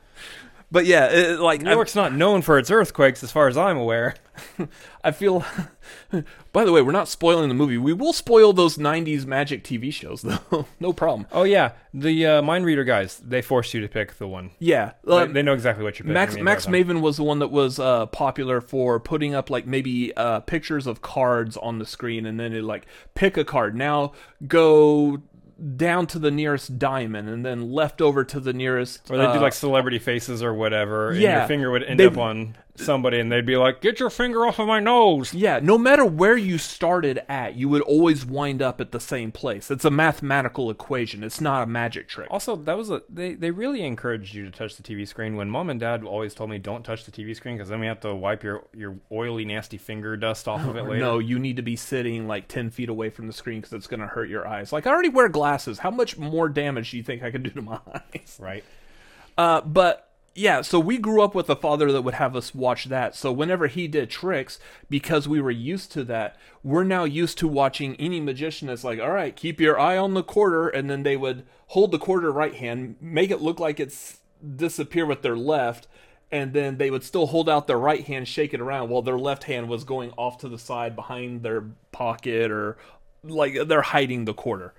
But 0.71 0.85
yeah, 0.85 1.07
it, 1.11 1.39
like 1.41 1.63
New 1.63 1.71
York's 1.71 1.95
not 1.95 2.13
known 2.13 2.43
for 2.43 2.59
its 2.59 2.71
earthquakes, 2.73 3.23
as 3.23 3.31
far 3.31 3.47
as 3.47 3.57
I'm 3.57 3.77
aware. 3.77 4.17
I 5.05 5.13
feel. 5.13 5.45
By 6.53 6.65
the 6.65 6.73
way, 6.73 6.83
we're 6.83 6.91
not 6.93 7.09
spoiling 7.09 7.49
the 7.49 7.55
movie. 7.55 7.79
We 7.79 7.93
will 7.93 8.13
spoil 8.13 8.53
those 8.53 8.77
'90s 8.77 9.27
magic 9.27 9.63
TV 9.63 9.93
shows, 9.93 10.23
though. 10.51 10.67
no 10.81 10.93
problem. 10.93 11.27
Oh 11.31 11.45
yeah, 11.45 11.73
the 11.95 12.27
uh, 12.27 12.43
mind 12.43 12.65
reader 12.67 12.83
guys. 12.83 13.17
They 13.19 13.43
forced 13.43 13.75
you 13.75 13.81
to 13.81 13.89
pick 13.89 14.19
the 14.19 14.27
one. 14.27 14.51
Yeah, 14.59 14.93
They- 15.05 15.13
uh, 15.13 15.27
they 15.27 15.43
know 15.43 15.53
exactly 15.55 15.85
what 15.85 15.99
you're 16.01 16.05
picking. 16.05 16.15
Max 16.15 16.37
Max. 16.37 16.67
Maven 16.67 17.01
was 17.01 17.17
the 17.17 17.23
one 17.23 17.39
that 17.39 17.53
was 17.53 17.79
uh, 17.79 18.07
popular 18.07 18.61
for 18.61 18.99
putting 18.99 19.35
up 19.35 19.51
like 19.51 19.67
maybe 19.67 20.15
uh, 20.17 20.41
pictures 20.41 20.89
of 20.89 21.01
cards 21.01 21.57
on 21.57 21.79
the 21.79 21.87
screen, 21.87 22.27
and 22.27 22.41
then 22.41 22.53
it 22.53 22.65
like 22.65 22.87
pick 23.15 23.37
a 23.37 23.45
card. 23.45 23.77
Now 23.77 24.13
go 24.47 25.23
down 25.77 26.07
to 26.09 26.19
the 26.19 26.31
nearest 26.31 26.79
diamond, 26.79 27.29
and 27.29 27.45
then 27.45 27.71
left 27.73 28.01
over 28.03 28.25
to 28.25 28.41
the 28.41 28.53
nearest. 28.53 29.11
Or 29.11 29.17
they 29.17 29.25
do 29.25 29.31
uh, 29.31 29.41
like 29.41 29.53
celebrity 29.55 29.99
faces 29.99 30.43
or 30.43 30.53
whatever, 30.55 31.11
and 31.11 31.21
your 31.21 31.47
finger 31.47 31.71
would 31.71 31.83
end 31.83 31.99
They- 32.01 32.07
up 32.07 32.19
on 32.19 32.57
somebody, 32.81 33.19
and 33.21 33.31
they'd 33.31 33.47
be 33.47 33.57
like, 33.57 33.81
"Get 33.81 34.01
your 34.01 34.11
finger 34.11 34.47
off 34.47 34.59
of 34.59 34.67
my 34.67 34.81
nose." 34.81 35.35
Yeah, 35.35 35.61
no 35.63 35.79
matter 35.79 36.05
where 36.05 36.37
you 36.37 36.59
started 36.59 37.21
at, 37.29 37.57
you 37.57 37.69
would 37.69 37.83
always 37.83 38.25
wind 38.25 38.63
up 38.63 38.81
at 38.81 38.93
the 38.93 39.01
same 39.01 39.33
place. 39.33 39.71
It's 39.71 39.85
a 39.85 39.91
mathematical 39.91 40.71
equation. 40.71 41.23
It's 41.25 41.41
not 41.41 41.63
a 41.63 41.67
magic 41.67 42.09
trick. 42.09 42.29
Also, 42.31 42.57
that 42.57 42.77
was 42.77 42.91
a 42.91 43.03
they. 43.09 43.35
They 43.35 43.51
really 43.51 43.83
encouraged 43.83 44.35
you 44.35 44.45
to 44.45 44.51
touch 44.51 44.77
the 44.77 44.83
TV 44.83 45.07
screen. 45.07 45.37
When 45.37 45.51
mom 45.51 45.71
and 45.71 45.81
dad 45.81 46.05
always 46.05 46.35
told 46.35 46.51
me, 46.51 46.59
"Don't 46.59 46.85
touch 46.85 47.05
the 47.05 47.13
TV 47.13 47.35
screen," 47.35 47.57
because 47.57 47.69
then 47.69 47.81
we 47.81 47.87
have 47.87 48.01
to 48.01 48.15
wipe 48.15 48.43
your 48.43 48.65
your 48.75 48.97
oily, 49.11 49.45
nasty 49.45 49.79
finger 49.79 50.17
dust 50.17 50.49
off 50.49 50.67
of 50.67 50.77
it 50.77 50.85
later. 50.85 50.99
No, 50.99 51.19
you 51.19 51.39
need 51.39 51.57
to 51.57 51.63
be 51.63 51.77
sitting 51.77 52.27
like 52.27 52.49
10 52.49 52.71
feet 52.71 52.89
away 52.89 53.11
from 53.11 53.27
the 53.27 53.33
screen 53.33 53.61
because 53.61 53.73
it's 53.73 53.87
going 53.87 54.01
to 54.01 54.07
hurt 54.07 54.29
your 54.29 54.47
eyes. 54.47 54.73
Like, 54.73 54.87
I 54.87 54.91
already 54.91 55.09
wear 55.09 55.29
glasses. 55.29 55.79
How 55.79 55.91
much 55.91 56.17
more 56.19 56.49
damage 56.49 56.91
do 56.91 56.97
you 56.97 57.03
think 57.03 57.23
I 57.23 57.31
could 57.31 57.43
do 57.43 57.51
to 57.51 57.63
my 57.63 57.79
eyes? 58.15 58.39
right? 58.41 58.65
Uh, 59.39 59.61
but 59.61 60.06
yeah, 60.37 60.61
so 60.61 60.79
we 60.79 60.99
grew 60.99 61.23
up 61.23 61.35
with 61.35 61.49
a 61.49 61.57
father 61.57 61.91
that 61.91 62.03
would 62.03 62.15
have 62.15 62.37
us 62.37 62.55
watch 62.55 62.85
that. 62.87 63.15
So 63.15 63.33
whenever 63.33 63.69
he 63.69 63.89
did 63.89 64.11
tricks, 64.11 64.59
because 64.91 65.27
we 65.27 65.41
were 65.41 65.51
used 65.51 65.91
to 65.93 66.05
that, 66.05 66.37
we're 66.63 66.85
now 66.85 67.05
used 67.05 67.39
to 67.39 67.49
watching 67.49 67.97
any 67.97 68.21
magician 68.21 68.69
that's 68.69 68.85
like, 68.85 69.01
all 69.01 69.13
right, 69.13 69.35
keep 69.35 69.61
your 69.61 69.81
eye 69.81 69.97
on 69.97 70.13
the 70.13 70.23
quarter. 70.23 70.69
And 70.69 70.91
then 70.91 71.05
they 71.05 71.17
would 71.17 71.47
hold 71.69 71.91
the 71.91 71.99
quarter 71.99 72.31
right 72.31 72.55
hand, 72.55 72.97
make 73.01 73.31
it 73.31 73.41
look 73.41 73.59
like 73.59 73.81
it's 73.81 74.19
disappear 74.55 75.07
with 75.07 75.23
their 75.23 75.37
left. 75.37 75.89
And 76.31 76.53
then 76.53 76.77
they 76.77 76.91
would 76.91 77.05
still 77.05 77.29
hold 77.29 77.49
out 77.49 77.67
their 77.67 77.79
right 77.79 78.05
hand, 78.05 78.29
shake 78.29 78.53
it 78.53 78.61
around, 78.61 78.91
while 78.91 79.03
their 79.03 79.19
left 79.19 79.45
hand 79.45 79.69
was 79.69 79.85
going 79.85 80.11
off 80.19 80.37
to 80.39 80.51
the 80.51 80.59
side 80.59 80.95
behind 80.95 81.43
their 81.43 81.65
pocket 81.93 82.51
or 82.51 82.77
like 83.25 83.69
they're 83.69 83.83
hiding 83.83 84.27
the 84.27 84.35
quarter. 84.35 84.75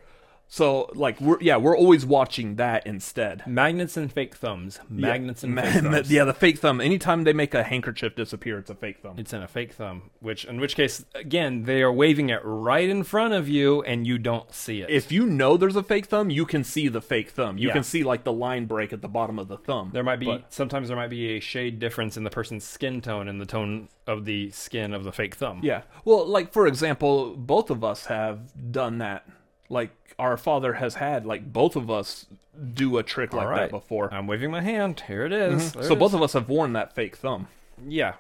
So 0.50 0.90
like 0.96 1.20
we're 1.20 1.42
yeah 1.42 1.58
we're 1.58 1.78
always 1.78 2.06
watching 2.06 2.56
that 2.56 2.88
instead. 2.88 3.46
Magnets 3.46 3.98
and 3.98 4.12
fake 4.12 4.34
thumbs. 4.36 4.80
Magnets 4.90 5.44
and 5.44 5.60
fake 5.60 5.84
thumbs. 5.84 6.10
yeah, 6.10 6.24
the 6.24 6.34
fake 6.34 6.60
thumb. 6.60 6.80
Anytime 6.80 7.26
they 7.26 7.34
make 7.34 7.54
a 7.54 7.64
handkerchief 7.64 8.16
disappear, 8.16 8.58
it's 8.58 8.70
a 8.70 8.76
fake 8.76 9.00
thumb. 9.02 9.16
It's 9.20 9.34
in 9.34 9.42
a 9.44 9.48
fake 9.48 9.74
thumb, 9.74 10.10
which 10.22 10.46
in 10.46 10.62
which 10.62 10.76
case 10.78 11.04
again 11.14 11.64
they 11.64 11.82
are 11.82 11.92
waving 11.92 12.30
it 12.30 12.40
right 12.46 12.88
in 12.88 13.04
front 13.04 13.34
of 13.34 13.50
you 13.50 13.82
and 13.84 14.08
you 14.08 14.18
don't 14.18 14.54
see 14.54 14.82
it. 14.82 14.90
If 14.90 15.12
you 15.12 15.26
know 15.26 15.58
there's 15.58 15.76
a 15.76 15.84
fake 15.84 16.06
thumb, 16.06 16.30
you 16.30 16.46
can 16.46 16.64
see 16.64 16.88
the 16.88 17.02
fake 17.02 17.32
thumb. 17.32 17.58
You 17.58 17.68
Yeah. 17.68 17.74
can 17.74 17.84
see 17.84 18.04
like 18.06 18.24
the 18.24 18.34
line 18.34 18.66
break 18.68 18.94
at 18.94 19.02
the 19.02 19.10
bottom 19.10 19.38
of 19.40 19.50
the 19.50 19.58
thumb. 19.58 19.90
there 19.94 20.04
might 20.04 20.20
be 20.20 20.28
But- 20.28 20.54
sometimes 20.54 20.88
there 20.88 20.98
might 20.98 21.10
be 21.10 21.36
a 21.36 21.40
shade 21.42 21.78
difference 21.80 22.16
in 22.16 22.24
the 22.24 22.30
person's 22.30 22.64
skin 22.64 23.02
tone 23.02 23.28
and 23.28 23.42
the 23.42 23.46
tone 23.46 23.90
of 24.08 24.24
the 24.24 24.50
skin 24.52 24.94
of 24.94 25.04
the 25.04 25.12
fake 25.12 25.36
thumb. 25.36 25.60
yeah. 25.62 25.82
Well, 26.06 26.26
like 26.26 26.54
for 26.54 26.68
example, 26.68 27.36
both 27.36 27.70
of 27.70 27.84
us 27.84 28.06
have 28.06 28.72
done 28.72 29.00
that. 29.00 29.28
Like 29.70 29.92
our 30.20 30.38
father 30.38 30.74
has 30.74 30.96
had 30.96 31.26
like 31.26 31.52
both 31.52 31.76
of 31.76 31.90
us 31.90 32.26
do 32.74 32.98
a 32.98 33.04
trick 33.04 33.34
like 33.34 33.48
right. 33.48 33.60
that 33.62 33.72
before. 33.72 34.14
I'm 34.14 34.28
waving 34.28 34.52
my 34.52 34.62
hand. 34.62 35.04
Here 35.08 35.26
it 35.26 35.32
is. 35.32 35.72
Mm-hmm. 35.72 35.80
There 35.80 35.88
so 35.90 35.94
it 35.94 36.00
both 36.00 36.12
is. 36.12 36.16
of 36.16 36.22
us 36.22 36.34
have 36.34 36.50
worn 36.50 36.74
that 36.74 36.94
fake 36.94 37.18
thumb. 37.18 37.48
yeah, 37.88 38.14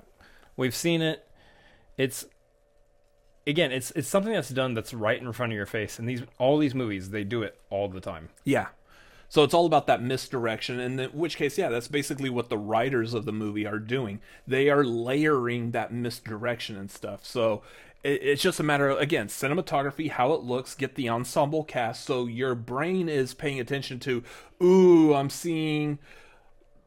we've 0.55 0.75
seen 0.75 1.01
it. 1.01 1.27
It's 1.97 2.25
again, 3.47 3.71
it's 3.71 3.91
it's 3.91 4.07
something 4.07 4.33
that's 4.33 4.49
done 4.49 4.73
that's 4.73 4.93
right 4.93 5.19
in 5.19 5.31
front 5.33 5.51
of 5.51 5.55
your 5.55 5.65
face. 5.65 5.97
And 5.97 6.07
these 6.07 6.21
all 6.37 6.57
these 6.57 6.75
movies, 6.75 7.09
they 7.09 7.23
do 7.23 7.41
it 7.41 7.59
all 7.69 7.87
the 7.87 8.01
time. 8.01 8.29
Yeah. 8.43 8.67
So 9.29 9.43
it's 9.43 9.53
all 9.53 9.65
about 9.65 9.87
that 9.87 10.01
misdirection, 10.01 10.79
and 10.79 10.97
in 11.01 11.09
which 11.09 11.35
case, 11.35 11.57
yeah, 11.57 11.67
that's 11.67 11.89
basically 11.89 12.29
what 12.29 12.47
the 12.47 12.57
writers 12.57 13.13
of 13.13 13.25
the 13.25 13.33
movie 13.33 13.67
are 13.67 13.79
doing. 13.79 14.21
They 14.47 14.69
are 14.69 14.85
layering 14.85 15.71
that 15.71 15.91
misdirection 15.91 16.77
and 16.77 16.89
stuff. 16.89 17.25
So 17.25 17.61
it's 18.03 18.41
just 18.41 18.59
a 18.59 18.63
matter 18.63 18.89
of 18.89 18.99
again 18.99 19.27
cinematography, 19.27 20.09
how 20.11 20.33
it 20.33 20.41
looks, 20.41 20.75
get 20.75 20.95
the 20.95 21.09
ensemble 21.09 21.63
cast, 21.63 22.05
so 22.05 22.25
your 22.25 22.55
brain 22.55 23.09
is 23.09 23.33
paying 23.33 23.59
attention 23.59 23.99
to. 23.99 24.23
Ooh, 24.61 25.13
I'm 25.13 25.29
seeing 25.29 25.99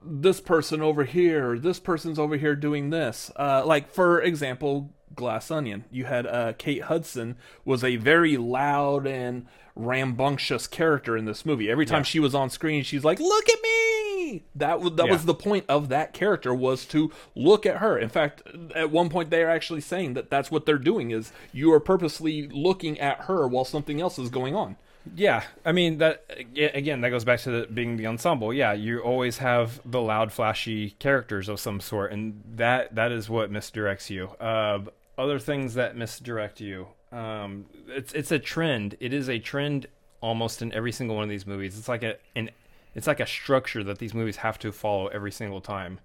this 0.02 0.40
person 0.40 0.80
over 0.80 1.04
here, 1.04 1.58
this 1.58 1.78
person's 1.78 2.18
over 2.18 2.36
here 2.36 2.56
doing 2.56 2.90
this. 2.90 3.30
Uh, 3.36 3.62
like 3.64 3.90
for 3.90 4.20
example, 4.22 4.90
Glass 5.14 5.50
Onion. 5.50 5.84
You 5.90 6.04
had 6.04 6.26
uh, 6.26 6.52
Kate 6.56 6.82
Hudson 6.82 7.36
was 7.64 7.82
a 7.84 7.96
very 7.96 8.36
loud 8.36 9.06
and 9.06 9.46
rambunctious 9.86 10.66
character 10.66 11.16
in 11.16 11.24
this 11.24 11.44
movie. 11.46 11.70
Every 11.70 11.86
time 11.86 12.00
Yeah. 12.00 12.04
she 12.04 12.20
was 12.20 12.34
on 12.34 12.50
screen, 12.50 12.82
she's 12.82 13.04
like, 13.04 13.18
"Look 13.20 13.48
at 13.48 13.58
me." 13.62 14.42
That 14.54 14.80
was 14.80 14.92
that 14.94 15.06
Yeah. 15.06 15.12
was 15.12 15.24
the 15.24 15.34
point 15.34 15.64
of 15.68 15.88
that 15.88 16.12
character 16.12 16.54
was 16.54 16.84
to 16.86 17.10
look 17.34 17.66
at 17.66 17.78
her. 17.78 17.98
In 17.98 18.08
fact, 18.08 18.42
at 18.74 18.90
one 18.90 19.08
point 19.08 19.30
they 19.30 19.42
are 19.42 19.50
actually 19.50 19.80
saying 19.80 20.14
that 20.14 20.30
that's 20.30 20.50
what 20.50 20.66
they're 20.66 20.78
doing 20.78 21.10
is 21.10 21.32
you 21.52 21.72
are 21.72 21.80
purposely 21.80 22.46
looking 22.48 22.98
at 23.00 23.22
her 23.22 23.46
while 23.48 23.64
something 23.64 24.00
else 24.00 24.18
is 24.18 24.28
going 24.30 24.54
on. 24.54 24.76
Yeah, 25.16 25.44
I 25.64 25.72
mean 25.72 25.96
that 25.98 26.24
again. 26.54 27.00
That 27.00 27.08
goes 27.10 27.24
back 27.24 27.40
to 27.40 27.50
the, 27.50 27.66
being 27.66 27.96
the 27.96 28.06
ensemble. 28.06 28.52
Yeah, 28.52 28.74
you 28.74 29.00
always 29.00 29.38
have 29.38 29.80
the 29.84 30.00
loud, 30.00 30.30
flashy 30.30 30.90
characters 30.98 31.48
of 31.48 31.58
some 31.58 31.80
sort, 31.80 32.12
and 32.12 32.42
that 32.56 32.94
that 32.94 33.10
is 33.10 33.30
what 33.30 33.50
misdirects 33.50 34.10
you. 34.10 34.28
Uh, 34.38 34.80
other 35.16 35.38
things 35.38 35.74
that 35.74 35.96
misdirect 35.96 36.60
you. 36.60 36.88
Um, 37.12 37.66
it's 37.88 38.12
it's 38.12 38.30
a 38.32 38.38
trend. 38.38 38.96
It 39.00 39.12
is 39.12 39.28
a 39.28 39.38
trend 39.38 39.86
almost 40.20 40.62
in 40.62 40.72
every 40.72 40.92
single 40.92 41.16
one 41.16 41.24
of 41.24 41.30
these 41.30 41.46
movies. 41.46 41.78
It's 41.78 41.88
like 41.88 42.02
a 42.02 42.16
an 42.36 42.50
it's 42.94 43.06
like 43.06 43.20
a 43.20 43.26
structure 43.26 43.82
that 43.84 43.98
these 43.98 44.14
movies 44.14 44.36
have 44.36 44.58
to 44.60 44.72
follow 44.72 45.08
every 45.08 45.32
single 45.32 45.60
time, 45.60 46.00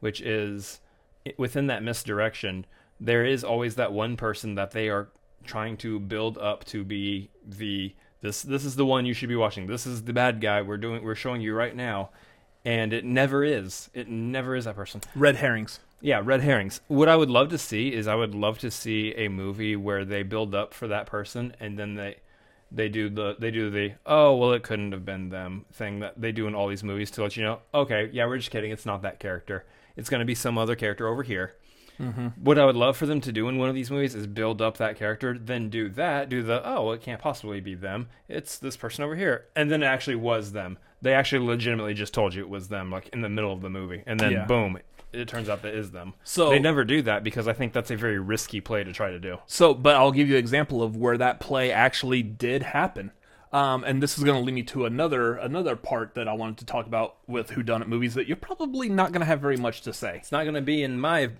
which 0.00 0.20
is 0.20 0.80
within 1.36 1.66
that 1.68 1.82
misdirection. 1.82 2.66
There 3.00 3.24
is 3.24 3.44
always 3.44 3.74
that 3.76 3.92
one 3.92 4.16
person 4.16 4.54
that 4.56 4.72
they 4.72 4.88
are 4.88 5.08
trying 5.44 5.76
to 5.78 5.98
build 5.98 6.38
up 6.38 6.64
to 6.66 6.84
be 6.84 7.30
the 7.44 7.94
this 8.20 8.42
this 8.42 8.64
is 8.64 8.76
the 8.76 8.86
one 8.86 9.06
you 9.06 9.14
should 9.14 9.28
be 9.28 9.36
watching. 9.36 9.66
This 9.66 9.86
is 9.86 10.04
the 10.04 10.12
bad 10.12 10.40
guy 10.40 10.62
we're 10.62 10.76
doing 10.76 11.02
we're 11.02 11.14
showing 11.14 11.40
you 11.40 11.54
right 11.54 11.74
now. 11.74 12.10
and 12.64 12.92
it 12.92 13.04
never 13.04 13.42
is. 13.44 13.90
It 13.94 14.08
never 14.08 14.54
is 14.54 14.66
that 14.66 14.76
person. 14.76 15.00
Red 15.16 15.36
herrings. 15.36 15.80
Yeah, 16.04 16.20
red 16.22 16.40
herrings. 16.42 16.80
What 16.88 17.08
I 17.08 17.14
would 17.16 17.30
love 17.30 17.48
to 17.50 17.58
see 17.58 17.92
is 17.94 18.06
I 18.08 18.16
would 18.16 18.34
love 18.34 18.58
to 18.58 18.70
see 18.70 19.14
a 19.16 19.28
movie 19.28 19.76
where 19.76 20.04
they 20.04 20.24
build 20.24 20.52
up 20.54 20.74
for 20.74 20.88
that 20.88 21.06
person 21.06 21.54
and 21.60 21.78
then 21.78 21.94
they 21.94 22.16
they 22.74 22.88
do 22.88 23.08
the 23.08 23.36
they 23.38 23.50
do 23.50 23.70
the 23.70 23.92
oh 24.06 24.34
well 24.36 24.52
it 24.52 24.62
couldn't 24.62 24.92
have 24.92 25.04
been 25.04 25.28
them 25.28 25.64
thing 25.72 26.00
that 26.00 26.20
they 26.20 26.32
do 26.32 26.46
in 26.46 26.54
all 26.54 26.68
these 26.68 26.82
movies 26.82 27.10
to 27.10 27.22
let 27.22 27.36
you 27.36 27.44
know 27.44 27.60
okay 27.72 28.10
yeah 28.12 28.26
we're 28.26 28.38
just 28.38 28.50
kidding. 28.50 28.72
It's 28.72 28.84
not 28.86 29.02
that 29.02 29.20
character. 29.20 29.64
It's 29.96 30.10
going 30.10 30.20
to 30.20 30.24
be 30.26 30.34
some 30.34 30.58
other 30.58 30.74
character 30.74 31.06
over 31.06 31.22
here. 31.22 31.54
Mm-hmm. 32.00 32.28
what 32.42 32.58
i 32.58 32.64
would 32.64 32.74
love 32.74 32.96
for 32.96 33.04
them 33.04 33.20
to 33.20 33.30
do 33.30 33.48
in 33.48 33.58
one 33.58 33.68
of 33.68 33.74
these 33.74 33.90
movies 33.90 34.14
is 34.14 34.26
build 34.26 34.62
up 34.62 34.78
that 34.78 34.96
character 34.96 35.36
then 35.38 35.68
do 35.68 35.90
that 35.90 36.30
do 36.30 36.42
the 36.42 36.66
oh 36.66 36.84
well, 36.86 36.92
it 36.94 37.02
can't 37.02 37.20
possibly 37.20 37.60
be 37.60 37.74
them. 37.74 38.08
It's 38.28 38.58
this 38.58 38.78
person 38.78 39.04
over 39.04 39.14
here. 39.14 39.44
And 39.54 39.70
then 39.70 39.82
it 39.82 39.86
actually 39.86 40.16
was 40.16 40.52
them. 40.52 40.78
They 41.02 41.12
actually 41.12 41.46
legitimately 41.46 41.92
just 41.94 42.14
told 42.14 42.32
you 42.34 42.40
it 42.42 42.48
was 42.48 42.68
them 42.68 42.90
like 42.90 43.08
in 43.10 43.20
the 43.20 43.28
middle 43.28 43.52
of 43.52 43.60
the 43.60 43.68
movie. 43.70 44.02
And 44.06 44.18
then 44.18 44.32
Yeah. 44.32 44.46
boom 44.46 44.78
it 45.12 45.28
turns 45.28 45.48
out 45.48 45.62
that 45.62 45.74
is 45.74 45.90
them 45.90 46.14
So- 46.24 46.50
they 46.50 46.58
never 46.58 46.84
do 46.84 47.02
that 47.02 47.22
because 47.24 47.46
i 47.48 47.52
think 47.52 47.72
that's 47.72 47.90
a 47.90 47.96
very 47.96 48.18
risky 48.18 48.60
play 48.60 48.82
to 48.84 48.92
try 48.92 49.10
to 49.10 49.18
do 49.20 49.38
So, 49.46 49.74
but 49.74 49.94
I'll 49.96 50.12
give 50.12 50.28
you 50.28 50.34
an 50.34 50.40
example 50.40 50.82
of 50.82 50.96
where 50.96 51.18
that 51.18 51.40
play 51.40 51.70
actually 51.72 52.22
did 52.22 52.62
happen. 52.62 53.12
Um, 53.52 53.84
and 53.84 54.02
this 54.02 54.16
is 54.16 54.24
going 54.24 54.38
to 54.38 54.42
lead 54.44 54.54
me 54.54 54.62
to 54.62 54.86
another 54.86 55.34
another 55.34 55.76
part 55.76 56.14
that 56.14 56.26
I 56.26 56.32
wanted 56.32 56.56
to 56.58 56.64
talk 56.64 56.86
about 56.86 57.16
with 57.26 57.50
whodunit 57.50 57.86
movies 57.86 58.14
that 58.14 58.26
you're 58.26 58.36
probably 58.38 58.88
not 58.88 59.12
going 59.12 59.20
to 59.20 59.26
have 59.26 59.40
very 59.40 59.58
much 59.58 59.82
to 59.82 59.92
say. 59.92 60.16
It's 60.16 60.32
not 60.32 60.44
going 60.44 60.54
to 60.54 60.62
be 60.62 60.82
in 60.82 60.98
my 60.98 61.30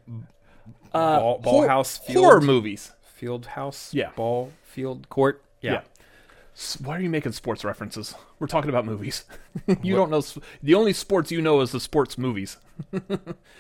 Uh, 0.93 1.19
ball, 1.19 1.39
ball 1.39 1.53
hor- 1.61 1.69
house 1.69 1.97
field 1.97 2.25
horror 2.25 2.41
movies. 2.43 2.93
field 3.03 3.47
house 3.47 3.95
Yeah. 3.95 4.11
ball 4.15 4.53
field 4.63 5.09
court 5.09 5.43
yeah, 5.63 5.73
Yeah. 5.73 5.81
Why 6.83 6.97
are 6.97 7.01
you 7.01 7.09
making 7.09 7.33
sports 7.33 7.65
references? 7.65 8.15
We're 8.39 8.47
talking 8.47 8.69
about 8.69 8.85
movies. 8.85 9.25
you 9.83 9.97
don't 9.97 10.11
know 10.11 10.23
the 10.63 10.75
only 10.75 10.93
sports 10.93 11.31
you 11.33 11.41
know 11.41 11.61
is 11.61 11.73
the 11.73 11.81
sports 11.81 12.19
movies. 12.19 12.59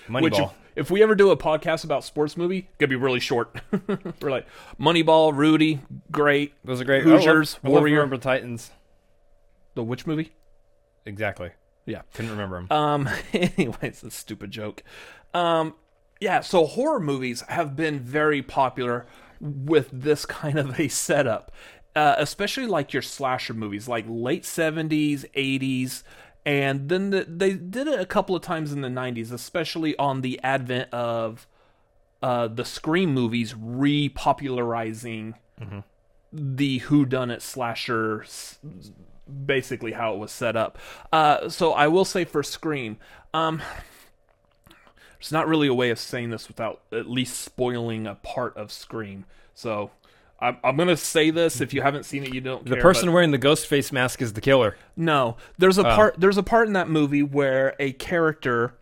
Moneyball. 0.09 0.53
if, 0.76 0.86
if 0.86 0.90
we 0.90 1.03
ever 1.03 1.14
do 1.14 1.30
a 1.30 1.36
podcast 1.36 1.84
about 1.84 2.05
sports 2.05 2.36
movie, 2.36 2.68
gonna 2.78 2.88
be 2.88 2.97
really 2.97 3.20
short. 3.20 3.61
We're 4.20 4.30
like 4.30 4.47
Moneyball, 4.78 5.34
Rudy, 5.34 5.80
great. 6.11 6.53
Those 6.64 6.82
are 6.82 6.84
great. 6.84 7.05
Hoosiers, 7.05 7.24
I 7.64 7.68
love, 7.68 7.72
I 7.72 7.74
love 7.74 7.80
Warrior. 7.82 7.97
Remember 7.97 8.18
Titans. 8.18 8.70
The 9.74 9.82
which 9.82 10.07
movie? 10.07 10.32
Exactly. 11.07 11.51
Yeah. 11.86 12.03
Couldn't 12.12 12.30
remember 12.30 12.57
them. 12.57 12.66
Um. 12.70 13.09
Anyways, 13.32 14.05
a 14.05 14.11
stupid 14.11 14.51
joke. 14.51 14.82
Um. 15.32 15.74
Yeah. 16.20 16.40
So 16.40 16.66
horror 16.66 17.01
movies 17.01 17.43
have 17.49 17.74
been 17.74 18.01
very 18.01 18.43
popular 18.43 19.07
with 19.40 19.88
this 19.93 20.24
kind 20.24 20.59
of 20.59 20.78
a 20.78 20.88
setup, 20.88 21.51
uh, 21.95 22.14
especially 22.18 22.66
like 22.66 22.93
your 22.93 23.03
slasher 23.03 23.55
movies, 23.55 23.88
like 23.88 24.05
late 24.09 24.45
seventies, 24.45 25.24
eighties, 25.34 26.05
and 26.45 26.88
then 26.88 27.11
the, 27.11 27.24
they 27.24 27.55
did 27.55 27.86
it 27.86 28.01
a 28.01 28.07
couple 28.07 28.34
of 28.34 28.43
times 28.43 28.72
in 28.72 28.80
the 28.80 28.90
nineties, 28.90 29.30
especially 29.30 29.97
on 29.97 30.20
the 30.20 30.40
advent 30.43 30.93
of 30.93 31.47
uh, 32.22 32.49
the 32.49 32.64
Scream 32.64 33.12
movies 33.12 33.55
repopularizing 33.55 35.34
the 36.32 36.80
whodunit 36.80 37.43
slasher 37.43 38.24
basically 39.47 39.93
how 39.93 40.14
it 40.14 40.18
was 40.18 40.32
set 40.32 40.57
up. 40.57 40.78
Uh, 41.12 41.49
so 41.49 41.72
I 41.72 41.88
will 41.88 42.05
say 42.05 42.24
for 42.24 42.43
Scream, 42.43 42.97
um, 43.32 43.62
there's 45.18 45.32
not 45.32 45.47
really 45.47 45.68
a 45.68 45.74
way 45.74 45.90
of 45.90 45.99
saying 45.99 46.30
this 46.30 46.49
without 46.49 46.80
at 46.90 47.09
least 47.09 47.40
spoiling 47.40 48.07
a 48.07 48.16
part 48.16 48.57
of 48.57 48.72
Scream. 48.72 49.24
So 49.55 49.90
I'm, 50.43 50.57
I'm 50.64 50.76
gonna 50.76 50.97
say 50.97 51.30
this. 51.30 51.61
If 51.61 51.72
you 51.72 51.80
haven't 51.82 52.05
seen 52.05 52.24
it, 52.24 52.34
you 52.34 52.40
don't. 52.40 52.64
the 52.64 52.74
care, 52.74 52.82
person 52.82 53.07
but- 53.09 53.12
wearing 53.12 53.30
the 53.30 53.38
ghost 53.38 53.66
face 53.66 53.93
mask 53.93 54.20
is 54.20 54.32
the 54.32 54.40
killer. 54.40 54.76
no, 54.97 55.36
there's 55.59 55.78
Oh. 55.78 55.82
a 55.82 55.84
part. 55.95 56.16
There's 56.18 56.36
a 56.36 56.43
part 56.43 56.66
in 56.66 56.72
that 56.74 56.88
movie 56.88 57.22
where 57.22 57.74
a 57.78 57.93
character 57.93 58.74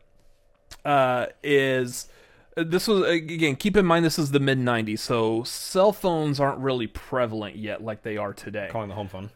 uh, 0.84 1.26
is. 1.42 2.08
This 2.56 2.88
was 2.88 3.02
again. 3.08 3.56
Keep 3.56 3.76
in 3.76 3.86
mind, 3.86 4.04
this 4.04 4.18
is 4.18 4.32
the 4.32 4.40
mid 4.40 4.58
'90s, 4.58 4.98
so 4.98 5.44
cell 5.44 5.92
phones 5.92 6.40
aren't 6.40 6.58
really 6.58 6.86
prevalent 6.86 7.56
yet, 7.56 7.82
like 7.82 8.02
they 8.02 8.16
are 8.16 8.32
today. 8.32 8.68
Calling 8.70 8.88
the 8.88 8.94
home 8.94 9.08
phone. 9.08 9.30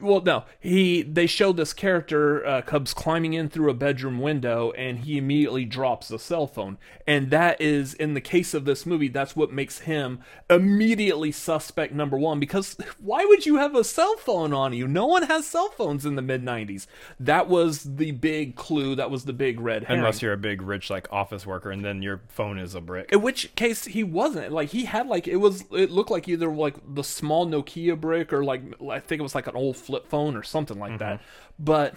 Well 0.00 0.20
no. 0.20 0.44
He 0.60 1.02
they 1.02 1.26
show 1.26 1.52
this 1.52 1.72
character 1.72 2.44
uh, 2.46 2.62
cubs 2.62 2.94
climbing 2.94 3.34
in 3.34 3.48
through 3.48 3.70
a 3.70 3.74
bedroom 3.74 4.20
window 4.20 4.72
and 4.72 5.00
he 5.00 5.18
immediately 5.18 5.64
drops 5.64 6.10
a 6.10 6.18
cell 6.18 6.46
phone. 6.46 6.78
And 7.06 7.30
that 7.30 7.60
is 7.60 7.94
in 7.94 8.14
the 8.14 8.20
case 8.20 8.54
of 8.54 8.64
this 8.64 8.86
movie 8.86 9.08
that's 9.08 9.36
what 9.36 9.52
makes 9.52 9.80
him 9.80 10.20
immediately 10.48 11.32
suspect 11.32 11.92
number 11.92 12.18
one 12.18 12.40
because 12.40 12.76
why 13.00 13.24
would 13.24 13.46
you 13.46 13.56
have 13.56 13.74
a 13.74 13.84
cell 13.84 14.16
phone 14.16 14.52
on 14.52 14.72
you? 14.72 14.86
No 14.86 15.06
one 15.06 15.24
has 15.24 15.46
cell 15.46 15.70
phones 15.70 16.06
in 16.06 16.16
the 16.16 16.22
mid 16.22 16.44
90s 16.44 16.86
that 17.20 17.48
was 17.48 17.82
the 17.96 18.10
big 18.12 18.56
clue. 18.56 18.94
That 18.94 19.10
was 19.10 19.24
the 19.24 19.32
big 19.32 19.60
red 19.60 19.84
herring. 19.84 20.00
Unless 20.00 20.22
you're 20.22 20.32
a 20.32 20.38
big, 20.38 20.62
rich, 20.62 20.90
like 20.90 21.10
office 21.12 21.46
worker, 21.46 21.70
and 21.70 21.84
then 21.84 22.02
your 22.02 22.22
phone 22.28 22.58
is 22.58 22.74
a 22.74 22.80
brick. 22.80 23.10
in 23.12 23.22
which 23.22 23.54
case 23.54 23.84
he 23.84 24.04
wasn't. 24.04 24.52
Like 24.52 24.70
he 24.70 24.84
had 24.84 25.06
like 25.08 25.28
it 25.28 25.36
was 25.36 25.64
it 25.72 25.90
looked 25.90 26.10
like 26.10 26.28
either 26.28 26.48
like 26.48 26.74
the 26.94 27.04
small 27.04 27.46
Nokia 27.46 27.98
brick 28.00 28.32
or 28.32 28.44
like 28.44 28.62
I 28.90 29.00
think 29.00 29.20
it 29.20 29.22
was 29.22 29.34
like 29.34 29.46
an 29.46 29.56
old 29.62 29.76
flip 29.76 30.06
phone 30.08 30.36
or 30.36 30.42
something 30.42 30.78
like 30.78 30.98
that. 30.98 31.16
Mm-hmm. 31.16 31.64
But 31.64 31.94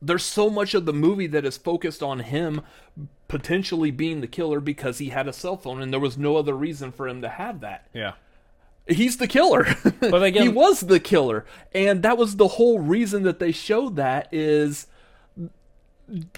there's 0.00 0.22
so 0.24 0.50
much 0.50 0.74
of 0.74 0.84
the 0.86 0.92
movie 0.92 1.26
that 1.28 1.44
is 1.44 1.56
focused 1.56 2.02
on 2.02 2.20
him 2.20 2.60
potentially 3.28 3.90
being 3.90 4.20
the 4.20 4.26
killer 4.26 4.60
because 4.60 4.98
he 4.98 5.08
had 5.08 5.26
a 5.26 5.32
cell 5.32 5.56
phone 5.56 5.80
and 5.82 5.92
there 5.92 6.00
was 6.00 6.18
no 6.18 6.36
other 6.36 6.54
reason 6.54 6.92
for 6.92 7.08
him 7.08 7.22
to 7.22 7.28
have 7.28 7.60
that. 7.60 7.88
yeah. 7.92 8.12
He's 8.86 9.16
the 9.16 9.26
killer. 9.26 9.66
But 9.98 10.22
again- 10.22 10.42
he 10.42 10.48
was 10.50 10.80
the 10.80 11.00
killer. 11.00 11.46
And 11.72 12.02
that 12.02 12.18
was 12.18 12.36
the 12.36 12.48
whole 12.48 12.80
reason 12.80 13.22
that 13.22 13.38
they 13.38 13.50
showed 13.50 13.96
that 13.96 14.28
is 14.30 14.86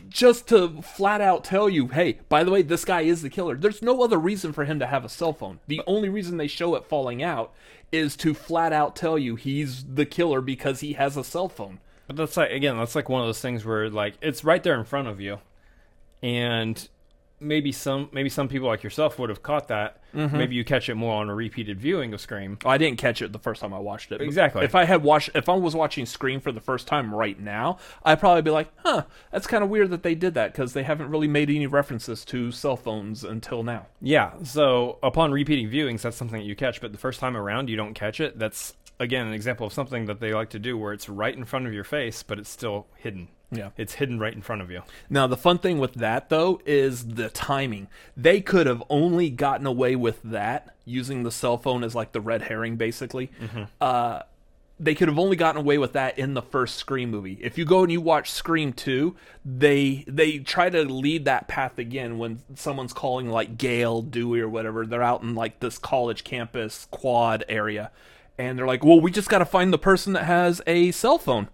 just 0.08 0.48
to 0.48 0.80
flat 0.82 1.20
out 1.20 1.44
tell 1.44 1.68
you, 1.68 1.88
hey, 1.88 2.20
by 2.28 2.44
the 2.44 2.50
way, 2.50 2.62
this 2.62 2.84
guy 2.84 3.02
is 3.02 3.22
the 3.22 3.30
killer. 3.30 3.56
There's 3.56 3.82
no 3.82 4.02
other 4.02 4.18
reason 4.18 4.52
for 4.52 4.64
him 4.64 4.78
to 4.78 4.86
have 4.86 5.04
a 5.04 5.08
cell 5.08 5.32
phone. 5.32 5.60
The 5.66 5.82
only 5.86 6.08
reason 6.08 6.36
they 6.36 6.46
show 6.46 6.74
it 6.74 6.84
falling 6.84 7.22
out 7.22 7.52
is 7.92 8.16
to 8.16 8.34
flat 8.34 8.72
out 8.72 8.96
tell 8.96 9.18
you 9.18 9.36
he's 9.36 9.84
the 9.84 10.06
killer 10.06 10.40
because 10.40 10.80
he 10.80 10.94
has 10.94 11.16
a 11.16 11.24
cell 11.24 11.48
phone. 11.48 11.80
But 12.06 12.16
that's 12.16 12.36
like 12.36 12.50
again, 12.50 12.76
that's 12.76 12.94
like 12.94 13.08
one 13.08 13.20
of 13.20 13.26
those 13.26 13.40
things 13.40 13.64
where 13.64 13.90
like 13.90 14.14
it's 14.20 14.44
right 14.44 14.62
there 14.62 14.78
in 14.78 14.84
front 14.84 15.08
of 15.08 15.20
you, 15.20 15.38
and 16.22 16.88
maybe 17.40 17.72
some 17.72 18.08
maybe 18.12 18.28
some 18.28 18.48
people 18.48 18.68
like 18.68 18.82
yourself 18.82 19.18
would 19.18 19.28
have 19.28 19.42
caught 19.42 19.68
that. 19.68 20.00
Mm-hmm. 20.14 20.36
Maybe 20.36 20.54
you 20.54 20.64
catch 20.64 20.88
it 20.88 20.94
more 20.94 21.20
on 21.20 21.28
a 21.28 21.34
repeated 21.34 21.78
viewing 21.78 22.14
of 22.14 22.20
Scream. 22.20 22.58
I 22.64 22.78
didn't 22.78 22.98
catch 22.98 23.20
it 23.20 23.32
the 23.32 23.38
first 23.38 23.60
time 23.60 23.74
I 23.74 23.78
watched 23.78 24.12
it. 24.12 24.22
Exactly. 24.22 24.64
If 24.64 24.74
I 24.74 24.84
had 24.84 25.02
watched, 25.02 25.30
if 25.34 25.48
I 25.48 25.54
was 25.54 25.74
watching 25.74 26.06
Scream 26.06 26.40
for 26.40 26.52
the 26.52 26.60
first 26.60 26.86
time 26.86 27.14
right 27.14 27.38
now, 27.38 27.78
I'd 28.02 28.20
probably 28.20 28.42
be 28.42 28.50
like, 28.50 28.70
"Huh, 28.84 29.04
that's 29.30 29.46
kind 29.46 29.62
of 29.62 29.68
weird 29.68 29.90
that 29.90 30.02
they 30.02 30.14
did 30.14 30.34
that 30.34 30.52
because 30.52 30.72
they 30.72 30.84
haven't 30.84 31.10
really 31.10 31.28
made 31.28 31.50
any 31.50 31.66
references 31.66 32.24
to 32.26 32.50
cell 32.50 32.76
phones 32.76 33.24
until 33.24 33.62
now." 33.62 33.86
Yeah. 34.00 34.32
So 34.42 34.98
upon 35.02 35.32
repeating 35.32 35.68
viewings, 35.68 36.02
that's 36.02 36.16
something 36.16 36.40
that 36.40 36.46
you 36.46 36.56
catch. 36.56 36.80
But 36.80 36.92
the 36.92 36.98
first 36.98 37.20
time 37.20 37.36
around, 37.36 37.68
you 37.68 37.76
don't 37.76 37.94
catch 37.94 38.20
it. 38.20 38.38
That's 38.38 38.74
again 38.98 39.26
an 39.26 39.34
example 39.34 39.66
of 39.66 39.72
something 39.74 40.06
that 40.06 40.20
they 40.20 40.32
like 40.32 40.50
to 40.50 40.58
do, 40.58 40.78
where 40.78 40.94
it's 40.94 41.08
right 41.08 41.36
in 41.36 41.44
front 41.44 41.66
of 41.66 41.74
your 41.74 41.84
face, 41.84 42.22
but 42.22 42.38
it's 42.38 42.50
still 42.50 42.86
hidden. 42.96 43.28
Yeah. 43.50 43.70
It's 43.76 43.94
hidden 43.94 44.18
right 44.18 44.34
in 44.34 44.42
front 44.42 44.62
of 44.62 44.70
you. 44.70 44.82
Now, 45.08 45.26
the 45.26 45.36
fun 45.36 45.58
thing 45.58 45.78
with 45.78 45.94
that, 45.94 46.28
though, 46.30 46.60
is 46.66 47.06
the 47.06 47.28
timing. 47.30 47.88
They 48.16 48.40
could 48.40 48.66
have 48.66 48.82
only 48.90 49.30
gotten 49.30 49.66
away 49.66 49.94
with 49.96 50.20
that 50.24 50.74
using 50.84 51.22
the 51.22 51.30
cell 51.30 51.56
phone 51.56 51.84
as 51.84 51.94
like 51.94 52.12
the 52.12 52.20
red 52.20 52.42
herring, 52.42 52.76
basically. 52.76 53.30
Uh, 53.80 54.22
they 54.78 54.94
could 54.94 55.08
have 55.08 55.18
only 55.18 55.36
gotten 55.36 55.60
away 55.60 55.78
with 55.78 55.94
that 55.94 56.18
in 56.18 56.34
the 56.34 56.42
first 56.42 56.76
Scream 56.76 57.10
movie. 57.10 57.38
If 57.40 57.56
you 57.56 57.64
go 57.64 57.82
and 57.82 57.90
you 57.90 58.00
watch 58.00 58.30
Scream 58.30 58.72
2, 58.74 59.16
they 59.44 60.04
they 60.06 60.38
try 60.38 60.68
to 60.68 60.82
lead 60.82 61.24
that 61.24 61.48
path 61.48 61.78
again 61.78 62.18
when 62.18 62.42
someone's 62.54 62.92
calling 62.92 63.30
like 63.30 63.56
Gail, 63.56 64.02
Dewey, 64.02 64.40
or 64.40 64.48
whatever. 64.48 64.84
They're 64.84 65.02
out 65.02 65.22
in 65.22 65.34
like 65.34 65.60
this 65.60 65.78
college 65.78 66.24
campus 66.24 66.88
quad 66.90 67.44
area. 67.48 67.90
And 68.38 68.58
they're 68.58 68.66
like, 68.66 68.84
well, 68.84 69.00
we 69.00 69.10
just 69.10 69.30
got 69.30 69.38
to 69.38 69.46
find 69.46 69.72
the 69.72 69.78
person 69.78 70.12
that 70.12 70.24
has 70.24 70.60
a 70.66 70.90
cell 70.90 71.16
phone. 71.16 71.48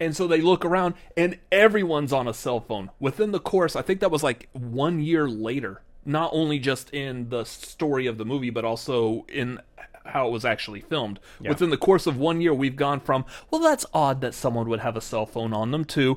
And 0.00 0.16
so 0.16 0.26
they 0.26 0.40
look 0.40 0.64
around 0.64 0.94
and 1.16 1.38
everyone's 1.52 2.12
on 2.12 2.26
a 2.26 2.34
cell 2.34 2.60
phone. 2.60 2.90
Within 2.98 3.32
the 3.32 3.38
course, 3.38 3.76
I 3.76 3.82
think 3.82 4.00
that 4.00 4.10
was 4.10 4.22
like 4.22 4.48
one 4.52 5.00
year 5.00 5.28
later. 5.28 5.82
Not 6.06 6.30
only 6.32 6.58
just 6.58 6.90
in 6.94 7.28
the 7.28 7.44
story 7.44 8.06
of 8.06 8.16
the 8.16 8.24
movie, 8.24 8.48
but 8.48 8.64
also 8.64 9.26
in 9.28 9.60
how 10.06 10.26
it 10.26 10.30
was 10.30 10.46
actually 10.46 10.80
filmed. 10.80 11.20
Within 11.40 11.68
the 11.68 11.76
course 11.76 12.06
of 12.06 12.16
one 12.16 12.40
year, 12.40 12.54
we've 12.54 12.74
gone 12.74 13.00
from, 13.00 13.26
well, 13.50 13.60
that's 13.60 13.84
odd 13.92 14.22
that 14.22 14.34
someone 14.34 14.68
would 14.70 14.80
have 14.80 14.96
a 14.96 15.00
cell 15.02 15.26
phone 15.26 15.52
on 15.52 15.70
them, 15.70 15.84
to, 15.84 16.16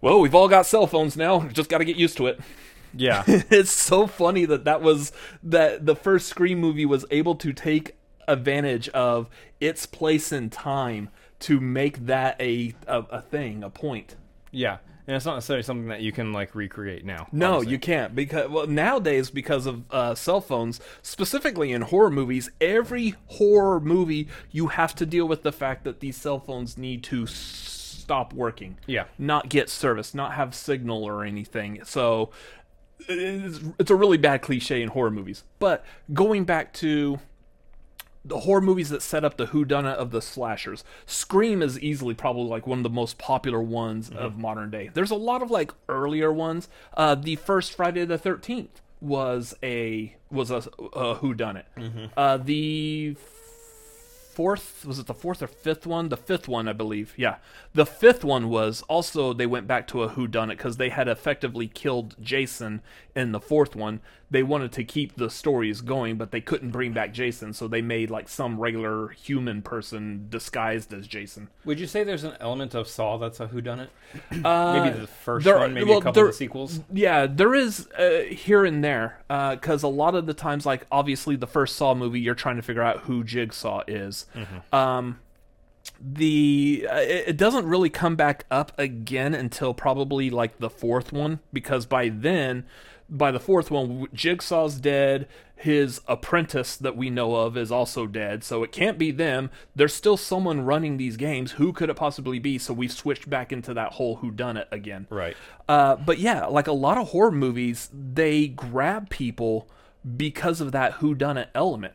well, 0.00 0.20
we've 0.20 0.34
all 0.34 0.48
got 0.48 0.66
cell 0.66 0.88
phones 0.88 1.16
now. 1.16 1.46
Just 1.48 1.70
got 1.70 1.78
to 1.78 1.84
get 1.84 1.96
used 1.96 2.16
to 2.16 2.26
it. 2.26 2.40
Yeah. 2.92 3.22
it's 3.26 3.70
so 3.70 4.06
funny 4.06 4.44
that 4.46 4.64
that 4.64 4.82
was 4.82 5.12
that 5.42 5.86
the 5.86 5.96
first 5.96 6.28
Scream 6.28 6.58
movie 6.60 6.86
was 6.86 7.04
able 7.10 7.36
to 7.36 7.52
take 7.52 7.96
advantage 8.26 8.88
of 8.90 9.28
its 9.60 9.86
place 9.86 10.32
in 10.32 10.50
time 10.50 11.08
to 11.44 11.60
make 11.60 12.06
that 12.06 12.40
a 12.40 12.74
a, 12.86 12.98
a 13.10 13.20
thing, 13.22 13.62
a 13.64 13.70
point. 13.70 14.16
yeah. 14.50 14.78
And 15.06 15.14
it's 15.14 15.26
not 15.26 15.34
necessarily 15.34 15.62
something 15.62 15.88
that 15.88 16.00
you 16.00 16.12
can 16.12 16.32
like 16.32 16.54
recreate 16.54 17.04
now. 17.04 17.26
No, 17.30 17.60
you 17.60 17.78
can't 17.78 18.14
because 18.14 18.48
well 18.48 18.66
nowadays 18.66 19.28
because 19.28 19.66
of 19.66 19.82
uh, 19.90 20.14
cell 20.14 20.40
phones, 20.40 20.80
specifically 21.02 21.72
in 21.72 21.82
horror 21.82 22.08
movies, 22.08 22.50
every 22.58 23.14
horror 23.26 23.80
movie 23.80 24.28
you 24.50 24.68
have 24.68 24.94
to 24.94 25.04
deal 25.04 25.28
with 25.28 25.42
the 25.42 25.52
fact 25.52 25.84
that 25.84 26.00
these 26.00 26.16
cell 26.16 26.38
phones 26.40 26.78
need 26.78 27.02
to 27.02 27.24
s- 27.24 27.32
stop 28.02 28.32
working 28.32 28.78
Yeah. 28.86 29.04
not 29.18 29.50
get 29.50 29.68
service, 29.68 30.14
not 30.14 30.32
have 30.32 30.54
signal 30.54 31.04
or 31.04 31.22
anything. 31.22 31.82
So 31.84 32.30
it's, 33.06 33.60
it's 33.78 33.90
a 33.90 33.94
really 33.96 34.16
bad 34.16 34.40
cliche 34.40 34.80
in 34.80 34.88
horror 34.88 35.10
movies. 35.10 35.44
But 35.58 35.84
going 36.14 36.44
back 36.44 36.72
to 36.74 37.18
the 38.24 38.40
horror 38.40 38.60
movies 38.60 38.88
that 38.88 39.02
set 39.02 39.24
up 39.24 39.36
the 39.36 39.46
whodunit 39.46 39.94
of 39.94 40.10
the 40.10 40.22
slashers, 40.22 40.82
Scream 41.06 41.60
is 41.62 41.78
easily 41.80 42.14
probably 42.14 42.48
like 42.48 42.66
one 42.66 42.78
of 42.78 42.82
the 42.82 42.90
most 42.90 43.18
popular 43.18 43.62
ones 43.62 44.10
of 44.10 44.38
modern 44.38 44.70
day. 44.70 44.90
There's 44.92 45.10
a 45.10 45.16
lot 45.16 45.42
of 45.42 45.50
like 45.50 45.72
earlier 45.88 46.32
ones. 46.32 46.68
Uh, 46.96 47.14
the 47.14 47.36
first 47.36 47.74
Friday 47.74 48.04
the 48.04 48.18
Thirteenth 48.18 48.80
was 49.00 49.54
a 49.62 50.16
was 50.30 50.50
a, 50.50 50.56
a 50.56 51.16
whodunit. 51.16 51.64
Uh, 52.16 52.38
the 52.38 53.16
fourth 54.34 54.84
was 54.84 54.98
it 54.98 55.06
the 55.06 55.14
fourth 55.14 55.42
or 55.42 55.46
fifth 55.46 55.86
one? 55.86 56.08
The 56.08 56.16
fifth 56.16 56.48
one 56.48 56.66
i 56.66 56.72
believe. 56.72 57.14
Yeah. 57.16 57.36
The 57.72 57.86
fifth 57.86 58.24
one 58.24 58.48
was 58.48 58.82
also 58.88 59.32
they 59.32 59.46
went 59.46 59.66
back 59.66 59.86
to 59.88 60.02
a 60.02 60.08
who 60.08 60.26
done 60.26 60.50
it 60.50 60.56
because 60.56 60.76
they 60.76 60.88
had 60.88 61.06
effectively 61.08 61.68
killed 61.68 62.16
jason 62.20 62.82
in 63.14 63.32
the 63.32 63.40
fourth 63.40 63.76
one 63.76 64.00
they 64.30 64.42
wanted 64.42 64.72
to 64.72 64.82
keep 64.84 65.16
the 65.16 65.28
stories 65.30 65.80
going 65.80 66.16
but 66.16 66.30
they 66.30 66.40
couldn't 66.40 66.70
bring 66.70 66.92
back 66.92 67.12
jason 67.12 67.52
so 67.52 67.68
they 67.68 67.82
made 67.82 68.10
like 68.10 68.28
some 68.28 68.58
regular 68.58 69.08
human 69.10 69.62
person 69.62 70.26
disguised 70.30 70.92
as 70.92 71.06
jason 71.06 71.48
Would 71.64 71.78
you 71.78 71.86
say 71.86 72.02
there's 72.04 72.24
an 72.24 72.34
element 72.40 72.74
of 72.74 72.88
Saw 72.88 73.16
that's 73.18 73.38
a 73.40 73.46
whodunit? 73.46 73.88
uh, 74.44 74.72
Maybe 74.84 74.98
the 75.00 75.06
first 75.06 75.44
there- 75.44 75.58
one, 75.58 75.74
maybe 75.74 75.88
well, 75.90 75.98
a 75.98 76.02
couple 76.02 76.12
there- 76.14 76.26
of 76.26 76.32
the 76.32 76.36
sequels. 76.36 76.80
Yeah, 76.92 77.26
there 77.26 77.54
is 77.54 77.86
uh, 77.98 78.22
here 78.30 78.64
and 78.64 78.82
there 78.82 79.18
because 79.28 79.82
a 79.82 79.88
lot 79.88 80.14
of 80.14 80.26
the 80.26 80.34
times, 80.34 80.64
like 80.66 80.86
obviously 80.92 81.36
the 81.36 81.46
first 81.46 81.76
Saw 81.76 81.94
movie, 81.94 82.20
you're 82.20 82.34
trying 82.34 82.56
to 82.56 82.62
figure 82.62 82.82
out 82.82 83.00
who 83.00 83.24
Jigsaw 83.24 83.82
is. 83.88 84.26
Um, 84.72 85.18
the 86.00 86.86
uh, 86.90 86.96
it 86.96 87.36
doesn't 87.36 87.66
really 87.66 87.90
come 87.90 88.16
back 88.16 88.44
up 88.50 88.72
again 88.78 89.34
until 89.34 89.74
probably 89.74 90.30
like 90.30 90.58
the 90.58 90.70
fourth 90.70 91.12
one 91.12 91.40
because 91.52 91.86
by 91.86 92.08
then, 92.08 92.64
by 93.16 93.30
the 93.30 93.40
fourth 93.40 93.70
one, 93.70 94.08
Jigsaw's 94.12 94.80
dead. 94.80 95.28
His 95.56 96.00
apprentice 96.06 96.76
that 96.76 96.96
we 96.96 97.08
know 97.08 97.36
of 97.36 97.56
is 97.56 97.70
also 97.70 98.06
dead, 98.06 98.44
so 98.44 98.62
it 98.62 98.72
can't 98.72 98.98
be 98.98 99.10
them. 99.10 99.50
There's 99.74 99.94
still 99.94 100.16
someone 100.16 100.62
running 100.62 100.96
these 100.96 101.16
games. 101.16 101.52
Who 101.52 101.72
could 101.72 101.88
it 101.88 101.94
possibly 101.94 102.38
be? 102.38 102.58
So 102.58 102.74
we've 102.74 102.92
switched 102.92 103.30
back 103.30 103.52
into 103.52 103.72
that 103.72 103.92
whole 103.92 104.16
who 104.16 104.30
done 104.30 104.56
it 104.56 104.68
again. 104.70 105.06
Right. 105.08 105.36
Uh, 105.68 105.96
but 105.96 106.18
yeah, 106.18 106.44
like 106.46 106.66
a 106.66 106.72
lot 106.72 106.98
of 106.98 107.08
horror 107.08 107.30
movies, 107.30 107.88
they 107.94 108.48
grab 108.48 109.08
people 109.08 109.68
because 110.16 110.60
of 110.60 110.72
that 110.72 110.94
whodunit 110.94 111.46
element. 111.54 111.94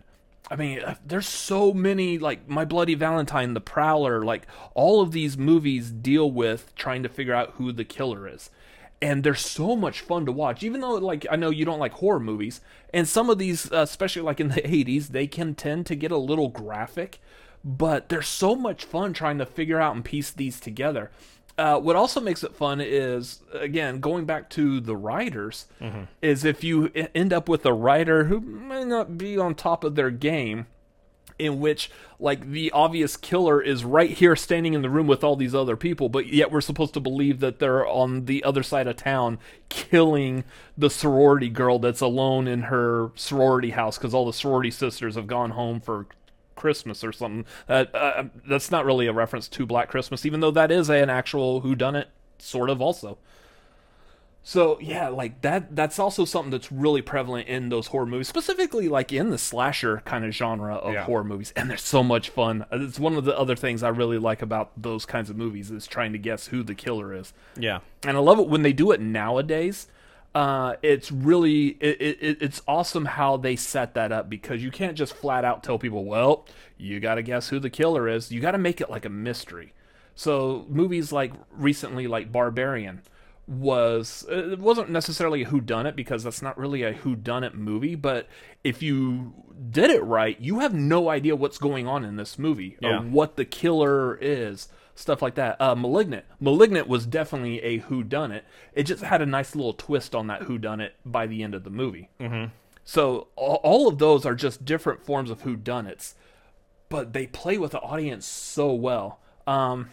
I 0.50 0.56
mean, 0.56 0.80
uh, 0.80 0.96
there's 1.06 1.28
so 1.28 1.74
many 1.74 2.18
like 2.18 2.48
My 2.50 2.66
Bloody 2.66 2.96
Valentine, 2.96 3.54
The 3.54 3.62
Prowler, 3.62 4.24
like 4.24 4.48
all 4.74 5.02
of 5.02 5.12
these 5.12 5.38
movies 5.38 5.92
deal 5.92 6.32
with 6.32 6.74
trying 6.76 7.04
to 7.04 7.10
figure 7.10 7.36
out 7.36 7.52
who 7.56 7.72
the 7.72 7.86
killer 7.86 8.28
is. 8.28 8.50
And 9.02 9.24
they're 9.24 9.34
so 9.36 9.76
much 9.78 10.02
fun 10.02 10.26
to 10.26 10.32
watch, 10.32 10.62
even 10.62 10.82
though 10.82 10.96
like 10.96 11.26
I 11.32 11.38
know 11.38 11.50
you 11.52 11.64
don't 11.64 11.80
like 11.80 11.94
horror 11.94 12.20
movies, 12.20 12.60
and 12.94 13.08
some 13.08 13.30
of 13.30 13.38
these, 13.38 13.72
uh, 13.72 13.78
especially 13.78 14.24
like 14.24 14.40
in 14.42 14.50
the 14.50 14.56
80s, 14.62 15.08
they 15.10 15.26
can 15.28 15.56
tend 15.56 15.86
to 15.86 15.96
get 15.96 16.12
a 16.12 16.18
little 16.18 16.50
graphic, 16.50 17.20
but 17.64 18.10
they're 18.10 18.22
so 18.22 18.56
much 18.56 18.84
fun 18.84 19.14
trying 19.14 19.38
to 19.38 19.46
figure 19.46 19.80
out 19.80 19.96
and 19.96 20.04
piece 20.04 20.32
these 20.32 20.60
together. 20.60 21.12
Uh, 21.58 21.78
what 21.78 21.96
also 21.98 22.22
makes 22.22 22.42
it 22.44 22.56
fun 22.56 22.80
is 22.80 23.42
again 23.54 24.00
going 24.00 24.24
back 24.26 24.50
to 24.50 24.80
the 24.80 24.96
writers 24.96 25.66
is 26.22 26.46
if 26.46 26.64
you 26.64 26.90
end 27.14 27.34
up 27.34 27.50
with 27.50 27.66
a 27.66 27.74
writer 27.74 28.26
who 28.26 28.40
may 28.40 28.86
not 28.86 29.18
be 29.18 29.38
on 29.38 29.54
top 29.54 29.84
of 29.84 29.96
their 29.96 30.10
game 30.10 30.68
in 31.40 31.60
which 31.60 31.90
like 32.20 32.52
the 32.52 32.70
obvious 32.72 33.18
killer 33.18 33.62
is 33.62 33.84
right 33.84 34.12
here 34.12 34.36
standing 34.36 34.74
in 34.74 34.82
the 34.82 34.90
room 34.90 35.08
with 35.08 35.24
all 35.24 35.36
these 35.36 35.56
other 35.56 35.76
people 35.76 36.10
but 36.10 36.28
yet 36.28 36.52
we're 36.52 36.62
supposed 36.62 36.94
to 36.94 37.00
believe 37.00 37.40
that 37.40 37.60
they're 37.60 37.88
on 37.88 38.26
the 38.26 38.44
other 38.44 38.62
side 38.62 38.88
of 38.88 38.96
town 38.98 39.40
killing 39.70 40.44
the 40.78 40.90
sorority 40.90 41.50
girl 41.50 41.80
that's 41.80 42.02
alone 42.02 42.48
in 42.48 42.64
her 42.64 43.12
sorority 43.16 43.72
house 43.72 43.98
because 43.98 44.14
all 44.14 44.26
the 44.26 44.34
sorority 44.34 44.70
sisters 44.70 45.16
have 45.16 45.28
gone 45.28 45.52
home 45.52 45.80
for 45.80 46.06
Christmas 46.60 47.04
or 47.04 47.14
something. 47.14 47.46
Uh, 47.70 47.86
uh, 47.94 48.26
that's 48.46 48.70
not 48.70 48.86
really 48.86 49.08
a 49.08 49.14
reference 49.14 49.48
to 49.48 49.66
Black 49.66 49.90
Christmas, 49.90 50.26
even 50.26 50.42
though 50.42 50.52
that 50.52 50.72
is 50.72 50.90
an 50.90 51.10
actual 51.10 51.62
whodunit, 51.62 52.08
sort 52.38 52.70
of 52.70 52.82
also. 52.82 53.18
So 54.42 54.80
yeah, 54.80 55.10
like 55.10 55.42
that. 55.42 55.76
That's 55.76 56.00
also 56.00 56.26
something 56.26 56.50
that's 56.50 56.72
really 56.72 57.02
prevalent 57.02 57.48
in 57.48 57.70
those 57.70 57.88
horror 57.88 58.06
movies, 58.06 58.28
specifically 58.28 58.88
like 58.88 59.12
in 59.14 59.30
the 59.30 59.38
slasher 59.38 60.02
kind 60.06 60.26
of 60.26 60.32
genre 60.34 60.76
of 60.76 60.94
Yeah. 60.94 61.04
horror 61.04 61.24
movies, 61.26 61.54
and 61.56 61.70
they're 61.70 61.78
so 61.78 62.02
much 62.04 62.30
fun. 62.30 62.66
It's 62.72 63.00
one 63.00 63.16
of 63.16 63.26
the 63.26 63.38
other 63.38 63.56
things 63.56 63.84
I 63.84 63.90
really 63.90 64.18
like 64.18 64.42
about 64.42 64.72
those 64.82 65.06
kinds 65.06 65.30
of 65.30 65.36
movies 65.38 65.70
is 65.70 65.86
trying 65.86 66.14
to 66.14 66.18
guess 66.18 66.48
who 66.48 66.64
the 66.64 66.74
killer 66.74 67.14
is 67.14 67.34
Yeah. 67.58 67.80
and 68.04 68.18
I 68.18 68.20
love 68.22 68.40
it 68.40 68.48
when 68.48 68.64
they 68.64 68.74
do 68.74 68.92
it 68.92 69.02
nowadays. 69.02 69.88
Uh, 70.34 70.76
it's 70.84 71.12
really 71.12 71.70
it, 71.82 72.00
it, 72.22 72.38
it's 72.42 72.62
awesome 72.68 73.06
how 73.06 73.36
they 73.36 73.56
set 73.56 73.94
that 73.96 74.12
up 74.12 74.30
because 74.30 74.64
you 74.64 74.72
can't 74.72 74.96
just 74.96 75.14
flat 75.16 75.44
out 75.44 75.64
tell 75.64 75.78
people, 75.80 76.06
well, 76.06 76.46
you 76.78 77.00
got 77.00 77.16
to 77.16 77.24
guess 77.24 77.50
who 77.50 77.60
the 77.60 77.70
killer 77.70 78.08
is. 78.08 78.32
You 78.32 78.40
got 78.40 78.52
to 78.52 78.58
make 78.60 78.80
it 78.80 78.90
like 78.90 79.06
a 79.06 79.10
mystery. 79.10 79.74
So 80.16 80.66
movies 80.70 81.12
like 81.12 81.34
recently, 81.52 82.08
like 82.08 82.32
Barbarian, 82.32 83.02
was 83.50 84.26
it 84.30 84.60
wasn't 84.60 84.90
necessarily 84.90 85.42
a 85.42 85.46
who 85.46 85.60
done 85.60 85.88
it 85.88 85.96
because 85.96 86.24
that's 86.24 86.42
not 86.42 86.56
really 86.56 86.84
a 86.84 86.94
who 86.94 87.16
done 87.16 87.44
it 87.44 87.56
movie 87.56 87.96
but 87.96 88.28
if 88.64 88.84
you 88.84 89.34
did 89.72 89.90
it 89.90 90.04
right 90.04 90.40
you 90.40 90.60
have 90.60 90.74
no 90.74 91.10
idea 91.10 91.36
what's 91.36 91.58
going 91.58 91.88
on 91.88 92.06
in 92.06 92.16
this 92.16 92.38
movie 92.38 92.78
Yeah. 92.80 93.00
or 93.00 93.02
what 93.02 93.38
the 93.38 93.46
killer 93.46 94.20
is 94.22 94.68
stuff 94.94 95.24
like 95.24 95.34
that 95.36 95.60
uh 95.60 95.74
malignant 95.74 96.26
malignant 96.40 96.88
was 96.88 97.08
definitely 97.08 97.60
a 97.64 97.78
who 97.80 98.04
done 98.04 98.32
it 98.32 98.46
it 98.74 98.84
just 98.84 99.04
had 99.04 99.20
a 99.22 99.26
nice 99.26 99.56
little 99.56 99.74
twist 99.74 100.14
on 100.14 100.28
that 100.28 100.44
who 100.44 100.60
done 100.60 100.80
it 100.80 100.94
by 101.04 101.26
the 101.26 101.42
end 101.42 101.56
of 101.56 101.64
the 101.64 101.72
movie 101.72 102.10
mm-hmm. 102.20 102.52
so 102.84 103.30
all, 103.36 103.60
all 103.64 103.88
of 103.88 103.98
those 103.98 104.28
are 104.28 104.36
just 104.36 104.64
different 104.64 105.04
forms 105.04 105.32
of 105.32 105.42
who 105.42 105.56
done 105.56 105.88
it's 105.88 106.14
but 106.90 107.14
they 107.14 107.28
play 107.28 107.58
with 107.58 107.72
the 107.72 107.80
audience 107.82 108.26
so 108.26 108.74
well. 108.74 109.20
Um, 109.46 109.92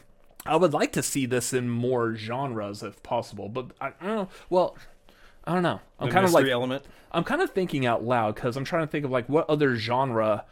I 0.49 0.57
would 0.57 0.73
like 0.73 0.93
to 0.93 1.03
see 1.03 1.27
this 1.27 1.53
in 1.53 1.69
more 1.69 2.15
genres 2.15 2.83
if 2.83 3.03
possible, 3.03 3.49
but 3.49 3.73
I, 3.81 3.89
I 4.01 4.07
don't 4.07 4.17
know. 4.17 4.29
Well, 4.51 4.77
I 5.45 5.55
don't 5.55 5.63
know. 5.63 5.81
I'm 5.99 6.09
The 6.09 6.13
kind 6.13 6.25
of 6.25 6.33
mystery 6.33 6.45
like 6.51 6.53
element. 6.53 6.85
I'm 7.13 7.25
kind 7.25 7.41
of 7.43 7.51
thinking 7.51 7.87
out 7.87 8.05
loud 8.05 8.35
because 8.35 8.57
I'm 8.57 8.65
trying 8.65 8.87
to 8.87 8.91
think 8.91 9.05
of 9.05 9.11
like 9.11 9.29
what 9.29 9.49
other 9.49 9.77
genre 9.77 10.45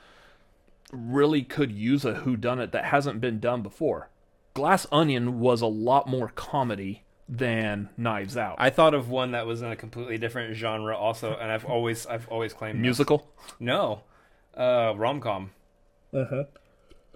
really 0.93 1.43
could 1.43 1.73
use 1.73 2.05
a 2.05 2.15
whodunit 2.15 2.71
that 2.73 2.85
hasn't 2.87 3.21
been 3.21 3.41
done 3.41 3.63
before. 3.63 4.09
Glass 4.55 4.87
Onion 4.93 5.41
was 5.41 5.61
a 5.61 5.67
lot 5.67 6.07
more 6.07 6.29
comedy 6.29 7.03
than 7.29 7.89
Knives 7.97 8.37
Out. 8.37 8.57
I 8.59 8.71
thought 8.71 8.95
of 8.95 9.09
one 9.09 9.33
that 9.33 9.47
was 9.47 9.63
in 9.63 9.71
a 9.71 9.77
completely 9.77 10.19
different 10.19 10.55
genre 10.55 10.97
also, 10.97 11.37
and 11.37 11.51
I've 11.51 11.65
always 11.65 12.07
I've 12.07 12.29
always 12.29 12.53
claimed 12.53 12.79
this. 12.79 12.83
Musical. 12.83 13.29
No, 13.59 14.03
uh, 14.57 14.93
rom 14.97 15.21
com. 15.21 15.51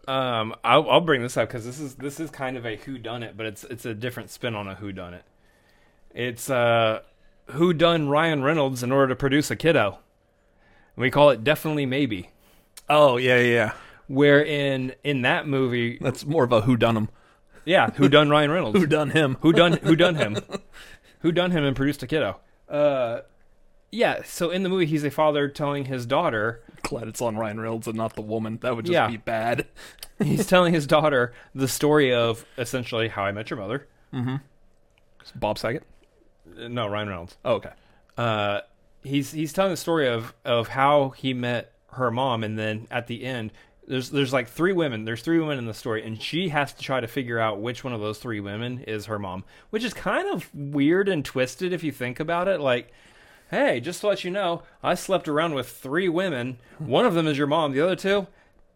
Um, 0.09 0.55
I'll, 0.65 0.89
I'll 0.91 1.01
bring 1.03 1.21
this 1.23 1.37
up 1.37 1.49
because 1.49 1.67
this 1.67 1.79
is 1.79 1.97
this 1.97 2.19
is 2.19 2.31
kind 2.31 2.57
of 2.57 2.65
a 2.65 2.77
who 2.77 2.97
done 2.97 3.23
it, 3.23 3.37
but 3.37 3.45
it's 3.47 3.65
it's 3.65 3.85
a 3.85 3.93
different 3.95 4.31
spin 4.31 4.55
on 4.55 4.67
a 4.67 4.75
who 4.75 4.91
done 4.91 5.13
it. 5.13 5.25
It's 6.15 6.49
uh, 6.49 7.01
who 7.51 7.75
done 7.75 8.09
Ryan 8.09 8.43
Reynolds 8.43 8.83
in 8.83 8.91
order 8.91 9.09
to 9.09 9.17
produce 9.17 9.51
a 9.51 9.57
kiddo. 9.57 9.99
We 10.97 11.11
call 11.11 11.29
it 11.31 11.45
definitely 11.45 11.85
maybe. 11.85 12.31
Oh 12.89 13.19
yeah, 13.19 13.39
yeah. 13.39 13.73
Where 14.07 14.43
in 14.43 14.95
in 15.05 15.23
that 15.23 15.47
movie, 15.47 15.99
That's 16.01 16.25
more 16.25 16.45
of 16.45 16.53
a 16.53 16.63
who 16.63 16.77
done 16.79 16.97
him. 16.97 17.09
yeah, 17.67 17.91
who 17.91 18.09
done 18.09 18.31
Ryan 18.31 18.51
Reynolds? 18.51 18.79
Who 18.81 18.87
done 18.87 19.11
him? 19.11 19.37
Who 19.43 19.53
done 19.53 19.75
who 19.75 19.95
done 19.95 20.15
him? 20.15 20.39
who 21.21 21.33
done 21.33 21.51
him 21.51 21.65
and 21.65 21.77
produced 21.77 22.03
a 22.03 22.07
kiddo? 22.07 22.41
Uh, 22.67 23.21
yeah. 23.91 24.23
So 24.25 24.51
in 24.51 24.63
the 24.63 24.69
movie, 24.69 24.87
he's 24.87 25.05
a 25.05 25.11
father 25.11 25.49
telling 25.49 25.85
his 25.87 26.07
daughter 26.07 26.63
Glad 26.83 27.09
it's 27.09 27.21
on 27.21 27.37
Ryan 27.37 27.59
Reynolds 27.61 27.87
and 27.89 27.97
not 27.97 28.15
the 28.15 28.23
woman. 28.23 28.59
That 28.63 28.77
would 28.77 28.87
just 28.87 28.93
Yeah. 28.95 29.09
be 29.09 29.17
bad. 29.17 29.67
he's 30.23 30.47
telling 30.47 30.73
his 30.73 30.87
daughter 30.87 31.33
the 31.55 31.69
story 31.69 32.15
of 32.15 32.45
essentially 32.57 33.09
how 33.09 33.25
I 33.25 33.33
met 33.33 33.51
your 33.51 33.59
mother. 33.59 33.87
Mm-hmm. 34.15 34.37
Bob 35.35 35.59
Saget. 35.59 35.83
Uh, 36.59 36.69
No, 36.69 36.87
Ryan 36.89 37.09
Reynolds. 37.09 37.37
Oh, 37.45 37.55
okay. 37.55 37.71
Uh, 38.17 38.61
he's 39.03 39.33
he's 39.33 39.53
telling 39.53 39.71
the 39.73 39.77
story 39.77 40.09
of 40.09 40.35
of 40.45 40.69
how 40.69 41.11
he 41.11 41.35
met 41.35 41.73
her 41.93 42.11
mom, 42.11 42.45
and 42.45 42.59
then 42.59 42.87
at 42.91 43.07
the 43.07 43.25
end, 43.25 43.53
there's 43.87 44.11
there's 44.11 44.33
like 44.33 44.49
three 44.49 44.73
women. 44.73 45.05
There's 45.05 45.23
three 45.23 45.39
women 45.41 45.59
in 45.59 45.67
the 45.67 45.75
story, 45.75 46.05
and 46.05 46.21
she 46.21 46.49
has 46.49 46.73
to 46.75 46.83
try 46.83 47.01
to 47.01 47.07
figure 47.07 47.39
out 47.39 47.61
which 47.61 47.85
one 47.85 47.93
of 47.93 48.01
those 48.01 48.19
three 48.19 48.41
women 48.41 48.81
is 48.87 49.07
her 49.07 49.19
mom, 49.19 49.45
which 49.71 49.85
is 49.85 49.93
kind 49.95 50.29
of 50.33 50.49
weird 50.55 51.09
and 51.09 51.25
twisted 51.25 51.73
if 51.73 51.83
you 51.85 51.93
think 51.93 52.19
about 52.21 52.49
it. 52.49 52.61
Like, 52.61 52.93
hey, 53.51 53.81
just 53.81 54.01
to 54.03 54.09
let 54.09 54.25
you 54.25 54.31
know, 54.31 54.63
I 54.83 54.95
slept 54.95 55.29
around 55.29 55.55
with 55.55 55.69
three 55.69 56.09
women. 56.09 56.59
One 56.79 57.05
of 57.07 57.15
them 57.15 57.27
is 57.27 57.39
your 57.39 57.47
mom. 57.47 57.73
The 57.73 57.81
other 57.81 57.97
two, 57.97 58.27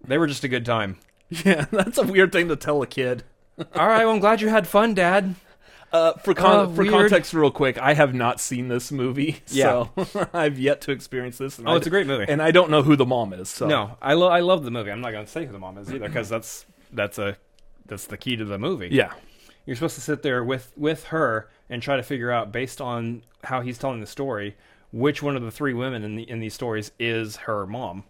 they 0.05 0.19
were 0.19 0.27
just 0.27 0.45
a 0.45 0.49
good 0.49 0.65
time. 0.67 0.99
Yeah, 1.47 1.65
that's 1.71 1.97
a 1.97 2.03
weird 2.03 2.31
thing 2.31 2.49
to 2.49 2.57
tell 2.57 2.83
a 2.83 2.87
kid. 2.87 3.23
All 3.75 3.87
right, 3.89 4.05
well, 4.05 4.11
I'm 4.15 4.21
glad 4.21 4.43
you 4.43 4.49
had 4.51 4.67
fun, 4.67 4.93
Dad. 4.93 5.35
Uh, 5.91 6.13
for 6.15 6.35
con- 6.35 6.67
Uh, 6.67 6.75
for 6.75 6.85
context, 6.85 7.33
real 7.33 7.51
quick, 7.51 7.79
I 7.79 7.95
have 7.95 8.13
not 8.15 8.39
seen 8.39 8.69
this 8.69 8.93
movie, 8.93 9.41
Yeah. 9.49 9.87
so 10.05 10.29
I've 10.35 10.59
yet 10.59 10.83
to 10.83 10.91
experience 10.91 11.39
this. 11.39 11.59
And 11.59 11.67
Oh, 11.67 11.73
I 11.73 11.77
it's 11.77 11.87
a 11.87 11.91
great 11.91 12.07
movie. 12.07 12.27
and 12.29 12.43
I 12.43 12.51
don't 12.51 12.71
know 12.71 12.83
who 12.83 12.97
the 12.97 13.07
mom 13.07 13.33
is. 13.33 13.49
So 13.49 13.67
No, 13.67 13.97
I 14.03 14.13
lo- 14.13 14.29
I 14.29 14.41
love 14.41 14.65
the 14.65 14.71
movie. 14.71 14.91
I'm 14.91 15.01
not 15.01 15.13
going 15.13 15.25
to 15.25 15.31
say 15.31 15.47
who 15.47 15.53
the 15.53 15.59
mom 15.59 15.79
is 15.79 15.91
either 15.91 16.07
because 16.07 16.29
that's 16.29 16.67
that's 16.93 17.17
a 17.19 17.37
that's 17.87 18.07
the 18.07 18.17
key 18.19 18.37
to 18.37 18.45
the 18.45 18.59
movie. 18.59 18.89
yeah, 18.93 19.13
You're 19.67 19.77
supposed 19.77 19.95
to 19.95 20.01
sit 20.01 20.23
there 20.23 20.43
with 20.43 20.73
with 20.77 21.05
her 21.05 21.49
and 21.69 21.83
try 21.83 21.97
to 21.97 22.03
figure 22.03 22.31
out 22.31 22.53
based 22.53 22.81
on 22.81 23.23
how 23.45 23.61
he's 23.61 23.79
telling 23.79 24.01
the 24.01 24.07
story 24.07 24.57
which 24.93 25.23
one 25.23 25.37
of 25.37 25.43
the 25.43 25.51
three 25.51 25.75
women 25.75 26.05
in 26.05 26.17
the 26.17 26.29
in 26.29 26.41
these 26.41 26.55
stories 26.55 26.93
is 26.99 27.37
her 27.37 27.67
mom. 27.67 28.05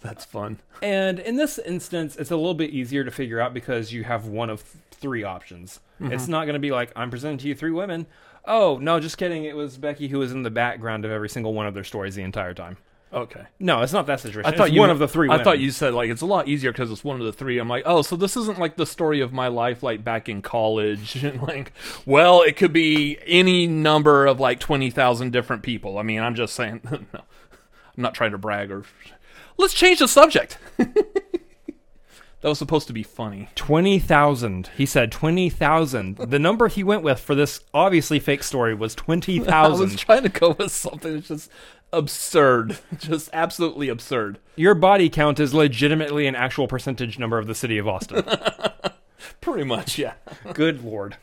That's 0.00 0.24
fun. 0.24 0.60
And 0.82 1.18
in 1.18 1.36
this 1.36 1.58
instance, 1.58 2.16
it's 2.16 2.30
a 2.30 2.36
little 2.36 2.54
bit 2.54 2.70
easier 2.70 3.04
to 3.04 3.10
figure 3.10 3.40
out 3.40 3.54
because 3.54 3.92
you 3.92 4.04
have 4.04 4.26
one 4.26 4.50
of 4.50 4.60
three 4.90 5.24
options. 5.24 5.80
Mm-hmm. 6.00 6.12
It's 6.12 6.28
not 6.28 6.44
going 6.44 6.54
to 6.54 6.60
be 6.60 6.70
like 6.70 6.92
I'm 6.94 7.10
presenting 7.10 7.38
to 7.38 7.48
you 7.48 7.54
three 7.54 7.70
women. 7.70 8.06
Oh 8.44 8.78
no, 8.80 9.00
just 9.00 9.18
kidding. 9.18 9.44
It 9.44 9.56
was 9.56 9.78
Becky 9.78 10.08
who 10.08 10.18
was 10.18 10.32
in 10.32 10.42
the 10.42 10.50
background 10.50 11.04
of 11.04 11.10
every 11.10 11.28
single 11.28 11.54
one 11.54 11.66
of 11.66 11.74
their 11.74 11.84
stories 11.84 12.14
the 12.14 12.22
entire 12.22 12.54
time. 12.54 12.76
Okay. 13.12 13.42
No, 13.60 13.82
it's 13.82 13.92
not 13.92 14.06
that 14.06 14.18
situation. 14.18 14.52
I 14.52 14.56
thought 14.56 14.68
it's 14.68 14.74
you 14.74 14.80
one 14.80 14.90
of 14.90 14.98
the 14.98 15.06
three. 15.06 15.30
I 15.30 15.42
thought 15.42 15.60
you 15.60 15.70
said 15.70 15.94
like 15.94 16.10
it's 16.10 16.22
a 16.22 16.26
lot 16.26 16.48
easier 16.48 16.72
because 16.72 16.90
it's 16.90 17.04
one 17.04 17.20
of 17.20 17.24
the 17.24 17.32
three. 17.32 17.58
I'm 17.58 17.68
like, 17.68 17.84
oh, 17.86 18.02
so 18.02 18.16
this 18.16 18.36
isn't 18.36 18.58
like 18.58 18.76
the 18.76 18.86
story 18.86 19.20
of 19.20 19.32
my 19.32 19.46
life, 19.46 19.82
like 19.82 20.02
back 20.02 20.28
in 20.28 20.42
college. 20.42 21.22
And 21.22 21.40
like, 21.48 21.72
well, 22.04 22.42
it 22.42 22.56
could 22.56 22.72
be 22.72 23.18
any 23.24 23.66
number 23.68 24.26
of 24.26 24.40
like 24.40 24.58
twenty 24.58 24.90
thousand 24.90 25.32
different 25.32 25.62
people. 25.62 25.98
I 25.98 26.02
mean, 26.02 26.20
I'm 26.20 26.34
just 26.34 26.54
saying. 26.54 26.80
no, 26.90 26.98
I'm 27.12 28.02
not 28.02 28.14
trying 28.14 28.32
to 28.32 28.38
brag 28.38 28.70
or. 28.72 28.84
Let's 29.56 29.72
change 29.72 30.00
the 30.00 30.08
subject. 30.08 30.58
that 30.76 30.94
was 32.42 32.58
supposed 32.58 32.88
to 32.88 32.92
be 32.92 33.04
funny. 33.04 33.48
Twenty 33.54 34.00
thousand. 34.00 34.68
He 34.76 34.84
said 34.84 35.12
twenty 35.12 35.48
thousand. 35.48 36.16
the 36.16 36.38
number 36.40 36.68
he 36.68 36.84
went 36.84 37.02
with 37.02 37.20
for 37.20 37.34
this 37.34 37.60
obviously 37.72 38.18
fake 38.18 38.42
story 38.42 38.74
was 38.74 38.94
20,000. 38.94 39.50
I 39.50 39.68
was 39.68 39.96
trying 39.96 40.24
to 40.24 40.28
go 40.28 40.50
with 40.58 40.72
something 40.72 41.14
that's 41.14 41.28
just 41.28 41.50
absurd, 41.92 42.78
just 42.98 43.30
absolutely 43.32 43.88
absurd. 43.88 44.38
Your 44.56 44.74
body 44.74 45.08
count 45.08 45.40
is 45.40 45.54
legitimately 45.54 46.26
an 46.26 46.34
actual 46.34 46.68
percentage 46.68 47.18
number 47.18 47.38
of 47.38 47.46
the 47.46 47.54
city 47.54 47.78
of 47.78 47.88
Austin. 47.88 48.24
Pretty 49.40 49.64
much, 49.64 49.98
yeah. 49.98 50.14
Good 50.54 50.84
lord. 50.84 51.16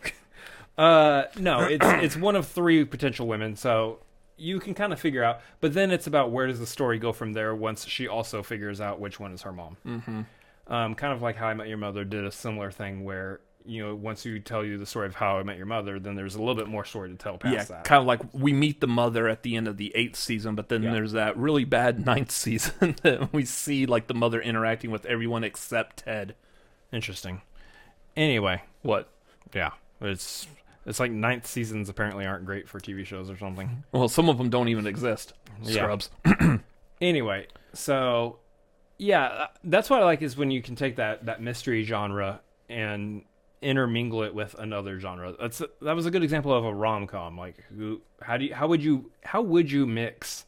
Uh, 0.78 1.24
no, 1.38 1.61
it's 1.61 1.86
it's 2.03 2.18
one 2.18 2.36
of 2.36 2.47
three 2.47 2.86
potential 2.86 3.28
women, 3.28 3.55
so 3.55 3.99
you 4.38 4.59
can 4.59 4.74
kind 4.74 4.93
of 4.93 4.99
figure 4.99 5.24
out. 5.24 5.41
But 5.59 5.74
then 5.74 5.91
it's 5.91 6.07
about 6.07 6.32
where 6.32 6.47
does 6.47 6.59
the 6.59 6.68
story 6.68 6.99
go 6.99 7.11
from 7.11 7.34
there 7.34 7.55
once 7.55 7.86
she 7.88 8.07
also 8.07 8.43
figures 8.43 8.82
out 8.82 8.99
which 8.99 9.20
one 9.20 9.34
is 9.34 9.41
her 9.43 9.51
mom. 9.51 9.78
Mm-hmm. 9.86 10.22
Um, 10.66 10.95
kind 10.95 11.14
of 11.14 11.22
like 11.22 11.36
How 11.36 11.47
I 11.47 11.53
Met 11.53 11.68
Your 11.68 11.78
Mother 11.78 12.05
did 12.05 12.24
a 12.24 12.32
similar 12.32 12.72
thing 12.72 13.03
where 13.03 13.41
you 13.66 13.84
know 13.86 13.95
once 13.95 14.26
you 14.26 14.39
tell 14.39 14.64
you 14.64 14.78
the 14.78 14.86
story 14.86 15.07
of 15.07 15.16
How 15.16 15.38
I 15.38 15.43
Met 15.43 15.57
Your 15.57 15.66
Mother, 15.66 15.99
then 15.99 16.16
there's 16.16 16.36
a 16.36 16.39
little 16.39 16.55
bit 16.55 16.68
more 16.68 16.84
story 16.86 17.09
to 17.09 17.16
tell 17.16 17.38
past 17.38 17.53
yeah, 17.53 17.64
that. 17.64 17.84
kind 17.86 17.99
of 18.01 18.05
like 18.05 18.22
we 18.34 18.51
meet 18.53 18.82
the 18.82 18.88
mother 18.88 19.28
at 19.28 19.43
the 19.43 19.55
end 19.55 19.68
of 19.68 19.78
the 19.78 19.91
eighth 19.95 20.16
season, 20.18 20.55
but 20.55 20.70
then 20.70 20.84
Yeah. 20.84 20.91
there's 20.93 21.14
that 21.14 21.38
really 21.38 21.64
bad 21.66 22.05
ninth 22.05 22.32
season 22.32 22.95
that 23.03 23.32
we 23.34 23.45
see 23.45 23.86
like 23.86 24.07
the 24.07 24.14
mother 24.14 24.41
interacting 24.41 24.91
with 24.91 25.05
everyone 25.05 25.43
except 25.43 25.97
Ted. 25.97 26.36
Interesting. 26.91 27.41
Anyway, 28.16 28.61
What? 28.82 29.09
yeah, 29.53 29.72
it's 30.01 30.47
it's 30.86 30.99
like 30.99 31.11
ninth 31.11 31.47
seasons 31.47 31.88
apparently 31.89 32.26
aren't 32.26 32.45
great 32.45 32.68
for 32.68 32.80
TV 32.80 33.05
shows 33.05 33.30
or 33.30 33.38
something. 33.38 33.84
Well, 33.91 34.09
some 34.09 34.28
of 34.30 34.38
them 34.38 34.49
don't 34.49 34.68
even 34.68 34.86
exist. 34.86 35.34
Yeah. 35.64 35.74
Scrubs. 35.74 36.09
anyway, 37.01 37.47
so 37.74 38.39
yeah, 38.97 39.47
that's 39.64 39.89
what 39.89 40.01
I 40.01 40.05
like 40.05 40.22
is 40.22 40.38
when 40.38 40.51
you 40.51 40.61
can 40.61 40.76
take 40.76 40.97
that 40.97 41.26
that 41.26 41.41
mystery 41.41 41.84
genre 41.84 42.41
and 42.70 43.24
intermingle 43.64 44.24
it 44.24 44.36
with 44.36 44.55
another 44.59 44.99
genre. 44.99 45.34
That's 45.39 45.61
that 45.82 45.95
was 45.95 46.05
a 46.05 46.11
good 46.11 46.24
example 46.24 46.53
of 46.53 46.66
a 46.66 46.74
rom 46.74 47.07
com. 47.07 47.38
Like, 47.38 47.64
who, 47.76 48.01
how 48.22 48.38
do 48.38 48.45
you, 48.45 48.53
how 48.53 48.68
would 48.68 48.84
you 48.84 49.11
how 49.24 49.41
would 49.41 49.72
you 49.72 49.86
mix 49.86 50.45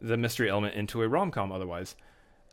the 0.00 0.16
mystery 0.16 0.50
element 0.50 0.74
into 0.74 1.02
a 1.02 1.08
rom 1.08 1.30
com 1.30 1.50
otherwise? 1.50 1.96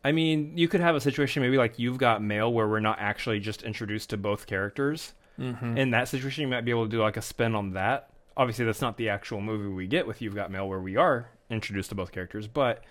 I 0.04 0.12
mean, 0.12 0.58
you 0.58 0.68
could 0.68 0.82
have 0.82 0.96
a 0.96 1.02
situation 1.02 1.42
maybe 1.42 1.58
like 1.58 1.80
you've 1.80 1.98
got 1.98 2.22
mail 2.22 2.52
where 2.52 2.68
we're 2.68 2.80
not 2.80 3.00
actually 3.00 3.40
just 3.40 3.64
introduced 3.64 4.10
to 4.10 4.18
both 4.18 4.48
characters. 4.48 5.14
Mm-hmm. 5.40 5.78
In 5.78 5.92
that 5.92 6.08
situation, 6.10 6.42
you 6.42 6.48
might 6.48 6.66
be 6.66 6.72
able 6.72 6.86
to 6.86 6.92
do 6.92 7.02
like 7.02 7.18
a 7.18 7.22
spin 7.22 7.56
on 7.56 7.72
that. 7.72 8.10
Obviously, 8.36 8.66
that's 8.66 8.82
not 8.82 8.98
the 8.98 9.10
actual 9.10 9.42
movie 9.42 9.68
we 9.68 9.88
get 9.88 10.06
with 10.06 10.22
You've 10.22 10.36
Got 10.36 10.52
Mail, 10.52 10.68
where 10.68 10.80
we 10.80 10.96
are 10.96 11.30
introduced 11.50 11.90
to 11.90 11.96
both 11.96 12.12
characters. 12.12 12.48
But 12.48 12.84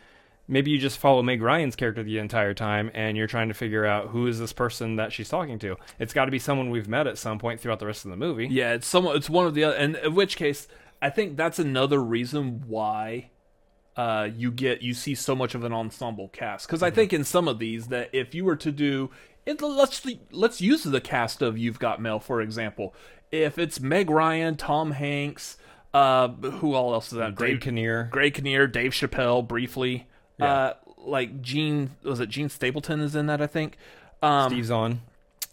maybe 0.52 0.70
you 0.70 0.78
just 0.78 0.98
follow 0.98 1.22
Meg 1.22 1.40
Ryan's 1.42 1.74
character 1.74 2.02
the 2.02 2.18
entire 2.18 2.52
time, 2.54 2.90
and 2.94 3.16
you're 3.16 3.26
trying 3.26 3.48
to 3.48 3.54
figure 3.54 3.86
out 3.86 4.08
who 4.08 4.26
is 4.26 4.38
this 4.38 4.52
person 4.52 4.96
that 4.96 5.12
she's 5.12 5.28
talking 5.28 5.58
to. 5.60 5.76
It's 5.98 6.12
got 6.12 6.26
to 6.26 6.30
be 6.30 6.38
someone 6.38 6.70
we've 6.70 6.88
met 6.88 7.06
at 7.06 7.18
some 7.18 7.38
point 7.38 7.58
throughout 7.58 7.80
the 7.80 7.86
rest 7.86 8.04
of 8.04 8.10
the 8.10 8.16
movie. 8.16 8.46
Yeah, 8.48 8.74
it's 8.74 8.86
some. 8.86 9.06
It's 9.06 9.30
one 9.30 9.46
of 9.46 9.54
the 9.54 9.64
other. 9.64 9.76
And 9.76 9.96
in 9.96 10.14
which 10.14 10.36
case, 10.36 10.68
I 11.00 11.10
think 11.10 11.36
that's 11.36 11.58
another 11.58 12.00
reason 12.02 12.64
why 12.68 13.30
uh, 13.96 14.28
you 14.36 14.52
get 14.52 14.82
you 14.82 14.94
see 14.94 15.14
so 15.14 15.34
much 15.34 15.54
of 15.54 15.64
an 15.64 15.72
ensemble 15.72 16.28
cast. 16.28 16.66
Because 16.66 16.82
I 16.82 16.90
think 16.90 17.12
in 17.12 17.24
some 17.24 17.48
of 17.48 17.58
these 17.58 17.88
that 17.88 18.10
if 18.12 18.34
you 18.34 18.44
were 18.44 18.56
to 18.56 18.70
do 18.70 19.10
it, 19.46 19.60
let's 19.60 20.06
let's 20.30 20.60
use 20.60 20.84
the 20.84 21.00
cast 21.00 21.40
of 21.40 21.56
You've 21.56 21.78
Got 21.78 22.00
Mail 22.00 22.20
for 22.20 22.40
example. 22.42 22.94
If 23.30 23.58
it's 23.58 23.80
Meg 23.80 24.10
Ryan, 24.10 24.56
Tom 24.56 24.90
Hanks, 24.90 25.56
uh, 25.94 26.28
who 26.28 26.74
all 26.74 26.92
else 26.92 27.06
is 27.06 27.18
that? 27.18 27.34
Greg 27.34 27.52
Dave 27.52 27.60
Kinnear. 27.60 28.08
Greg 28.12 28.34
Kinnear, 28.34 28.66
Dave 28.66 28.92
Chappelle, 28.92 29.46
briefly. 29.46 30.06
Yeah. 30.38 30.52
Uh, 30.52 30.74
like 30.98 31.42
Jean 31.42 31.90
was 32.02 32.20
it 32.20 32.28
Jean 32.28 32.48
Stapleton 32.48 33.00
is 33.00 33.14
in 33.16 33.26
that 33.26 33.40
I 33.40 33.46
think. 33.46 33.76
Um, 34.22 34.50
Steve 34.50 34.66
Zahn. 34.66 35.00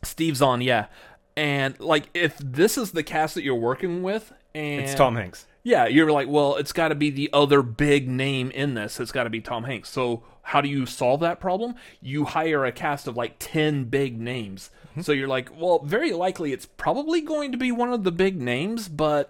Steve 0.03 0.37
Zahn, 0.37 0.61
yeah. 0.61 0.87
And 1.35 1.79
like 1.79 2.05
if 2.13 2.37
this 2.37 2.77
is 2.77 2.91
the 2.91 3.03
cast 3.03 3.35
that 3.35 3.43
you're 3.43 3.55
working 3.55 4.03
with 4.03 4.31
and 4.53 4.81
It's 4.81 4.93
Tom 4.95 5.15
Hanks. 5.15 5.45
Yeah, 5.63 5.87
you're 5.87 6.11
like, 6.11 6.27
well, 6.27 6.55
it's 6.55 6.71
got 6.71 6.87
to 6.87 6.95
be 6.95 7.09
the 7.09 7.29
other 7.33 7.61
big 7.61 8.07
name 8.07 8.49
in 8.51 8.75
this. 8.75 8.99
It's 8.99 9.11
got 9.11 9.25
to 9.25 9.29
be 9.29 9.41
Tom 9.41 9.65
Hanks. 9.65 9.89
So, 9.89 10.23
how 10.41 10.61
do 10.61 10.69
you 10.69 10.85
solve 10.85 11.19
that 11.19 11.39
problem? 11.39 11.75
You 12.01 12.25
hire 12.25 12.65
a 12.65 12.71
cast 12.71 13.07
of 13.07 13.17
like 13.17 13.35
10 13.39 13.85
big 13.85 14.19
names. 14.19 14.71
So 15.01 15.11
you're 15.11 15.27
like, 15.27 15.49
well, 15.55 15.79
very 15.79 16.11
likely 16.11 16.51
it's 16.51 16.65
probably 16.65 17.21
going 17.21 17.51
to 17.51 17.57
be 17.57 17.71
one 17.71 17.93
of 17.93 18.03
the 18.03 18.11
big 18.11 18.41
names, 18.41 18.89
but 18.89 19.29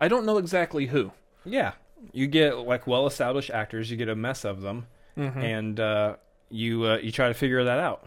I 0.00 0.08
don't 0.08 0.24
know 0.24 0.38
exactly 0.38 0.86
who. 0.86 1.12
Yeah, 1.44 1.72
you 2.12 2.26
get 2.26 2.58
like 2.58 2.86
well-established 2.86 3.50
actors. 3.50 3.90
You 3.90 3.96
get 3.96 4.08
a 4.08 4.16
mess 4.16 4.44
of 4.44 4.60
them, 4.62 4.86
Mm-hmm. 5.16 5.40
and 5.40 5.80
uh, 5.80 6.16
you 6.50 6.84
uh, 6.84 6.98
you 6.98 7.10
try 7.12 7.28
to 7.28 7.34
figure 7.34 7.64
that 7.64 7.78
out. 7.78 8.06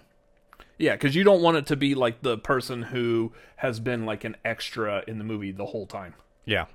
Yeah, 0.77 0.93
because 0.93 1.15
you 1.15 1.23
don't 1.23 1.41
want 1.41 1.57
it 1.57 1.65
to 1.67 1.75
be 1.75 1.93
like 1.95 2.21
the 2.21 2.37
person 2.37 2.83
who 2.83 3.33
has 3.57 3.79
been 3.79 4.05
like 4.05 4.23
an 4.23 4.37
extra 4.45 5.03
in 5.07 5.17
the 5.17 5.23
movie 5.25 5.51
the 5.51 5.65
whole 5.65 5.85
time. 5.85 6.13
Yeah. 6.45 6.65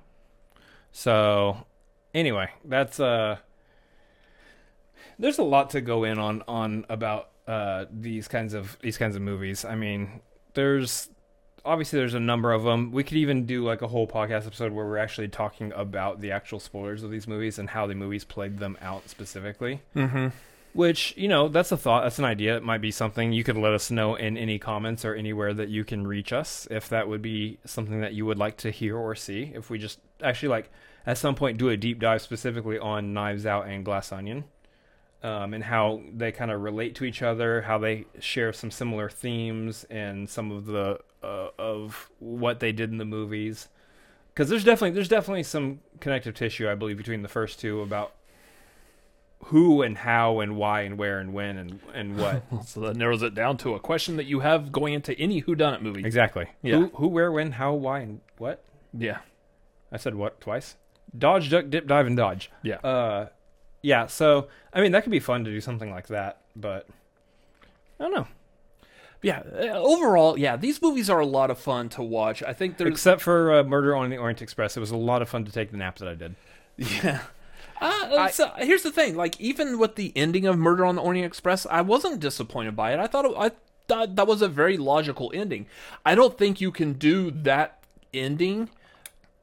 So 0.91 1.65
anyway, 2.13 2.49
that's 2.63 2.99
uh 2.99 3.37
there's 5.17 5.37
a 5.37 5.43
lot 5.43 5.69
to 5.71 5.81
go 5.81 6.03
in 6.03 6.19
on 6.19 6.43
on 6.47 6.85
about 6.89 7.29
uh 7.47 7.85
these 7.91 8.27
kinds 8.27 8.53
of 8.53 8.77
these 8.81 8.97
kinds 8.97 9.15
of 9.15 9.21
movies. 9.21 9.65
I 9.65 9.75
mean, 9.75 10.21
there's 10.53 11.09
obviously 11.65 11.99
there's 11.99 12.13
a 12.13 12.19
number 12.19 12.51
of 12.51 12.63
them. 12.63 12.91
We 12.91 13.03
could 13.03 13.17
even 13.17 13.45
do 13.45 13.63
like 13.65 13.81
a 13.81 13.87
whole 13.87 14.07
podcast 14.07 14.45
episode 14.45 14.71
where 14.71 14.85
we're 14.85 14.97
actually 14.97 15.27
talking 15.27 15.73
about 15.75 16.21
the 16.21 16.31
actual 16.31 16.59
spoilers 16.59 17.03
of 17.03 17.11
these 17.11 17.27
movies 17.27 17.59
and 17.59 17.69
how 17.69 17.87
the 17.87 17.95
movies 17.95 18.23
played 18.23 18.59
them 18.59 18.77
out 18.81 19.09
specifically. 19.09 19.81
Mm-hmm. 19.95 20.27
Which, 20.73 21.13
you 21.15 21.29
know, 21.29 21.47
that's 21.47 21.71
a 21.71 21.77
thought, 21.77 22.03
that's 22.03 22.19
an 22.19 22.25
idea. 22.25 22.57
It 22.57 22.63
might 22.63 22.81
be 22.81 22.91
something 22.91 23.31
you 23.31 23.45
could 23.45 23.55
let 23.55 23.73
us 23.73 23.89
know 23.89 24.15
in 24.15 24.37
any 24.37 24.59
comments 24.59 25.05
or 25.05 25.15
anywhere 25.15 25.53
that 25.53 25.69
you 25.69 25.85
can 25.85 26.05
reach 26.05 26.33
us 26.33 26.67
if 26.69 26.89
that 26.89 27.07
would 27.07 27.21
be 27.21 27.59
something 27.65 28.01
that 28.01 28.13
you 28.13 28.25
would 28.25 28.37
like 28.37 28.57
to 28.57 28.71
hear 28.71 28.97
or 28.97 29.15
see. 29.15 29.51
If 29.55 29.69
we 29.69 29.79
just 29.79 29.99
actually 30.21 30.49
like 30.49 30.69
at 31.05 31.17
some 31.17 31.35
point 31.35 31.57
do 31.57 31.69
a 31.69 31.77
deep 31.77 31.99
dive 31.99 32.21
specifically 32.21 32.77
on 32.77 33.13
Knives 33.13 33.45
Out 33.45 33.67
and 33.67 33.85
Glass 33.85 34.11
Onion. 34.11 34.43
Um, 35.23 35.55
and 35.55 35.63
how 35.63 36.01
they 36.13 36.31
kind 36.31 36.51
of 36.51 36.61
relate 36.61 36.93
to 36.95 37.03
each 37.03 37.23
other, 37.23 37.63
how 37.63 37.79
they 37.79 38.05
share 38.19 38.53
some 38.53 38.69
similar 38.69 39.09
themes 39.09 39.83
and 39.89 40.29
some 40.29 40.51
of 40.51 40.67
the 40.67 40.99
uh, 41.23 41.47
of 41.57 42.11
what 42.19 42.59
they 42.59 42.71
did 42.71 42.91
in 42.91 42.99
the 42.99 43.05
movies. 43.05 43.69
Because 44.33 44.49
there's 44.49 44.63
definitely 44.63 44.91
there's 44.91 45.07
definitely 45.07 45.41
some 45.43 45.79
connective 45.99 46.35
tissue, 46.35 46.69
I 46.69 46.75
believe, 46.75 46.97
between 46.97 47.23
the 47.23 47.27
first 47.27 47.59
two 47.59 47.81
about 47.81 48.13
who 49.45 49.81
and 49.81 49.97
how 49.97 50.39
and 50.39 50.55
why 50.55 50.81
and 50.81 50.97
where 50.97 51.19
and 51.19 51.33
when 51.33 51.57
and 51.57 51.79
and 51.93 52.17
what 52.17 52.43
So 52.65 52.81
that 52.81 52.95
narrows 52.95 53.21
it 53.21 53.35
down 53.35 53.57
to 53.57 53.75
a 53.75 53.79
question 53.79 54.17
that 54.17 54.25
you 54.25 54.39
have 54.41 54.71
going 54.71 54.93
into 54.93 55.17
any 55.19 55.41
whodunit 55.41 55.81
movie. 55.81 56.03
exactly. 56.05 56.47
Yeah. 56.61 56.77
Who, 56.77 56.87
who, 56.95 57.07
where, 57.07 57.31
when, 57.31 57.53
how, 57.53 57.73
why, 57.73 57.99
and 57.99 58.21
what? 58.37 58.63
Yeah. 58.93 59.19
I 59.91 59.97
said 59.97 60.15
what 60.15 60.41
twice? 60.41 60.75
Dodge, 61.17 61.49
duck, 61.49 61.69
dip, 61.69 61.87
dive, 61.87 62.07
and 62.07 62.17
dodge. 62.17 62.51
Yeah. 62.63 62.77
Uh, 62.77 63.27
yeah. 63.85 64.07
So 64.07 64.47
I 64.73 64.81
mean, 64.81 64.91
that 64.93 65.03
could 65.03 65.11
be 65.11 65.19
fun 65.19 65.43
to 65.45 65.51
do 65.51 65.61
something 65.61 65.91
like 65.91 66.07
that, 66.07 66.41
but 66.55 66.87
I 67.99 68.03
don't 68.03 68.13
know. 68.13 68.27
Yeah. 69.21 69.43
uh, 69.53 69.79
Overall, 69.79 70.37
yeah, 70.37 70.57
these 70.57 70.81
movies 70.81 71.09
are 71.09 71.19
a 71.19 71.25
lot 71.25 71.49
of 71.51 71.59
fun 71.59 71.89
to 71.89 72.03
watch. 72.03 72.43
I 72.43 72.53
think 72.53 72.77
there's 72.77 72.91
Except 72.91 73.21
for 73.21 73.53
uh, 73.53 73.63
Murder 73.63 73.95
on 73.95 74.09
the 74.09 74.17
Orient 74.17 74.41
Express, 74.41 74.75
it 74.75 74.79
was 74.79 74.91
a 74.91 74.97
lot 74.97 75.21
of 75.21 75.29
fun 75.29 75.45
to 75.45 75.51
take 75.51 75.71
the 75.71 75.77
nap 75.77 75.97
that 75.99 76.07
I 76.07 76.15
did. 76.15 76.35
Yeah. 76.77 77.21
Uh, 77.81 78.29
so 78.29 78.51
here's 78.57 78.83
the 78.83 78.91
thing: 78.91 79.15
like, 79.15 79.39
even 79.39 79.77
with 79.77 79.95
the 79.95 80.13
ending 80.15 80.45
of 80.45 80.57
Murder 80.57 80.85
on 80.85 80.95
the 80.95 81.01
Orient 81.01 81.25
Express, 81.25 81.65
I 81.69 81.81
wasn't 81.81 82.21
disappointed 82.21 82.75
by 82.75 82.93
it. 82.93 82.99
I 82.99 83.07
thought 83.07 83.25
it, 83.25 83.33
I 83.37 83.51
thought 83.87 84.15
that 84.15 84.27
was 84.27 84.41
a 84.41 84.47
very 84.47 84.77
logical 84.77 85.31
ending. 85.35 85.67
I 86.05 86.15
don't 86.15 86.37
think 86.37 86.61
you 86.61 86.71
can 86.71 86.93
do 86.93 87.31
that 87.31 87.83
ending 88.13 88.69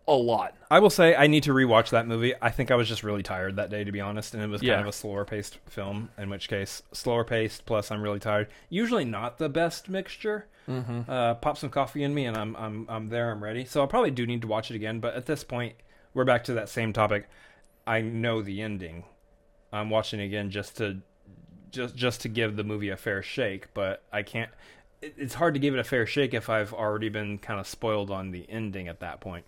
a 0.09 0.13
lot. 0.15 0.55
I 0.71 0.79
will 0.81 0.91
say 0.91 1.15
I 1.15 1.27
need 1.27 1.45
to 1.45 1.53
rewatch 1.53 1.91
that 1.91 2.07
movie. 2.09 2.35
I 2.43 2.51
think 2.51 2.71
I 2.71 2.75
was 2.75 2.89
just 2.89 3.03
really 3.05 3.23
tired 3.23 3.57
that 3.57 3.71
day, 3.71 3.85
to 3.85 3.93
be 3.93 4.01
honest, 4.01 4.35
and 4.35 4.43
it 4.43 4.49
was 4.49 4.61
kind 4.61 4.69
Yeah. 4.69 4.81
of 4.81 4.87
a 4.89 4.93
slower 4.93 5.25
paced 5.25 5.59
film. 5.67 6.11
In 6.19 6.29
which 6.31 6.49
case, 6.49 6.83
slower 6.93 7.25
paced 7.25 7.67
plus 7.67 7.91
I'm 7.91 8.03
really 8.03 8.19
tired. 8.19 8.49
Usually 8.69 9.05
not 9.05 9.39
the 9.39 9.49
best 9.49 9.89
mixture, 9.89 10.47
Mm-hmm. 10.69 11.11
Uh, 11.11 11.35
pop 11.35 11.59
some 11.59 11.71
coffee 11.71 12.05
in 12.05 12.15
me, 12.15 12.25
and 12.25 12.37
I'm 12.37 12.55
I'm 12.55 12.87
I'm 12.89 13.09
there. 13.09 13.33
I'm 13.33 13.43
ready. 13.43 13.65
So 13.65 13.83
I 13.83 13.87
probably 13.87 14.13
do 14.13 14.25
need 14.27 14.43
to 14.43 14.47
watch 14.47 14.71
it 14.71 14.77
again. 14.77 15.01
But 15.01 15.15
at 15.15 15.27
this 15.27 15.43
point, 15.43 15.75
we're 16.15 16.25
back 16.25 16.45
to 16.45 16.53
that 16.55 16.69
same 16.69 16.93
topic. 16.93 17.29
I 17.85 18.01
know 18.01 18.43
the 18.43 18.63
ending. 18.63 19.03
I'm 19.73 19.91
watching 19.91 20.21
it 20.21 20.25
again 20.27 20.51
just 20.51 20.77
to 20.77 20.99
just 21.73 21.97
just 21.97 22.21
to 22.21 22.29
give 22.29 22.55
the 22.55 22.63
movie 22.63 22.91
a 22.91 22.97
fair 22.97 23.23
shake. 23.25 23.75
But 23.75 24.05
I 24.13 24.23
can't. 24.23 24.51
it- 25.01 25.15
It's 25.19 25.35
hard 25.35 25.55
to 25.55 25.61
give 25.61 25.75
it 25.75 25.81
a 25.81 25.85
fair 25.85 26.07
shake 26.07 26.33
if 26.33 26.49
I've 26.49 26.73
already 26.73 27.09
been 27.09 27.39
kind 27.39 27.59
of 27.59 27.67
spoiled 27.67 28.13
on 28.13 28.31
the 28.31 28.49
ending 28.49 28.87
at 28.87 29.01
that 29.01 29.21
point. 29.21 29.45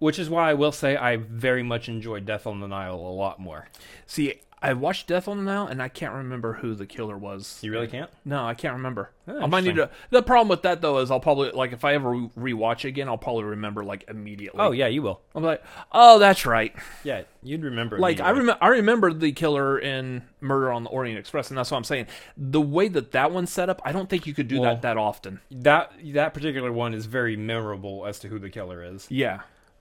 Which 0.00 0.18
is 0.18 0.28
why 0.28 0.50
I 0.50 0.54
will 0.54 0.72
say 0.72 0.96
I 0.96 1.16
very 1.16 1.62
much 1.62 1.88
enjoyed 1.88 2.26
Death 2.26 2.46
on 2.46 2.58
the 2.60 2.66
Nile 2.66 2.96
a 2.96 3.14
lot 3.14 3.38
more. 3.38 3.68
See, 4.06 4.40
I 4.62 4.74
watched 4.74 5.06
Death 5.06 5.26
on 5.26 5.38
the 5.38 5.42
Nile, 5.44 5.66
and 5.66 5.82
I 5.82 5.88
can't 5.88 6.12
remember 6.12 6.54
who 6.54 6.74
the 6.74 6.84
killer 6.84 7.16
was. 7.16 7.58
You 7.62 7.72
really 7.72 7.86
can't? 7.86 8.10
No, 8.26 8.44
I 8.44 8.52
can't 8.52 8.74
remember. 8.74 9.10
Oh, 9.26 9.40
I 9.42 9.46
might 9.46 9.64
need 9.64 9.76
to. 9.76 9.88
The 10.10 10.22
problem 10.22 10.48
with 10.48 10.62
that 10.62 10.80
though 10.82 10.98
is 10.98 11.10
I'll 11.10 11.20
probably 11.20 11.50
like 11.52 11.72
if 11.72 11.82
I 11.84 11.94
ever 11.94 12.10
rewatch 12.38 12.84
it 12.84 12.88
again, 12.88 13.08
I'll 13.08 13.16
probably 13.16 13.44
remember 13.44 13.84
like 13.84 14.04
immediately. 14.08 14.60
Oh 14.60 14.72
yeah, 14.72 14.86
you 14.86 15.00
will. 15.02 15.20
I'm 15.34 15.42
like, 15.42 15.62
oh, 15.92 16.18
that's 16.18 16.44
right. 16.44 16.74
Yeah, 17.04 17.22
you'd 17.42 17.62
remember. 17.62 17.98
Like 17.98 18.20
I 18.20 18.30
remember, 18.30 18.58
I 18.60 18.68
remember 18.68 19.12
the 19.14 19.32
killer 19.32 19.78
in 19.78 20.22
Murder 20.40 20.72
on 20.72 20.84
the 20.84 20.90
Orient 20.90 21.18
Express, 21.18 21.48
and 21.50 21.56
that's 21.56 21.70
what 21.70 21.78
I'm 21.78 21.84
saying. 21.84 22.06
The 22.36 22.60
way 22.60 22.88
that 22.88 23.12
that 23.12 23.32
one's 23.32 23.50
set 23.52 23.70
up, 23.70 23.80
I 23.84 23.92
don't 23.92 24.08
think 24.10 24.26
you 24.26 24.34
could 24.34 24.48
do 24.48 24.60
Well- 24.60 24.74
that 24.74 24.82
that 24.82 24.96
often. 24.98 25.40
that 25.50 25.92
that 26.12 26.34
particular 26.34 26.70
one 26.72 26.92
is 26.94 27.06
very 27.06 27.36
memorable 27.36 28.04
as 28.06 28.18
to 28.20 28.28
who 28.28 28.38
the 28.38 28.50
killer 28.50 28.82
is. 28.82 29.06
Yeah, 29.10 29.40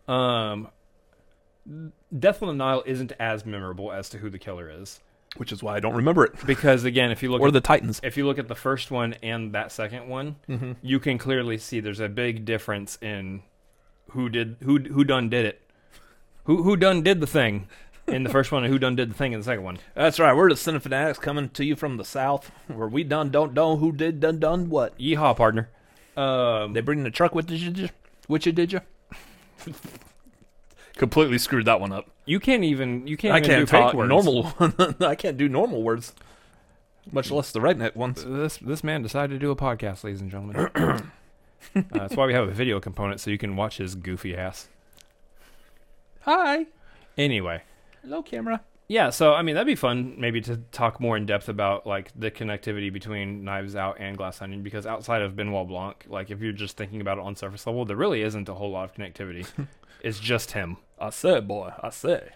Um, 0.10 0.70
Death 2.18 2.41
on 2.41 2.47
the 2.47 2.53
Nile 2.55 2.84
isn't 2.86 3.12
as 3.20 3.45
memorable 3.45 3.91
as 3.91 4.10
to 4.10 4.18
who 4.18 4.30
the 4.30 4.39
killer 4.39 4.70
is 4.70 4.99
which 5.38 5.51
is 5.51 5.62
why 5.62 5.76
I 5.76 5.80
don't 5.80 5.93
remember 5.93 6.24
it. 6.26 6.34
because 6.47 6.84
again, 6.86 7.12
if 7.12 7.22
you 7.22 7.30
look 7.32 7.39
Or 7.41 7.47
at 7.49 7.53
the 7.53 7.62
Titans. 7.62 7.99
if 8.01 8.18
you 8.18 8.26
look 8.26 8.39
at 8.39 8.47
the 8.47 8.55
first 8.55 8.89
one 8.89 9.14
and 9.22 9.53
that 9.53 9.72
second 9.72 10.07
one, 10.07 10.38
Mm-hmm. 10.49 10.72
you 10.82 10.99
can 10.99 11.20
clearly 11.20 11.60
see 11.60 11.80
there's 11.80 11.99
a 11.99 12.10
big 12.10 12.45
difference 12.45 12.97
in 12.99 13.43
who 14.10 14.28
did 14.30 14.55
who 14.64 14.80
who 14.80 15.03
done 15.03 15.30
did 15.30 15.45
it, 15.45 15.62
who 16.45 16.64
who 16.64 16.76
done 16.76 17.03
did 17.03 17.20
the 17.22 17.28
thing 17.28 17.68
in 18.07 18.24
the 18.24 18.30
first 18.32 18.51
one 18.51 18.64
and 18.64 18.74
who 18.74 18.80
done 18.80 18.95
did 18.95 19.12
the 19.12 19.14
thing 19.14 19.34
in 19.34 19.39
the 19.41 19.43
second 19.43 19.64
one. 19.64 19.78
That's 19.93 20.20
right. 20.20 20.36
We're 20.36 20.49
the 20.49 20.55
Cinefanatics 20.55 21.22
coming 21.22 21.49
to 21.49 21.64
you 21.64 21.76
from 21.76 21.97
the 21.97 22.03
South, 22.05 22.49
where 22.68 22.88
we 22.88 23.03
done 23.03 23.30
don't 23.30 23.53
know 23.53 23.78
who 23.78 23.91
did 23.91 24.20
done 24.20 24.39
done 24.39 24.70
what. 24.72 24.97
Yeehaw, 24.97 25.36
partner. 25.38 25.70
Um, 26.18 26.74
They 26.74 26.82
bring 26.82 27.03
the 27.03 27.12
truck 27.12 27.36
with 27.36 27.45
did 27.45 27.78
you? 27.78 27.89
Which 28.26 28.47
you 28.47 28.51
did 28.51 28.74
you? 28.74 28.82
Completely 30.95 31.38
screwed 31.38 31.66
that 31.66 31.80
one 31.80 31.91
up. 31.93 32.10
you 32.26 32.39
can't 32.39 32.64
even 32.64 33.07
you 33.07 33.16
can't 33.16 33.34
I 33.34 33.38
even 33.38 33.66
can't 33.66 33.91
do 33.91 33.97
words. 33.97 34.10
normal. 34.10 34.53
I 34.99 35.16
can't 35.16 35.38
do 35.38 35.47
normal 35.47 35.82
words, 35.82 36.14
much 37.12 37.32
less 37.32 37.51
the 37.51 37.60
redneck 37.60 37.95
ones. 37.95 38.26
This 38.26 38.57
this 38.57 38.84
man 38.84 39.01
decided 39.01 39.34
to 39.34 39.39
do 39.39 39.49
a 39.51 39.55
podcast, 39.55 40.03
ladies 40.03 40.20
and 40.20 40.30
gentlemen. 40.30 40.57
uh, 40.76 40.99
that's 41.91 42.16
why 42.16 42.26
we 42.26 42.34
have 42.34 42.47
a 42.47 42.51
video 42.51 42.80
component 42.82 43.22
so 43.22 43.32
you 43.32 43.38
can 43.38 43.55
watch 43.55 43.78
his 43.78 43.95
goofy 43.95 44.36
ass. 44.36 44.68
Hi, 46.22 46.66
Anyway, 47.18 47.64
hello, 48.01 48.22
camera. 48.22 48.62
Yeah. 48.90 49.12
So 49.12 49.34
I 49.34 49.42
mean, 49.44 49.56
that'd 49.56 49.66
be 49.66 49.76
fun, 49.76 50.16
maybe 50.18 50.42
to 50.42 50.58
talk 50.72 51.00
more 51.00 51.16
in 51.16 51.26
depth 51.26 51.48
about 51.48 51.88
like 51.88 52.12
the 52.16 52.30
connectivity 52.30 52.92
between 52.92 53.46
Knives 53.46 53.76
Out 53.76 53.98
and 54.00 54.18
Glass 54.18 54.42
Onion, 54.42 54.64
because 54.64 54.86
outside 54.86 55.22
of 55.22 55.38
Benoit 55.38 55.68
Blanc, 55.68 56.04
like 56.10 56.32
if 56.32 56.42
you're 56.42 56.52
just 56.52 56.76
thinking 56.76 57.00
about 57.00 57.18
it 57.18 57.24
on 57.24 57.38
surface 57.38 57.66
level, 57.66 57.86
there 57.86 57.96
really 57.96 58.22
isn't 58.24 58.50
a 58.50 58.54
whole 58.56 58.72
lot 58.72 58.90
of 58.90 58.94
connectivity. 58.94 59.48
it's 60.02 60.20
just 60.20 60.52
him. 60.52 60.78
I 61.00 61.12
said, 61.12 61.48
boy, 61.48 61.72
I 61.82 61.92
say. 61.92 62.32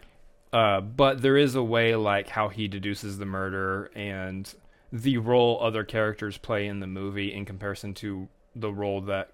Uh, 0.54 0.80
but 0.80 1.22
there 1.24 1.36
is 1.36 1.56
a 1.56 1.64
way 1.64 1.96
like 1.96 2.30
how 2.30 2.48
he 2.48 2.68
deduces 2.68 3.18
the 3.18 3.26
murder 3.26 3.90
and 3.96 4.54
the 4.92 5.18
role 5.18 5.60
other 5.60 5.84
characters 5.84 6.38
play 6.38 6.68
in 6.68 6.80
the 6.80 6.86
movie 6.88 7.34
in 7.34 7.44
comparison 7.44 7.96
to 7.96 8.30
the 8.56 8.72
role 8.72 9.02
that 9.02 9.32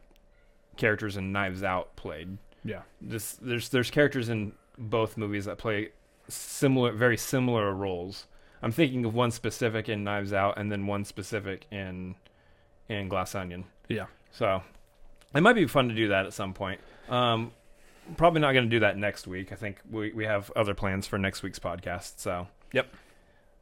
characters 0.78 1.18
in 1.18 1.34
Knives 1.34 1.62
Out 1.62 1.94
played. 1.98 2.38
Yeah, 2.64 2.84
This 3.02 3.34
there's 3.34 3.70
there's 3.70 3.92
characters 3.92 4.30
in 4.30 4.54
both 4.78 5.18
movies 5.18 5.46
that 5.46 5.58
play 5.58 5.90
similar 6.30 6.92
very 6.92 7.18
similar 7.18 7.74
roles. 7.74 8.26
I'm 8.62 8.72
thinking 8.72 9.06
of 9.06 9.14
one 9.14 9.32
specific 9.32 9.88
in 9.90 10.04
Knives 10.04 10.34
Out 10.34 10.58
and 10.58 10.72
then 10.72 10.86
one 10.88 11.06
specific 11.06 11.66
in 11.72 12.16
in 12.88 13.08
Glass 13.10 13.36
Onion. 13.36 13.66
yeah. 13.88 14.06
So 14.32 14.62
it 15.34 15.42
might 15.42 15.54
be 15.54 15.66
fun 15.68 15.90
to 15.90 15.96
do 15.96 16.08
that 16.10 16.26
at 16.26 16.34
some 16.34 16.54
point. 16.54 16.80
Um, 17.10 17.52
probably 18.18 18.42
not 18.42 18.54
going 18.54 18.66
to 18.66 18.70
do 18.70 18.80
that 18.82 18.98
next 18.98 19.28
week. 19.28 19.52
I 19.52 19.56
think 19.56 19.80
we, 19.90 20.12
we 20.14 20.26
have 20.26 20.52
other 20.56 20.74
plans 20.74 21.08
for 21.08 21.18
next 21.18 21.42
week's 21.44 21.60
podcast. 21.60 22.20
So 22.20 22.48
Yep. 22.74 22.88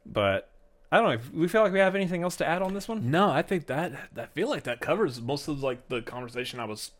But 0.04 0.50
I 0.90 0.96
don't 0.98 1.06
know. 1.06 1.12
if 1.12 1.32
We 1.32 1.48
feel 1.48 1.62
like 1.62 1.72
we 1.72 1.78
have 1.78 1.94
anything 1.94 2.22
else 2.22 2.36
to 2.36 2.46
add 2.46 2.62
on 2.62 2.74
this 2.74 2.88
one. 2.88 3.10
No, 3.10 3.30
I 3.30 3.42
think 3.42 3.66
that 3.66 3.92
I 4.16 4.26
feel 4.26 4.48
like 4.48 4.64
that 4.64 4.80
covers 4.80 5.20
most 5.20 5.48
of 5.48 5.62
like 5.62 5.88
the 5.88 6.00
conversation 6.02 6.60
I 6.60 6.64
was 6.64 6.92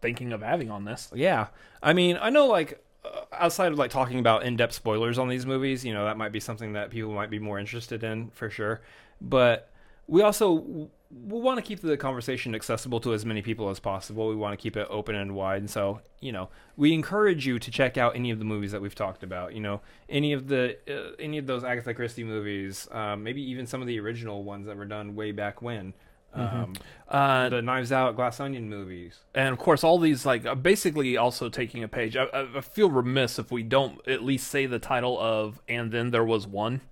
thinking 0.00 0.32
of 0.32 0.42
having 0.42 0.70
on 0.70 0.84
this. 0.84 1.10
Yeah. 1.14 1.48
I 1.82 1.92
mean, 1.92 2.18
I 2.20 2.30
know 2.30 2.46
like 2.46 2.82
outside 3.32 3.72
of 3.72 3.78
like 3.78 3.90
talking 3.90 4.18
about 4.18 4.44
in-depth 4.44 4.74
spoilers 4.74 5.18
on 5.18 5.28
these 5.28 5.46
movies, 5.46 5.84
you 5.84 5.94
know, 5.94 6.04
that 6.04 6.16
might 6.16 6.32
be 6.32 6.40
something 6.40 6.74
that 6.74 6.90
people 6.90 7.12
might 7.12 7.30
be 7.30 7.38
more 7.38 7.58
interested 7.58 8.04
in 8.04 8.30
for 8.30 8.50
sure. 8.50 8.80
But 9.20 9.70
we 10.06 10.22
also 10.22 10.90
we 11.10 11.40
want 11.40 11.58
to 11.58 11.62
keep 11.62 11.80
the 11.80 11.96
conversation 11.96 12.54
accessible 12.54 13.00
to 13.00 13.12
as 13.12 13.26
many 13.26 13.42
people 13.42 13.68
as 13.68 13.80
possible. 13.80 14.28
We 14.28 14.36
want 14.36 14.56
to 14.56 14.62
keep 14.62 14.76
it 14.76 14.86
open 14.90 15.16
and 15.16 15.34
wide. 15.34 15.60
And 15.60 15.68
so, 15.68 16.00
you 16.20 16.30
know, 16.30 16.50
we 16.76 16.92
encourage 16.92 17.46
you 17.46 17.58
to 17.58 17.70
check 17.70 17.96
out 17.96 18.14
any 18.14 18.30
of 18.30 18.38
the 18.38 18.44
movies 18.44 18.70
that 18.70 18.80
we've 18.80 18.94
talked 18.94 19.24
about. 19.24 19.52
You 19.52 19.60
know, 19.60 19.80
any 20.08 20.32
of 20.32 20.46
the 20.46 20.76
uh, 20.88 21.16
any 21.18 21.38
of 21.38 21.46
those 21.46 21.64
Agatha 21.64 21.94
Christie 21.94 22.24
movies, 22.24 22.86
um, 22.92 23.24
maybe 23.24 23.42
even 23.42 23.66
some 23.66 23.80
of 23.80 23.88
the 23.88 23.98
original 23.98 24.44
ones 24.44 24.66
that 24.66 24.76
were 24.76 24.84
done 24.84 25.16
way 25.16 25.32
back 25.32 25.62
when. 25.62 25.94
Um, 26.34 26.72
Uh, 27.08 27.48
the 27.48 27.60
Knives 27.60 27.90
Out, 27.90 28.14
Glass 28.14 28.38
Onion 28.38 28.68
movies. 28.68 29.18
and 29.34 29.48
of 29.52 29.58
course, 29.58 29.82
all 29.82 29.98
these 29.98 30.24
like 30.24 30.46
uh, 30.46 30.54
basically 30.54 31.16
also 31.16 31.48
taking 31.48 31.82
a 31.82 31.88
page. 31.88 32.16
I, 32.16 32.26
I 32.54 32.60
feel 32.60 32.88
remiss 32.88 33.38
if 33.38 33.50
we 33.50 33.64
don't 33.64 34.06
at 34.06 34.22
least 34.22 34.46
say 34.48 34.66
the 34.66 34.78
title 34.78 35.18
of 35.18 35.60
"And 35.68 35.90
Then 35.90 36.12
There 36.12 36.24
Was 36.24 36.46
One," 36.46 36.82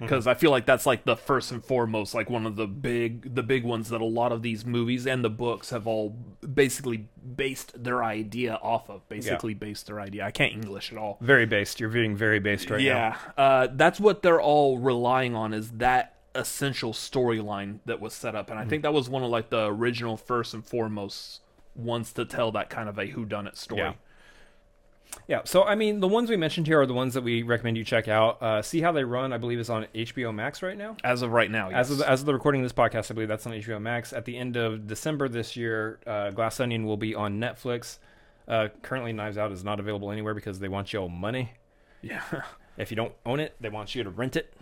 because 0.00 0.26
I 0.26 0.34
feel 0.34 0.50
like 0.50 0.66
that's 0.66 0.84
like 0.84 1.04
the 1.04 1.14
first 1.14 1.52
and 1.52 1.64
foremost, 1.64 2.12
like 2.12 2.28
one 2.28 2.44
of 2.44 2.56
the 2.56 2.66
big 2.66 3.36
the 3.36 3.44
big 3.44 3.62
ones 3.62 3.88
that 3.90 4.00
a 4.00 4.04
lot 4.04 4.32
of 4.32 4.42
these 4.42 4.66
movies 4.66 5.06
and 5.06 5.24
the 5.24 5.30
books 5.30 5.70
have 5.70 5.86
all 5.86 6.16
basically 6.52 7.06
based 7.36 7.84
their 7.84 8.02
idea 8.02 8.58
off 8.64 8.90
of. 8.90 9.08
Basically, 9.08 9.54
based 9.54 9.86
their 9.86 10.00
idea. 10.00 10.24
I 10.26 10.32
can't 10.32 10.52
English 10.54 10.90
at 10.90 10.98
all. 10.98 11.18
Very 11.20 11.46
based. 11.46 11.78
You're 11.78 11.88
being 11.88 12.16
very 12.16 12.40
based 12.40 12.68
right 12.68 12.80
now. 12.82 12.84
yeah, 12.84 13.16
uh, 13.38 13.68
that's 13.72 14.00
what 14.00 14.22
they're 14.22 14.40
all 14.42 14.78
relying 14.78 15.36
on 15.36 15.54
is 15.54 15.70
that 15.78 16.11
essential 16.34 16.92
storyline 16.92 17.78
that 17.86 18.00
was 18.00 18.14
set 18.14 18.34
up, 18.34 18.50
and 18.50 18.58
I 18.58 18.64
think 18.64 18.82
that 18.82 18.92
was 18.94 19.08
one 19.08 19.22
of 19.22 19.30
like 19.30 19.50
the 19.50 19.66
original 19.66 20.16
first 20.16 20.54
and 20.54 20.64
foremost 20.64 21.40
ones 21.74 22.12
to 22.12 22.24
tell 22.24 22.52
that 22.52 22.70
kind 22.70 22.88
of 22.88 22.98
a 22.98 23.06
whodunit 23.06 23.56
story. 23.56 23.80
Yeah. 23.82 23.92
Yeah, 25.28 25.42
so 25.44 25.62
I 25.64 25.74
mean, 25.74 26.00
the 26.00 26.08
ones 26.08 26.30
we 26.30 26.36
mentioned 26.38 26.66
here 26.66 26.80
are 26.80 26.86
the 26.86 26.94
ones 26.94 27.12
that 27.12 27.22
we 27.22 27.42
recommend 27.42 27.76
you 27.76 27.84
check 27.84 28.08
out. 28.08 28.42
Uh, 28.42 28.62
See 28.62 28.80
how 28.80 28.92
they 28.92 29.04
run, 29.04 29.30
I 29.32 29.36
believe, 29.36 29.58
is 29.58 29.68
on 29.68 29.86
HBO 29.94 30.34
Max 30.34 30.62
right 30.62 30.76
now. 30.76 30.96
As 31.04 31.20
of 31.20 31.32
right 31.32 31.50
now, 31.50 31.68
yes. 31.68 31.80
As 31.80 31.90
of 31.90 31.98
the, 31.98 32.10
as 32.10 32.20
of 32.20 32.26
the 32.26 32.32
recording 32.32 32.62
of 32.62 32.64
this 32.64 32.72
podcast, 32.72 33.10
I 33.10 33.14
believe 33.14 33.28
that's 33.28 33.46
on 33.46 33.52
HBO 33.52 33.80
Max. 33.80 34.14
At 34.14 34.24
the 34.24 34.38
end 34.38 34.56
of 34.56 34.86
December 34.86 35.28
this 35.28 35.54
year, 35.54 36.00
uh, 36.06 36.30
Glass 36.30 36.60
Onion 36.60 36.86
will 36.86 36.96
be 36.96 37.14
on 37.14 37.38
Netflix. 37.38 37.98
Uh, 38.48 38.68
currently, 38.80 39.12
Knives 39.12 39.36
Out 39.36 39.52
is 39.52 39.62
not 39.62 39.78
available 39.78 40.10
anywhere 40.10 40.32
because 40.32 40.60
they 40.60 40.68
want 40.68 40.92
your 40.92 41.10
money. 41.10 41.52
yeah. 42.00 42.22
If 42.78 42.90
you 42.90 42.96
don't 42.96 43.12
own 43.26 43.38
it, 43.38 43.54
they 43.60 43.68
want 43.68 43.94
you 43.94 44.02
to 44.02 44.08
rent 44.08 44.34
it. 44.34 44.54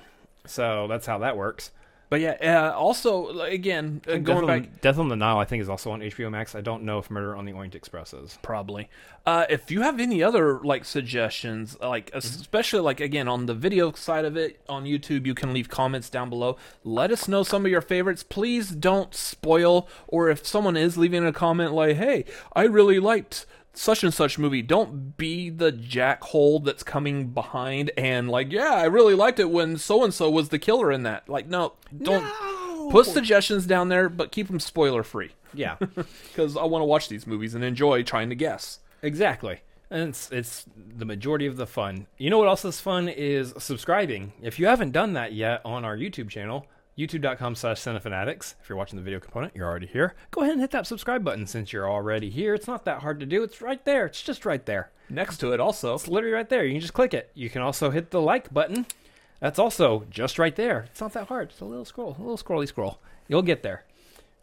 So 0.47 0.86
that's 0.88 1.07
how 1.07 1.18
that 1.18 1.36
works. 1.36 1.70
But 2.11 2.20
yeah, 2.20 2.70
uh, 2.72 2.76
also 2.76 3.38
again, 3.43 4.03
uh, 4.09 4.16
going 4.16 4.41
Death 4.41 4.47
back 4.49 4.62
on, 4.62 4.68
Death 4.80 4.99
on 4.99 5.09
the 5.09 5.14
Nile, 5.14 5.38
I 5.38 5.45
think, 5.45 5.62
is 5.62 5.68
also 5.68 5.93
on 5.93 6.01
HBO 6.01 6.28
Max. 6.28 6.57
I 6.57 6.61
don't 6.61 6.82
know 6.82 6.99
if 6.99 7.09
Murder 7.09 7.36
on 7.36 7.45
the 7.45 7.53
Orient 7.53 7.76
Express 7.76 8.12
is. 8.12 8.36
probably. 8.43 8.91
Uh, 9.24 9.47
if 9.49 9.70
you 9.70 9.82
have 9.82 10.01
any 10.01 10.20
other 10.20 10.59
like 10.59 10.84
suggestions, 10.84 11.76
like 11.80 12.11
especially 12.12 12.80
like 12.80 12.99
again 12.99 13.28
on 13.28 13.47
the 13.47 13.55
video 13.55 13.93
side 13.93 14.24
of 14.24 14.36
it 14.36 14.61
on 14.68 14.86
YouTube, 14.86 15.24
you 15.24 15.34
can 15.36 15.55
leave 15.55 15.68
comments 15.68 16.11
down 16.11 16.28
below. 16.28 16.57
Let 16.82 17.12
us 17.12 17.28
know 17.28 17.45
some 17.45 17.64
of 17.64 17.70
your 17.70 17.80
favorites. 17.80 18.24
Please 18.24 18.70
don't 18.70 19.14
spoil, 19.14 19.88
or 20.09 20.30
if 20.30 20.45
someone 20.45 20.76
is 20.76 20.99
leaving 20.99 21.24
a 21.24 21.32
comment 21.32 21.72
like, 21.74 21.97
"Hey, 21.97 22.24
I 22.55 22.64
really 22.64 22.99
liked." 22.99 23.47
Such 23.73 24.03
and 24.03 24.12
such 24.12 24.39
movie. 24.39 24.62
Don't 24.62 25.16
be 25.16 25.49
the 25.49 25.73
jackhole 25.73 26.64
that's 26.64 26.83
coming 26.83 27.29
behind 27.29 27.91
and 27.97 28.29
like, 28.29 28.51
yeah, 28.53 28.73
I 28.75 28.85
really 28.85 29.14
liked 29.14 29.39
it 29.39 29.51
when 29.51 29.79
so 29.79 30.03
and 30.03 30.12
so 30.12 30.29
was 30.31 30.49
the 30.49 30.59
killer 30.59 30.91
in 30.91 31.05
that. 31.05 31.29
Like, 31.29 31.47
no, 31.47 31.75
don't 32.03 32.27
put 32.91 33.07
suggestions 33.07 33.66
down 33.66 33.89
there, 33.89 34.09
but 34.09 34.33
keep 34.33 34.49
them 34.49 34.59
spoiler 34.61 35.03
free 35.03 35.31
Yeah. 35.55 35.77
because 36.33 36.57
I 36.57 36.64
want 36.64 36.83
to 36.83 36.87
watch 36.87 37.09
these 37.09 37.27
movies 37.27 37.55
and 37.55 37.62
enjoy 37.64 38.03
trying 38.03 38.29
to 38.31 38.35
guess. 38.35 38.81
Exactly. 39.03 39.61
And 39.89 40.11
it's 40.11 40.31
it's 40.31 40.66
the 40.77 41.05
majority 41.05 41.47
of 41.47 41.57
the 41.57 41.66
fun. 41.66 42.07
You 42.18 42.31
know 42.31 42.39
what 42.39 42.49
else 42.49 42.64
is 42.64 42.81
fun 42.81 43.09
is 43.09 43.55
subscribing. 43.59 44.33
If 44.43 44.59
you 44.59 44.66
haven't 44.66 44.93
done 44.93 45.14
that 45.14 45.33
yet 45.33 45.62
on 45.64 45.85
our 45.85 45.97
YouTube 45.97 46.29
channel, 46.29 46.66
youtube.com 46.99 47.55
slash 47.55 47.80
cinefanatics. 47.80 48.55
If 48.62 48.68
you're 48.68 48.78
watching 48.78 48.97
the 48.97 49.03
video 49.03 49.20
component, 49.20 49.55
you're 49.57 49.68
already 49.68 49.86
here. 49.86 50.14
Go 50.30 50.43
ahead 50.43 50.53
and 50.53 50.61
hit 50.61 50.70
that 50.72 50.86
subscribe 50.86 51.24
button 51.24 51.47
since 51.47 51.72
you're 51.72 51.91
already 51.91 52.30
here. 52.30 52.55
It's 52.55 52.66
not 52.66 52.84
that 52.84 53.01
hard 53.01 53.20
to 53.20 53.26
do. 53.26 53.43
It's 53.43 53.61
right 53.62 53.84
there. 53.84 54.07
It's 54.07 54.22
just 54.22 54.45
right 54.45 54.64
there. 54.66 54.91
Next 55.09 55.38
to 55.38 55.53
it, 55.53 55.61
also, 55.61 55.95
It's 55.95 56.09
literally 56.09 56.34
right 56.34 56.49
there. 56.49 56.64
You 56.64 56.72
can 56.72 56.80
just 56.80 56.93
click 56.95 57.14
it. 57.14 57.30
You 57.34 57.51
can 57.51 57.62
also 57.62 57.91
hit 57.91 58.11
the 58.11 58.20
like 58.20 58.53
button. 58.53 58.86
That's 59.41 59.59
also 59.59 60.05
just 60.11 60.38
right 60.38 60.55
there. 60.55 60.86
It's 60.91 61.01
not 61.01 61.14
that 61.14 61.28
hard. 61.28 61.51
It's 61.51 61.61
a 61.61 61.64
little 61.64 61.84
scroll, 61.84 62.16
a 62.18 62.22
little 62.22 62.36
scrolly 62.38 62.68
scroll. 62.68 63.01
You'll 63.26 63.43
get 63.43 63.62
there. 63.62 63.84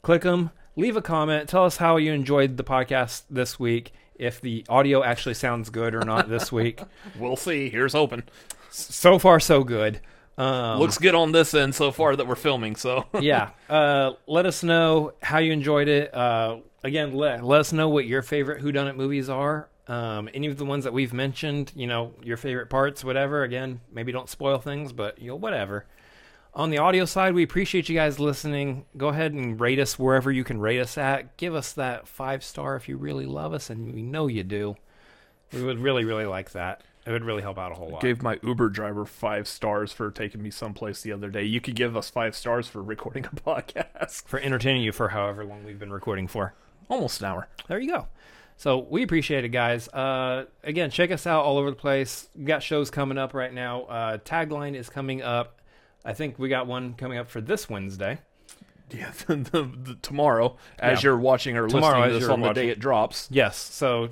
Click 0.02 0.24
them, 0.24 0.50
leave 0.76 0.98
a 0.98 1.02
comment. 1.02 1.48
Tell 1.48 1.66
us 1.66 1.78
how 1.78 1.98
you 1.98 2.12
enjoyed 2.14 2.58
the 2.58 2.64
podcast 2.64 3.24
this 3.30 3.60
week. 3.60 3.94
If 4.16 4.42
the 4.42 4.66
audio 4.68 5.04
actually 5.04 5.36
sounds 5.36 5.70
good 5.70 5.94
or 5.94 6.02
not 6.02 6.28
this 6.30 6.52
week. 6.52 6.82
We'll 7.20 7.36
see. 7.36 7.70
Here's 7.70 7.94
hoping. 7.94 8.24
So 8.72 9.20
far, 9.20 9.40
so 9.40 9.64
good. 9.64 10.00
Um, 10.38 10.80
Looks 10.80 10.98
good 10.98 11.16
on 11.16 11.32
this 11.32 11.54
end 11.54 11.74
so 11.74 11.92
far 11.92 12.16
that 12.16 12.28
we're 12.28 12.36
filming. 12.36 12.76
So 12.76 13.06
yeah. 13.20 13.52
Uh, 13.70 14.14
let 14.28 14.46
us 14.46 14.64
know 14.64 15.14
how 15.22 15.40
you 15.40 15.52
enjoyed 15.52 15.88
it. 15.88 16.14
Uh, 16.14 16.58
again, 16.84 17.14
let, 17.14 17.44
let 17.44 17.60
us 17.60 17.74
know 17.74 17.90
what 17.90 18.06
your 18.06 18.22
favorite 18.22 18.64
whodunit 18.64 18.96
movies 18.96 19.30
are. 19.30 19.70
Um, 19.88 20.30
any 20.34 20.48
of 20.48 20.58
the 20.58 20.66
ones 20.66 20.84
that 20.84 20.94
we've 20.94 21.14
mentioned, 21.14 21.72
you 21.76 21.88
know, 21.88 22.14
your 22.22 22.38
favorite 22.38 22.70
parts, 22.70 23.04
whatever. 23.04 23.44
Again, 23.44 23.80
maybe 23.92 24.12
don't 24.12 24.30
spoil 24.30 24.60
things, 24.60 24.92
but 24.92 25.20
you 25.20 25.30
know, 25.30 25.36
whatever. 25.36 25.86
On 26.54 26.72
the 26.72 26.80
audio 26.80 27.06
side, 27.06 27.34
we 27.34 27.44
appreciate 27.44 27.88
you 27.88 27.96
guys 27.96 28.20
listening. 28.20 28.86
Go 28.98 29.10
ahead 29.10 29.32
and 29.32 29.60
rate 29.60 29.80
us 29.80 29.98
wherever 30.00 30.32
you 30.32 30.44
can 30.44 30.60
rate 30.60 30.80
us 30.80 30.98
at. 30.98 31.38
Give 31.38 31.54
us 31.54 31.74
that 31.74 32.08
five 32.08 32.44
star 32.44 32.76
if 32.76 32.90
you 32.90 32.98
really 32.98 33.26
love 33.26 33.54
us, 33.54 33.70
and 33.70 33.94
we 33.94 34.02
know 34.02 34.28
you 34.28 34.44
do. 34.44 34.76
We 35.54 35.64
would 35.64 35.80
really, 35.80 36.04
really 36.04 36.26
like 36.26 36.52
that. 36.52 36.82
It 37.08 37.12
would 37.12 37.24
really 37.24 37.42
help 37.42 37.58
out 37.58 37.72
a 37.72 37.76
whole 37.76 37.90
lot. 37.90 38.02
gave 38.02 38.22
my 38.22 38.38
Uber 38.44 38.68
driver 38.70 39.06
five 39.06 39.48
stars 39.48 39.94
for 39.94 40.12
taking 40.12 40.44
me 40.44 40.52
someplace 40.52 41.02
the 41.02 41.14
other 41.14 41.30
day. 41.30 41.44
You 41.44 41.62
could 41.62 41.76
give 41.76 41.96
us 41.96 42.10
five 42.10 42.36
stars 42.36 42.68
for 42.68 42.84
recording 42.84 43.26
a 43.26 43.30
podcast. 43.36 44.26
for 44.26 44.40
entertaining 44.40 44.84
you 44.84 44.92
for 44.92 45.08
however 45.10 45.46
long 45.46 45.64
we've 45.64 45.80
been 45.80 45.94
recording 45.94 46.28
for. 46.28 46.54
Almost 46.90 47.22
an 47.22 47.28
hour. 47.28 47.48
There 47.70 47.80
you 47.80 47.90
go. 47.92 48.08
So 48.58 48.80
we 48.90 49.04
appreciate 49.04 49.46
it, 49.46 49.50
guys. 49.50 49.88
Uh, 49.90 50.46
again, 50.64 50.90
check 50.90 51.12
us 51.12 51.26
out 51.26 51.46
all 51.46 51.58
over 51.58 51.70
the 51.70 51.76
place. 51.78 52.28
We 52.36 52.44
got 52.44 52.62
shows 52.62 52.90
coming 52.92 53.18
up 53.18 53.34
right 53.34 53.54
now. 53.54 53.84
Uh, 53.84 54.18
Tagline 54.18 54.76
is 54.76 54.90
coming 54.90 55.22
up. 55.22 55.62
I 56.04 56.14
think 56.14 56.38
we 56.40 56.50
got 56.50 56.68
one 56.68 56.94
coming 56.96 57.18
up 57.20 57.30
for 57.30 57.40
this 57.40 57.70
Wednesday. 57.70 58.20
Yeah, 58.90 59.12
the, 59.28 59.36
the, 59.36 59.72
the, 59.84 59.96
tomorrow, 60.02 60.58
as 60.80 61.04
Yeah. 61.04 61.10
you're 61.10 61.18
watching 61.20 61.56
or 61.56 61.68
Tomorrow, 61.68 62.00
listening 62.00 62.14
to 62.20 62.20
this 62.26 62.30
on 62.30 62.42
the 62.42 62.54
day 62.54 62.70
it 62.70 62.80
drops. 62.80 63.28
Yes. 63.32 63.58
So 63.58 64.10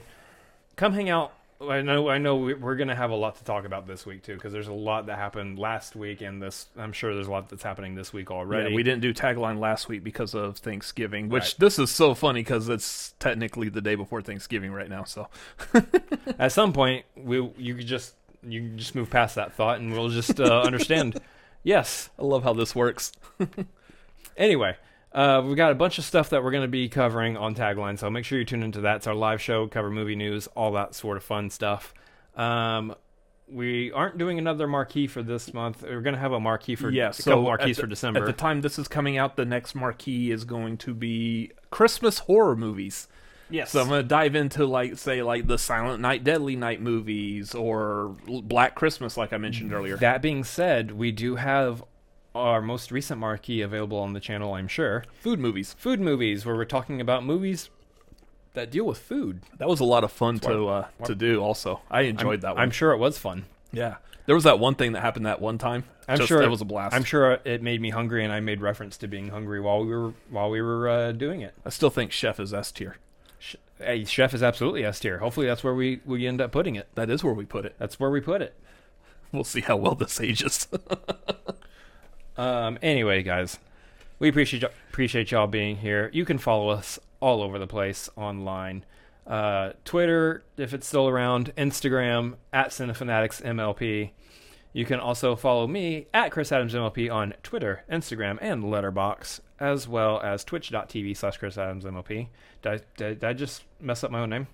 come 0.75 0.93
hang 0.93 1.09
out. 1.09 1.33
I 1.61 1.81
know. 1.81 2.09
I 2.09 2.17
know. 2.17 2.35
we- 2.35 2.53
We're 2.53 2.75
gonna 2.75 2.95
have 2.95 3.11
a 3.11 3.15
lot 3.15 3.37
to 3.37 3.43
talk 3.45 3.63
about 3.65 3.87
this 3.87 4.05
week 4.05 4.23
too, 4.23 4.33
because 4.35 4.51
there's 4.51 4.67
a 4.67 4.73
lot 4.73 5.05
that 5.05 5.17
happened 5.17 5.57
last 5.57 5.95
week, 5.95 6.21
and 6.21 6.41
this. 6.41 6.67
I'm 6.77 6.91
sure 6.91 7.13
there's 7.15 7.27
a 7.27 7.31
lot 7.31 7.47
that's 7.49 7.63
happening 7.63 7.95
this 7.95 8.11
week 8.11 8.29
already. 8.29 8.69
Yeah, 8.71 8.75
we 8.75 8.83
didn't 8.83 9.01
do 9.01 9.13
tagline 9.13 9.59
last 9.59 9.87
week 9.87 10.03
because 10.03 10.33
of 10.35 10.57
Thanksgiving, 10.57 11.29
which 11.29 11.43
Right. 11.43 11.55
this 11.59 11.79
is 11.79 11.89
so 11.91 12.13
funny 12.13 12.41
because 12.41 12.67
it's 12.67 13.13
technically 13.19 13.69
the 13.69 13.81
day 13.81 13.95
before 13.95 14.21
Thanksgiving 14.21 14.73
right 14.73 14.89
now. 14.89 15.05
So 15.05 15.29
At 16.39 16.51
some 16.51 16.73
point, 16.73 17.05
we 17.15 17.37
you 17.57 17.75
could 17.75 17.87
just 17.87 18.15
you 18.43 18.59
can 18.61 18.77
just 18.77 18.93
move 18.93 19.09
past 19.09 19.35
that 19.35 19.53
thought, 19.53 19.79
and 19.79 19.91
we'll 19.93 20.09
just 20.09 20.39
uh, 20.39 20.61
understand. 20.61 21.19
Yes, 21.67 22.11
I 22.19 22.23
love 22.23 22.43
how 22.43 22.53
this 22.53 22.75
works. 22.75 23.11
Anyway, 24.37 24.75
uh, 25.15 25.41
we've 25.45 25.55
got 25.57 25.71
a 25.71 25.75
bunch 25.75 25.97
of 25.97 26.03
stuff 26.03 26.29
that 26.29 26.43
we're 26.43 26.51
going 26.51 26.61
to 26.63 26.67
be 26.67 26.89
covering 26.89 27.37
on 27.37 27.55
Tagline, 27.55 27.97
so 27.97 28.09
make 28.09 28.25
sure 28.25 28.37
you 28.37 28.45
tune 28.45 28.61
into 28.61 28.81
that. 28.81 28.97
It's 28.97 29.07
our 29.07 29.15
live 29.15 29.41
show, 29.41 29.65
cover 29.67 29.89
movie 29.89 30.15
news, 30.15 30.47
all 30.55 30.73
that 30.73 30.93
sort 30.93 31.15
of 31.17 31.23
fun 31.23 31.49
stuff. 31.49 31.93
Um, 32.35 32.93
we 33.47 33.91
aren't 33.91 34.17
doing 34.17 34.39
another 34.39 34.67
marquee 34.67 35.07
for 35.07 35.21
this 35.23 35.53
month. 35.53 35.83
We're 35.83 36.01
going 36.01 36.15
to 36.15 36.19
have 36.19 36.31
a 36.33 36.39
marquee 36.39 36.75
for 36.75 36.89
yeah, 36.89 37.09
a 37.09 37.13
so 37.13 37.31
couple 37.31 37.43
marquees 37.43 37.77
the- 37.77 37.83
for 37.83 37.87
December. 37.87 38.19
At 38.21 38.25
the 38.25 38.33
time 38.33 38.61
this 38.61 38.77
is 38.77 38.87
coming 38.87 39.17
out, 39.17 39.35
the 39.35 39.45
next 39.45 39.73
marquee 39.75 40.31
is 40.31 40.43
going 40.43 40.77
to 40.79 40.93
be 40.93 41.51
Christmas 41.69 42.19
horror 42.19 42.55
movies. 42.55 43.07
yes, 43.49 43.69
So 43.71 43.81
I'm 43.81 43.87
gonna 43.89 44.01
dive 44.03 44.35
into 44.35 44.65
like 44.65 44.97
say 44.97 45.21
like 45.21 45.45
the 45.47 45.57
Silent 45.59 46.01
Night, 46.01 46.23
Deadly 46.23 46.55
Night 46.55 46.81
movies, 46.81 47.53
or 47.53 48.15
Black 48.27 48.73
Christmas, 48.75 49.15
like 49.15 49.31
I 49.31 49.37
mentioned 49.37 49.71
earlier. 49.71 49.95
that 49.97 50.21
being 50.23 50.43
said, 50.43 50.91
we 50.91 51.11
do 51.11 51.35
have 51.35 51.83
our 52.35 52.61
most 52.61 52.91
recent 52.91 53.19
marquee 53.19 53.61
available 53.61 53.97
on 53.97 54.13
the 54.13 54.19
channel. 54.19 54.53
I'm 54.53 54.67
sure 54.67 55.05
Food 55.21 55.39
movies. 55.39 55.73
food 55.77 55.99
movies, 55.99 56.45
where 56.45 56.55
we're 56.55 56.65
talking 56.65 56.99
about 57.01 57.23
movies 57.23 57.69
that 58.53 58.69
deal 58.69 58.85
with 58.85 58.97
food. 58.97 59.41
That 59.57 59.67
was 59.67 59.79
a 59.79 59.85
lot 59.85 60.03
of 60.03 60.11
fun 60.11 60.39
to 60.39 60.67
uh, 60.67 60.87
to 61.05 61.15
do. 61.15 61.41
Also, 61.41 61.81
I 61.89 62.01
enjoyed 62.01 62.35
I'm, 62.35 62.41
that 62.41 62.55
one. 62.55 62.63
I'm 62.63 62.71
sure 62.71 62.91
it 62.91 62.97
was 62.97 63.17
fun. 63.17 63.45
yeah, 63.71 63.95
there 64.25 64.35
was 64.35 64.43
that 64.43 64.59
one 64.59 64.75
thing 64.75 64.91
that 64.93 65.01
happened 65.01 65.25
that 65.25 65.41
one 65.41 65.57
time. 65.57 65.85
I'm 66.07 66.17
Just- 66.17 66.27
sure 66.27 66.43
it 66.43 66.49
was 66.49 66.61
a 66.61 66.65
blast. 66.65 66.93
I'm 66.95 67.03
sure 67.03 67.39
it 67.45 67.63
made 67.63 67.81
me 67.81 67.89
hungry, 67.89 68.23
and 68.23 68.31
I 68.31 68.39
made 68.39 68.61
reference 68.61 68.95
to 68.97 69.07
being 69.07 69.29
hungry 69.29 69.59
while 69.59 69.83
we 69.83 69.87
were 69.95 70.13
while 70.29 70.49
we 70.49 70.61
were 70.61 70.87
uh, 70.87 71.11
doing 71.13 71.41
it. 71.41 71.53
I 71.65 71.69
still 71.69 71.89
think 71.89 72.11
Chef 72.11 72.39
is 72.39 72.53
S 72.53 72.71
tier. 72.71 72.97
Hey, 73.77 74.05
chef 74.05 74.33
is 74.33 74.41
absolutely 74.41 74.85
S 74.85 74.99
tier. 74.99 75.17
Hopefully, 75.17 75.47
that's 75.47 75.63
where 75.63 75.73
we 75.73 75.99
we 76.05 76.27
end 76.27 76.39
up 76.41 76.51
putting 76.51 76.75
it. 76.75 76.87
That 76.95 77.09
is 77.09 77.23
where 77.23 77.33
we 77.33 77.43
put 77.45 77.65
it. 77.65 77.75
That's 77.77 77.99
where 77.99 78.09
we 78.09 78.21
put 78.21 78.41
it. 78.41 78.53
We'll 79.31 79.43
see 79.43 79.61
how 79.61 79.75
well 79.75 79.95
this 79.95 80.21
ages. 80.21 80.67
Um. 82.37 82.77
Anyway, 82.81 83.23
guys, 83.23 83.59
we 84.19 84.29
appreciate 84.29 84.63
y- 84.63 84.69
appreciate 84.89 85.31
y'all 85.31 85.47
being 85.47 85.77
here. 85.77 86.09
You 86.13 86.25
can 86.25 86.37
follow 86.37 86.69
us 86.69 86.99
all 87.19 87.41
over 87.41 87.57
the 87.57 87.67
place 87.67 88.09
online. 88.15 88.85
Uh, 89.25 89.71
Twitter, 89.83 90.43
if 90.57 90.73
it's 90.73 90.85
still 90.85 91.07
around, 91.07 91.51
Instagram 91.57 92.35
at 92.53 92.69
Cinefanatics 92.69 93.41
MLP. 93.41 94.11
You 94.73 94.85
can 94.85 94.99
also 94.99 95.35
follow 95.35 95.67
me 95.67 96.07
at 96.13 96.31
Chris 96.31 96.51
Adams 96.51 96.73
MLP 96.73 97.11
on 97.11 97.33
Twitter, 97.41 97.83
Instagram, 97.89 98.37
and 98.41 98.65
Letterboxd, 98.65 99.39
as 99.57 99.87
well 99.87 100.19
as 100.19 100.43
twitch.tv 100.43 101.15
slash 101.15 101.37
Chris 101.37 101.57
Adams 101.57 101.85
MLP. 101.85 102.27
Did 102.61 102.71
I, 102.71 102.79
did, 102.97 103.19
did 103.19 103.23
I 103.23 103.33
just 103.33 103.63
mess 103.79 104.03
up 104.03 104.11
my 104.11 104.19
own 104.19 104.29
name? 104.31 104.47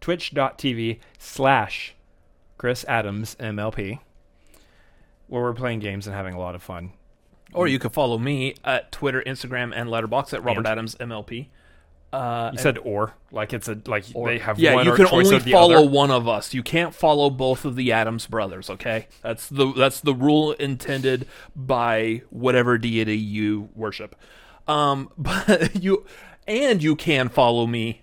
Twitch.tv 0.00 1.00
slash 1.18 1.94
Chris 2.58 2.84
Adams 2.86 3.34
MLP, 3.40 3.98
where 5.26 5.42
we're 5.42 5.52
playing 5.52 5.80
games 5.80 6.06
and 6.06 6.14
having 6.14 6.34
a 6.34 6.38
lot 6.38 6.54
of 6.54 6.62
fun. 6.62 6.92
Or 7.54 7.66
you 7.68 7.78
can 7.78 7.90
follow 7.90 8.18
me 8.18 8.54
at 8.64 8.92
Twitter, 8.92 9.22
Instagram, 9.26 9.72
and 9.74 9.88
Letterboxd 9.88 10.34
at 10.34 10.44
Robert 10.44 10.60
And- 10.60 10.66
Adams 10.68 10.94
MLP. 10.96 11.48
Uh, 12.12 12.50
You 12.52 12.58
said 12.58 12.78
or 12.84 13.14
like 13.32 13.52
it's 13.52 13.68
a 13.68 13.76
like 13.86 14.04
or- 14.14 14.28
they 14.28 14.38
have 14.38 14.58
yeah, 14.58 14.74
one 14.74 14.86
you 14.86 14.94
can 14.94 15.06
only 15.10 15.36
of 15.36 15.42
follow 15.44 15.78
other. 15.78 15.86
one 15.88 16.10
of 16.10 16.28
us. 16.28 16.54
You 16.54 16.62
can't 16.62 16.94
follow 16.94 17.28
both 17.30 17.64
of 17.64 17.74
the 17.76 17.92
Adams 17.92 18.26
brothers. 18.26 18.70
Okay, 18.70 19.08
that's 19.22 19.48
the 19.48 19.72
that's 19.72 20.00
the 20.00 20.14
rule 20.14 20.52
intended 20.52 21.26
by 21.54 22.22
whatever 22.30 22.78
deity 22.78 23.18
you 23.18 23.68
worship. 23.74 24.14
Um, 24.68 25.10
but 25.18 25.82
you 25.82 26.06
and 26.46 26.82
you 26.82 26.94
can 26.96 27.28
follow 27.28 27.66
me 27.66 28.02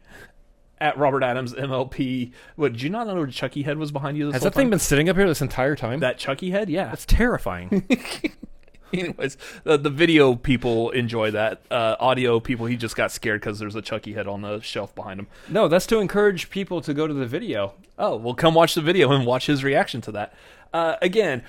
at 0.80 0.98
Robert 0.98 1.24
Adams 1.24 1.54
MLP. 1.54 2.34
What 2.58 2.74
did 2.74 2.82
you 2.82 2.89
not 2.89 3.08
know 3.08 3.26
Chucky 3.26 3.64
head 3.64 3.78
was 3.78 3.91
behind 3.91 4.18
you? 4.18 4.26
This 4.26 4.34
Has 4.34 4.41
whole 4.44 4.50
that 4.52 4.56
thing 4.56 4.70
been 4.70 4.80
sitting 4.80 5.08
up 5.10 5.16
here 5.16 5.28
this 5.28 5.41
entire 5.41 5.78
time? 5.78 6.02
that 6.02 6.18
Chucky 6.18 6.52
head? 6.52 6.70
Yeah. 6.70 6.86
That's 6.89 7.06
terrifying. 7.06 7.88
Anyways, 8.98 9.38
the, 9.64 9.78
the 9.78 9.89
video 9.89 10.36
people 10.36 10.91
enjoy 10.91 11.32
that. 11.32 11.62
Uh, 11.72 11.96
audio 12.00 12.39
people, 12.39 12.68
he 12.68 12.78
just 12.78 12.96
got 12.96 13.12
scared 13.12 13.41
because 13.41 13.58
there's 13.58 13.76
a 13.76 13.82
Chucky 13.82 14.14
head 14.14 14.28
on 14.28 14.41
the 14.41 14.60
shelf 14.62 14.94
behind 14.94 15.20
him. 15.20 15.28
no, 15.50 15.68
that's 15.68 15.88
to 15.88 16.00
encourage 16.00 16.50
people 16.52 16.80
to 16.82 16.94
go 16.94 17.08
to 17.08 17.14
the 17.14 17.26
video. 17.26 17.74
Oh, 17.98 18.16
well, 18.16 18.36
come 18.36 18.54
watch 18.54 18.76
the 18.76 18.82
video 18.82 19.12
and 19.12 19.26
watch 19.26 19.48
his 19.48 19.64
reaction 19.64 20.02
to 20.02 20.12
that. 20.12 20.34
Uh, 20.72 20.96
again, 21.02 21.44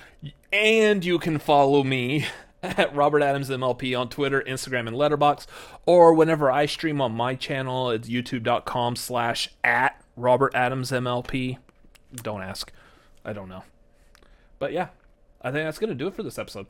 and 0.51 1.05
you 1.05 1.19
can 1.19 1.37
follow 1.37 1.83
me 1.83 2.25
at 2.63 2.95
Robert 2.95 3.21
Adams 3.21 3.49
MLP 3.49 3.99
on 3.99 4.09
Twitter, 4.09 4.41
Instagram, 4.41 4.87
and 4.87 4.97
Letterboxd, 4.97 5.45
or 5.85 6.13
whenever 6.13 6.51
I 6.51 6.65
stream 6.65 6.99
on 6.99 7.11
my 7.11 7.35
channel, 7.35 7.91
it's 7.91 8.09
youtube.com 8.09 8.95
slash 8.95 9.49
at 9.63 10.01
Robert 10.15 10.55
Adams 10.55 10.91
MLP. 10.91 11.57
Don't 12.15 12.41
ask. 12.41 12.71
I 13.23 13.33
don't 13.33 13.49
know. 13.49 13.63
But 14.57 14.71
yeah, 14.71 14.87
I 15.41 15.51
think 15.51 15.65
that's 15.65 15.79
going 15.79 15.89
to 15.89 15.95
do 15.95 16.07
it 16.07 16.15
for 16.15 16.23
this 16.23 16.39
episode. 16.39 16.67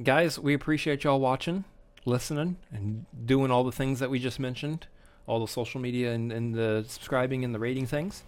Guys, 0.00 0.38
we 0.38 0.54
appreciate 0.54 1.04
y'all 1.04 1.20
watching, 1.20 1.64
listening, 2.04 2.56
and 2.72 3.04
doing 3.26 3.50
all 3.50 3.62
the 3.62 3.72
things 3.72 4.00
that 4.00 4.10
we 4.10 4.18
just 4.18 4.40
mentioned, 4.40 4.86
all 5.26 5.38
the 5.38 5.46
social 5.46 5.80
media 5.80 6.12
and, 6.12 6.32
and 6.32 6.54
the 6.54 6.84
subscribing 6.88 7.44
and 7.44 7.54
the 7.54 7.58
rating 7.58 7.86
things. 7.86 8.22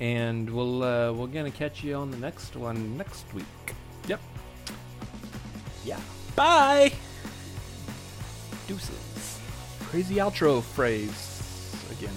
And 0.00 0.50
we'll 0.50 0.82
uh, 0.82 1.12
we're 1.12 1.28
gonna 1.28 1.50
catch 1.50 1.82
you 1.82 1.94
on 1.94 2.10
the 2.10 2.18
next 2.18 2.54
one 2.56 2.98
next 2.98 3.32
week. 3.32 3.44
Yep. 4.08 4.20
Yeah. 5.84 6.00
Bye! 6.34 6.92
Deuces. 8.66 9.40
Crazy 9.84 10.16
outro 10.16 10.62
phrase 10.62 11.74
again. 11.92 12.14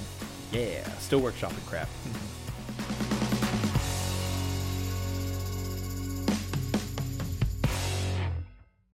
Yeah. 0.51 0.83
Still 0.97 1.21
workshopping 1.21 1.65
crap. 1.67 1.87